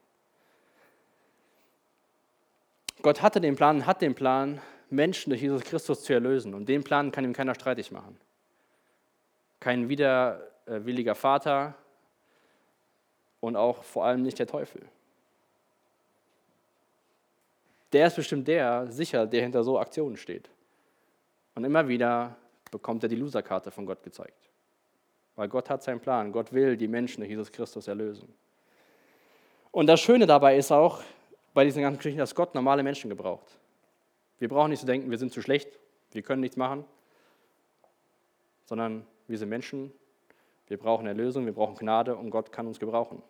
Gott 3.02 3.22
hatte 3.22 3.40
den 3.40 3.56
Plan, 3.56 3.86
hat 3.86 4.02
den 4.02 4.14
Plan, 4.14 4.60
Menschen 4.88 5.30
durch 5.30 5.42
Jesus 5.42 5.62
Christus 5.62 6.02
zu 6.02 6.12
erlösen. 6.12 6.54
Und 6.54 6.68
den 6.68 6.82
Plan 6.82 7.12
kann 7.12 7.24
ihm 7.24 7.32
keiner 7.32 7.54
streitig 7.54 7.90
machen 7.90 8.18
kein 9.60 9.88
widerwilliger 9.88 11.14
Vater 11.14 11.74
und 13.40 13.56
auch 13.56 13.84
vor 13.84 14.04
allem 14.04 14.22
nicht 14.22 14.38
der 14.38 14.46
Teufel. 14.46 14.82
der 17.92 18.06
ist 18.06 18.16
bestimmt 18.16 18.46
der, 18.48 18.86
sicher, 18.90 19.26
der 19.26 19.42
hinter 19.42 19.64
so 19.64 19.78
Aktionen 19.78 20.16
steht. 20.16 20.48
Und 21.54 21.64
immer 21.64 21.88
wieder 21.88 22.36
bekommt 22.70 23.02
er 23.02 23.08
die 23.08 23.16
Loserkarte 23.16 23.70
von 23.70 23.84
Gott 23.84 24.02
gezeigt. 24.02 24.48
Weil 25.34 25.48
Gott 25.48 25.68
hat 25.68 25.82
seinen 25.82 26.00
Plan. 26.00 26.32
Gott 26.32 26.52
will 26.52 26.76
die 26.76 26.88
Menschen 26.88 27.20
durch 27.20 27.30
Jesus 27.30 27.50
Christus 27.50 27.88
erlösen. 27.88 28.32
Und 29.72 29.86
das 29.86 30.00
Schöne 30.00 30.26
dabei 30.26 30.56
ist 30.56 30.70
auch 30.70 31.02
bei 31.52 31.64
diesen 31.64 31.82
ganzen 31.82 31.98
Geschichten, 31.98 32.18
dass 32.18 32.34
Gott 32.34 32.54
normale 32.54 32.82
Menschen 32.82 33.10
gebraucht. 33.10 33.58
Wir 34.38 34.48
brauchen 34.48 34.70
nicht 34.70 34.80
zu 34.80 34.86
denken, 34.86 35.10
wir 35.10 35.18
sind 35.18 35.32
zu 35.32 35.42
schlecht, 35.42 35.78
wir 36.12 36.22
können 36.22 36.40
nichts 36.40 36.56
machen, 36.56 36.84
sondern 38.64 39.06
wir 39.30 39.38
sind 39.38 39.48
Menschen, 39.48 39.92
wir 40.66 40.76
brauchen 40.76 41.06
Erlösung, 41.06 41.46
wir 41.46 41.52
brauchen 41.52 41.76
Gnade 41.76 42.16
und 42.16 42.30
Gott 42.30 42.52
kann 42.52 42.66
uns 42.66 42.78
gebrauchen. 42.78 43.22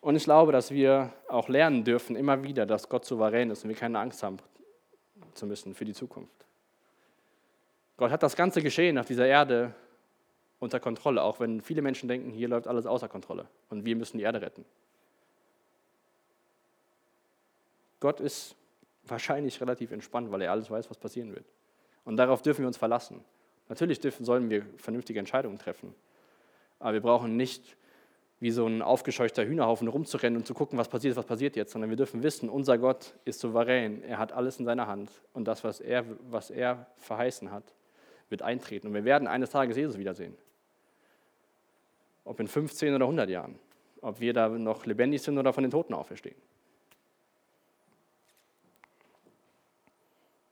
Und 0.00 0.16
ich 0.16 0.24
glaube, 0.24 0.52
dass 0.52 0.70
wir 0.70 1.12
auch 1.28 1.48
lernen 1.48 1.84
dürfen, 1.84 2.16
immer 2.16 2.42
wieder, 2.42 2.66
dass 2.66 2.88
Gott 2.88 3.04
souverän 3.04 3.50
ist 3.50 3.64
und 3.64 3.68
wir 3.68 3.76
keine 3.76 3.98
Angst 3.98 4.22
haben 4.22 4.38
zu 5.34 5.46
müssen 5.46 5.74
für 5.74 5.84
die 5.84 5.92
Zukunft. 5.92 6.46
Gott 7.96 8.10
hat 8.10 8.22
das 8.22 8.36
ganze 8.36 8.62
Geschehen 8.62 8.96
auf 8.96 9.06
dieser 9.06 9.26
Erde 9.26 9.74
unter 10.60 10.80
Kontrolle, 10.80 11.22
auch 11.22 11.40
wenn 11.40 11.60
viele 11.60 11.82
Menschen 11.82 12.08
denken, 12.08 12.30
hier 12.30 12.48
läuft 12.48 12.68
alles 12.68 12.86
außer 12.86 13.08
Kontrolle 13.08 13.48
und 13.70 13.84
wir 13.84 13.96
müssen 13.96 14.18
die 14.18 14.24
Erde 14.24 14.40
retten. 14.40 14.64
Gott 18.00 18.20
ist 18.20 18.54
wahrscheinlich 19.04 19.60
relativ 19.60 19.90
entspannt, 19.90 20.30
weil 20.30 20.42
er 20.42 20.52
alles 20.52 20.70
weiß, 20.70 20.88
was 20.88 20.96
passieren 20.96 21.34
wird. 21.34 21.46
Und 22.04 22.16
darauf 22.16 22.42
dürfen 22.42 22.60
wir 22.60 22.68
uns 22.68 22.76
verlassen. 22.76 23.24
Natürlich 23.68 24.00
dürfen, 24.00 24.24
sollen 24.24 24.50
wir 24.50 24.64
vernünftige 24.76 25.18
Entscheidungen 25.18 25.58
treffen, 25.58 25.94
aber 26.78 26.94
wir 26.94 27.00
brauchen 27.00 27.36
nicht 27.36 27.76
wie 28.40 28.50
so 28.50 28.66
ein 28.66 28.82
aufgescheuchter 28.82 29.44
Hühnerhaufen 29.44 29.88
rumzurennen 29.88 30.36
und 30.38 30.46
zu 30.46 30.54
gucken, 30.54 30.78
was 30.78 30.88
passiert, 30.88 31.16
was 31.16 31.26
passiert 31.26 31.56
jetzt, 31.56 31.72
sondern 31.72 31.90
wir 31.90 31.96
dürfen 31.96 32.22
wissen, 32.22 32.48
unser 32.48 32.78
Gott 32.78 33.14
ist 33.24 33.40
souverän, 33.40 34.02
er 34.04 34.18
hat 34.18 34.32
alles 34.32 34.60
in 34.60 34.64
seiner 34.64 34.86
Hand 34.86 35.10
und 35.32 35.48
das, 35.48 35.64
was 35.64 35.80
er, 35.80 36.04
was 36.30 36.50
er 36.50 36.86
verheißen 36.98 37.50
hat, 37.50 37.74
wird 38.28 38.42
eintreten. 38.42 38.88
Und 38.88 38.94
wir 38.94 39.04
werden 39.04 39.26
eines 39.26 39.50
Tages 39.50 39.76
Jesus 39.76 39.98
wiedersehen. 39.98 40.36
Ob 42.24 42.38
in 42.40 42.46
15 42.46 42.94
oder 42.94 43.06
100 43.06 43.28
Jahren. 43.28 43.58
Ob 44.02 44.20
wir 44.20 44.32
da 44.32 44.48
noch 44.48 44.86
lebendig 44.86 45.22
sind 45.22 45.38
oder 45.38 45.52
von 45.52 45.64
den 45.64 45.70
Toten 45.70 45.94
auferstehen. 45.94 46.36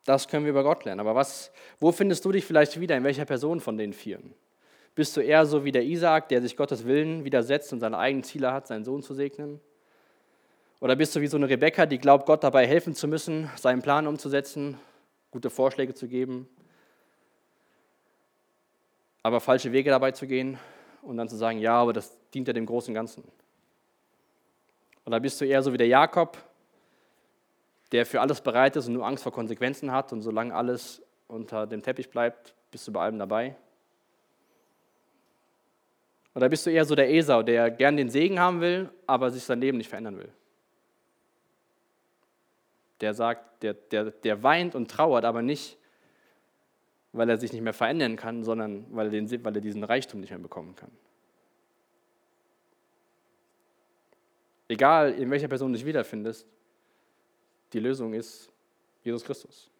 Das 0.06 0.28
können 0.28 0.44
wir 0.44 0.50
über 0.50 0.62
Gott 0.62 0.84
lernen. 0.84 1.00
Aber 1.00 1.14
was, 1.14 1.52
wo 1.78 1.92
findest 1.92 2.24
du 2.24 2.32
dich 2.32 2.44
vielleicht 2.44 2.80
wieder? 2.80 2.96
In 2.96 3.04
welcher 3.04 3.24
Person 3.24 3.60
von 3.60 3.76
den 3.76 3.92
Vieren? 3.92 4.34
Bist 4.94 5.16
du 5.16 5.20
eher 5.20 5.44
so 5.44 5.64
wie 5.64 5.72
der 5.72 5.84
Isaak, 5.84 6.28
der 6.28 6.40
sich 6.40 6.56
Gottes 6.56 6.86
Willen 6.86 7.24
widersetzt 7.24 7.72
und 7.72 7.80
seine 7.80 7.98
eigenen 7.98 8.22
Ziele 8.22 8.52
hat, 8.52 8.66
seinen 8.66 8.84
Sohn 8.84 9.02
zu 9.02 9.12
segnen? 9.12 9.60
Oder 10.80 10.94
bist 10.96 11.14
du 11.16 11.20
wie 11.20 11.26
so 11.26 11.36
eine 11.36 11.48
Rebecca, 11.48 11.86
die 11.86 11.98
glaubt, 11.98 12.26
Gott 12.26 12.44
dabei 12.44 12.66
helfen 12.66 12.94
zu 12.94 13.08
müssen, 13.08 13.50
seinen 13.56 13.82
Plan 13.82 14.06
umzusetzen, 14.06 14.78
gute 15.30 15.50
Vorschläge 15.50 15.94
zu 15.94 16.06
geben, 16.06 16.48
aber 19.22 19.40
falsche 19.40 19.72
Wege 19.72 19.90
dabei 19.90 20.12
zu 20.12 20.26
gehen 20.26 20.58
und 21.02 21.16
dann 21.16 21.28
zu 21.28 21.36
sagen, 21.36 21.58
ja, 21.58 21.74
aber 21.74 21.92
das 21.92 22.16
dient 22.30 22.46
ja 22.46 22.54
dem 22.54 22.66
großen 22.66 22.94
Ganzen? 22.94 23.24
Oder 25.04 25.18
bist 25.18 25.40
du 25.40 25.44
eher 25.44 25.62
so 25.62 25.72
wie 25.72 25.78
der 25.78 25.88
Jakob, 25.88 26.38
der 27.92 28.06
für 28.06 28.20
alles 28.20 28.40
bereit 28.40 28.76
ist 28.76 28.88
und 28.88 28.94
nur 28.94 29.06
Angst 29.06 29.22
vor 29.22 29.32
Konsequenzen 29.32 29.92
hat 29.92 30.12
und 30.12 30.22
solange 30.22 30.54
alles 30.54 31.02
unter 31.28 31.66
dem 31.66 31.82
Teppich 31.82 32.10
bleibt, 32.10 32.54
bist 32.70 32.86
du 32.86 32.92
bei 32.92 33.00
allem 33.00 33.18
dabei? 33.18 33.56
Oder 36.34 36.48
bist 36.48 36.66
du 36.66 36.70
eher 36.70 36.84
so 36.84 36.94
der 36.94 37.10
Esau, 37.10 37.42
der 37.42 37.70
gern 37.70 37.96
den 37.96 38.10
Segen 38.10 38.38
haben 38.38 38.60
will, 38.60 38.90
aber 39.06 39.30
sich 39.30 39.42
sein 39.42 39.60
Leben 39.60 39.78
nicht 39.78 39.88
verändern 39.88 40.18
will? 40.18 40.28
Der 43.00 43.14
sagt, 43.14 43.62
der, 43.62 43.74
der, 43.74 44.10
der 44.10 44.42
weint 44.42 44.74
und 44.74 44.90
trauert, 44.90 45.24
aber 45.24 45.42
nicht, 45.42 45.78
weil 47.12 47.30
er 47.30 47.38
sich 47.38 47.52
nicht 47.52 47.62
mehr 47.62 47.72
verändern 47.72 48.16
kann, 48.16 48.44
sondern 48.44 48.84
weil 48.90 49.06
er, 49.06 49.10
den, 49.10 49.44
weil 49.44 49.54
er 49.54 49.62
diesen 49.62 49.84
Reichtum 49.84 50.20
nicht 50.20 50.30
mehr 50.30 50.38
bekommen 50.38 50.76
kann. 50.76 50.90
Egal, 54.68 55.12
in 55.12 55.30
welcher 55.30 55.48
Person 55.48 55.72
du 55.72 55.78
dich 55.78 55.86
wiederfindest, 55.86 56.46
die 57.76 57.80
Lösung 57.80 58.14
ist 58.14 58.50
Jesus 59.02 59.22
Christus. 59.22 59.70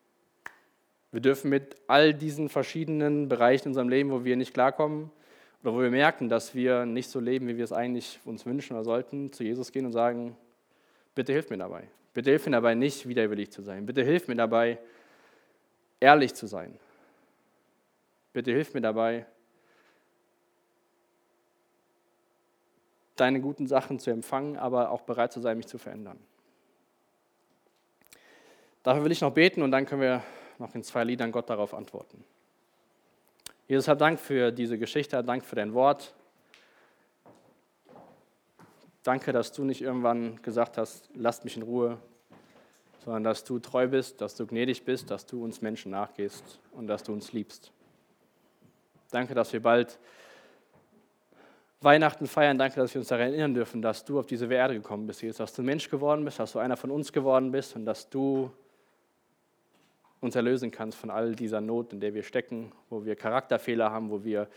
Wir 1.13 1.23
dürfen 1.23 1.49
mit 1.49 1.77
all 1.87 2.13
diesen 2.13 2.51
verschiedenen 2.51 3.27
Bereichen 3.27 3.69
in 3.69 3.71
unserem 3.71 3.89
Leben, 3.89 4.11
wo 4.11 4.23
wir 4.23 4.37
nicht 4.37 4.53
klarkommen, 4.53 5.11
oder 5.63 5.73
wo 5.73 5.81
wir 5.81 5.91
merken, 5.91 6.29
dass 6.29 6.55
wir 6.55 6.85
nicht 6.85 7.09
so 7.09 7.21
leben, 7.21 7.49
wie 7.49 7.57
wir 7.57 7.65
es 7.65 7.73
eigentlich 7.73 8.21
uns 8.27 8.45
wünschen 8.45 8.75
oder 8.75 8.85
sollten, 8.85 9.33
zu 9.33 9.45
Jesus 9.45 9.73
gehen 9.73 9.87
und 9.87 9.93
sagen, 9.93 10.37
bitte 11.15 11.33
hilf 11.33 11.49
mir 11.49 11.57
dabei. 11.57 11.89
Bitte 12.13 12.29
hilf 12.29 12.45
mir 12.45 12.53
dabei, 12.53 12.75
nicht 12.75 13.09
widerwillig 13.09 13.51
zu 13.51 13.63
sein. 13.63 13.87
Bitte 13.87 14.03
hilf 14.03 14.29
mir 14.29 14.37
dabei, 14.37 14.79
ehrlich 15.99 16.35
zu 16.35 16.47
sein. 16.47 16.79
Bitte 18.35 18.53
hilf 18.53 18.75
mir 18.75 18.83
dabei, 18.83 19.25
deine 23.17 23.41
guten 23.41 23.67
Sachen 23.67 23.99
zu 23.99 24.11
empfangen, 24.11 24.59
aber 24.59 24.91
auch 24.91 25.01
bereit 25.01 25.33
zu 25.33 25.41
sein, 25.41 25.57
mich 25.57 25.67
zu 25.67 25.79
verändern. 25.79 26.19
Dafür 28.87 29.03
will 29.03 29.11
ich 29.11 29.21
noch 29.21 29.33
beten 29.33 29.63
und 29.63 29.73
dann 29.73 29.85
können 29.85 30.01
wir 30.01 30.23
noch 30.61 30.73
in 30.77 30.85
zwei 30.85 31.03
Liedern 31.03 31.33
Gott 31.33 31.51
darauf 31.51 31.75
antworten. 31.75 32.25
Jesus, 33.67 33.89
hab 33.89 33.99
Dank 33.99 34.21
für 34.21 34.53
diese 34.53 34.79
Geschichte, 34.79 35.25
Dank 35.25 35.45
für 35.45 35.57
dein 35.57 35.75
Wort. 35.75 36.15
Danke, 39.03 39.33
dass 39.33 39.51
du 39.51 39.65
nicht 39.65 39.83
irgendwann 39.83 40.41
gesagt 40.41 40.79
hast, 40.79 41.11
lasst 41.17 41.43
mich 41.43 41.57
in 41.57 41.65
Ruhe, 41.65 41.99
sondern 43.05 43.25
dass 43.25 43.43
du 43.43 43.59
treu 43.59 43.89
bist, 43.89 44.21
dass 44.21 44.37
du 44.37 44.47
gnädig 44.47 44.85
bist, 44.85 45.11
dass 45.11 45.27
du 45.27 45.43
uns 45.43 45.61
Menschen 45.61 45.91
nachgehst 45.91 46.61
und 46.71 46.87
dass 46.87 47.03
du 47.03 47.13
uns 47.13 47.33
liebst. 47.33 47.73
Danke, 49.11 49.35
dass 49.35 49.53
wir 49.53 49.61
bald 49.61 49.99
Weihnachten 51.81 52.29
feiern. 52.29 52.57
Danke, 52.57 52.77
dass 52.77 52.95
wir 52.95 53.01
uns 53.01 53.09
daran 53.09 53.31
erinnern 53.31 53.53
dürfen, 53.53 53.83
dass 53.83 54.05
du 54.05 54.21
auf 54.21 54.27
diese 54.27 54.47
Erde 54.47 54.75
gekommen 54.75 55.09
bist, 55.09 55.23
Jesus, 55.23 55.39
dass 55.39 55.55
du 55.55 55.65
Mensch 55.65 55.91
geworden 55.91 56.25
bist, 56.25 56.39
dass 56.39 56.53
du 56.53 56.61
einer 56.61 56.77
von 56.77 56.93
uns 56.93 57.13
geworden 57.13 57.51
bist 57.51 57.75
und 57.75 57.85
dass 57.85 58.09
du 58.09 58.53
uns 60.27 60.37
erlösen 60.37 60.71
kannst 60.71 60.99
von 60.99 61.11
all 61.11 61.35
dieser 61.35 61.61
Not, 61.61 61.93
in 61.93 62.01
der 62.01 62.13
wir 62.13 62.23
stecken, 62.23 62.73
wo 62.91 63.05
wir 63.05 63.17
Charakterfehler 63.17 63.91
haben, 63.91 64.11
wo 64.11 64.23
wir 64.25 64.49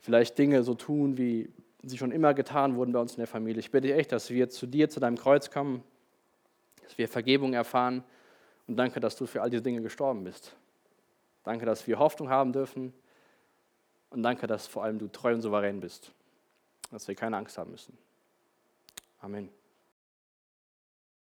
vielleicht 0.00 0.36
Dinge 0.36 0.62
so 0.62 0.74
tun, 0.74 1.16
wie 1.16 1.48
sie 1.82 1.96
schon 1.96 2.12
immer 2.12 2.34
getan 2.34 2.76
wurden 2.76 2.92
bei 2.92 3.00
uns 3.00 3.12
in 3.12 3.18
der 3.18 3.26
Familie. 3.26 3.60
Ich 3.60 3.70
bitte 3.70 3.88
dich 3.88 3.96
echt, 3.96 4.12
dass 4.12 4.30
wir 4.30 4.48
zu 4.50 4.66
dir, 4.66 4.90
zu 4.90 5.00
deinem 5.00 5.16
Kreuz 5.16 5.50
kommen, 5.50 5.82
dass 6.82 6.98
wir 6.98 7.08
Vergebung 7.08 7.54
erfahren 7.54 8.04
und 8.66 8.76
danke, 8.76 9.00
dass 9.00 9.16
du 9.16 9.26
für 9.26 9.42
all 9.42 9.50
diese 9.50 9.62
Dinge 9.62 9.80
gestorben 9.82 10.24
bist. 10.24 10.54
Danke, 11.44 11.66
dass 11.66 11.86
wir 11.86 11.98
Hoffnung 11.98 12.28
haben 12.28 12.52
dürfen 12.52 12.92
und 14.10 14.22
danke, 14.22 14.46
dass 14.46 14.66
vor 14.66 14.84
allem 14.84 14.98
du 14.98 15.08
treu 15.08 15.34
und 15.34 15.40
souverän 15.40 15.80
bist, 15.80 16.12
dass 16.90 17.08
wir 17.08 17.14
keine 17.14 17.36
Angst 17.36 17.58
haben 17.58 17.70
müssen. 17.70 17.96
Amen. 19.20 19.61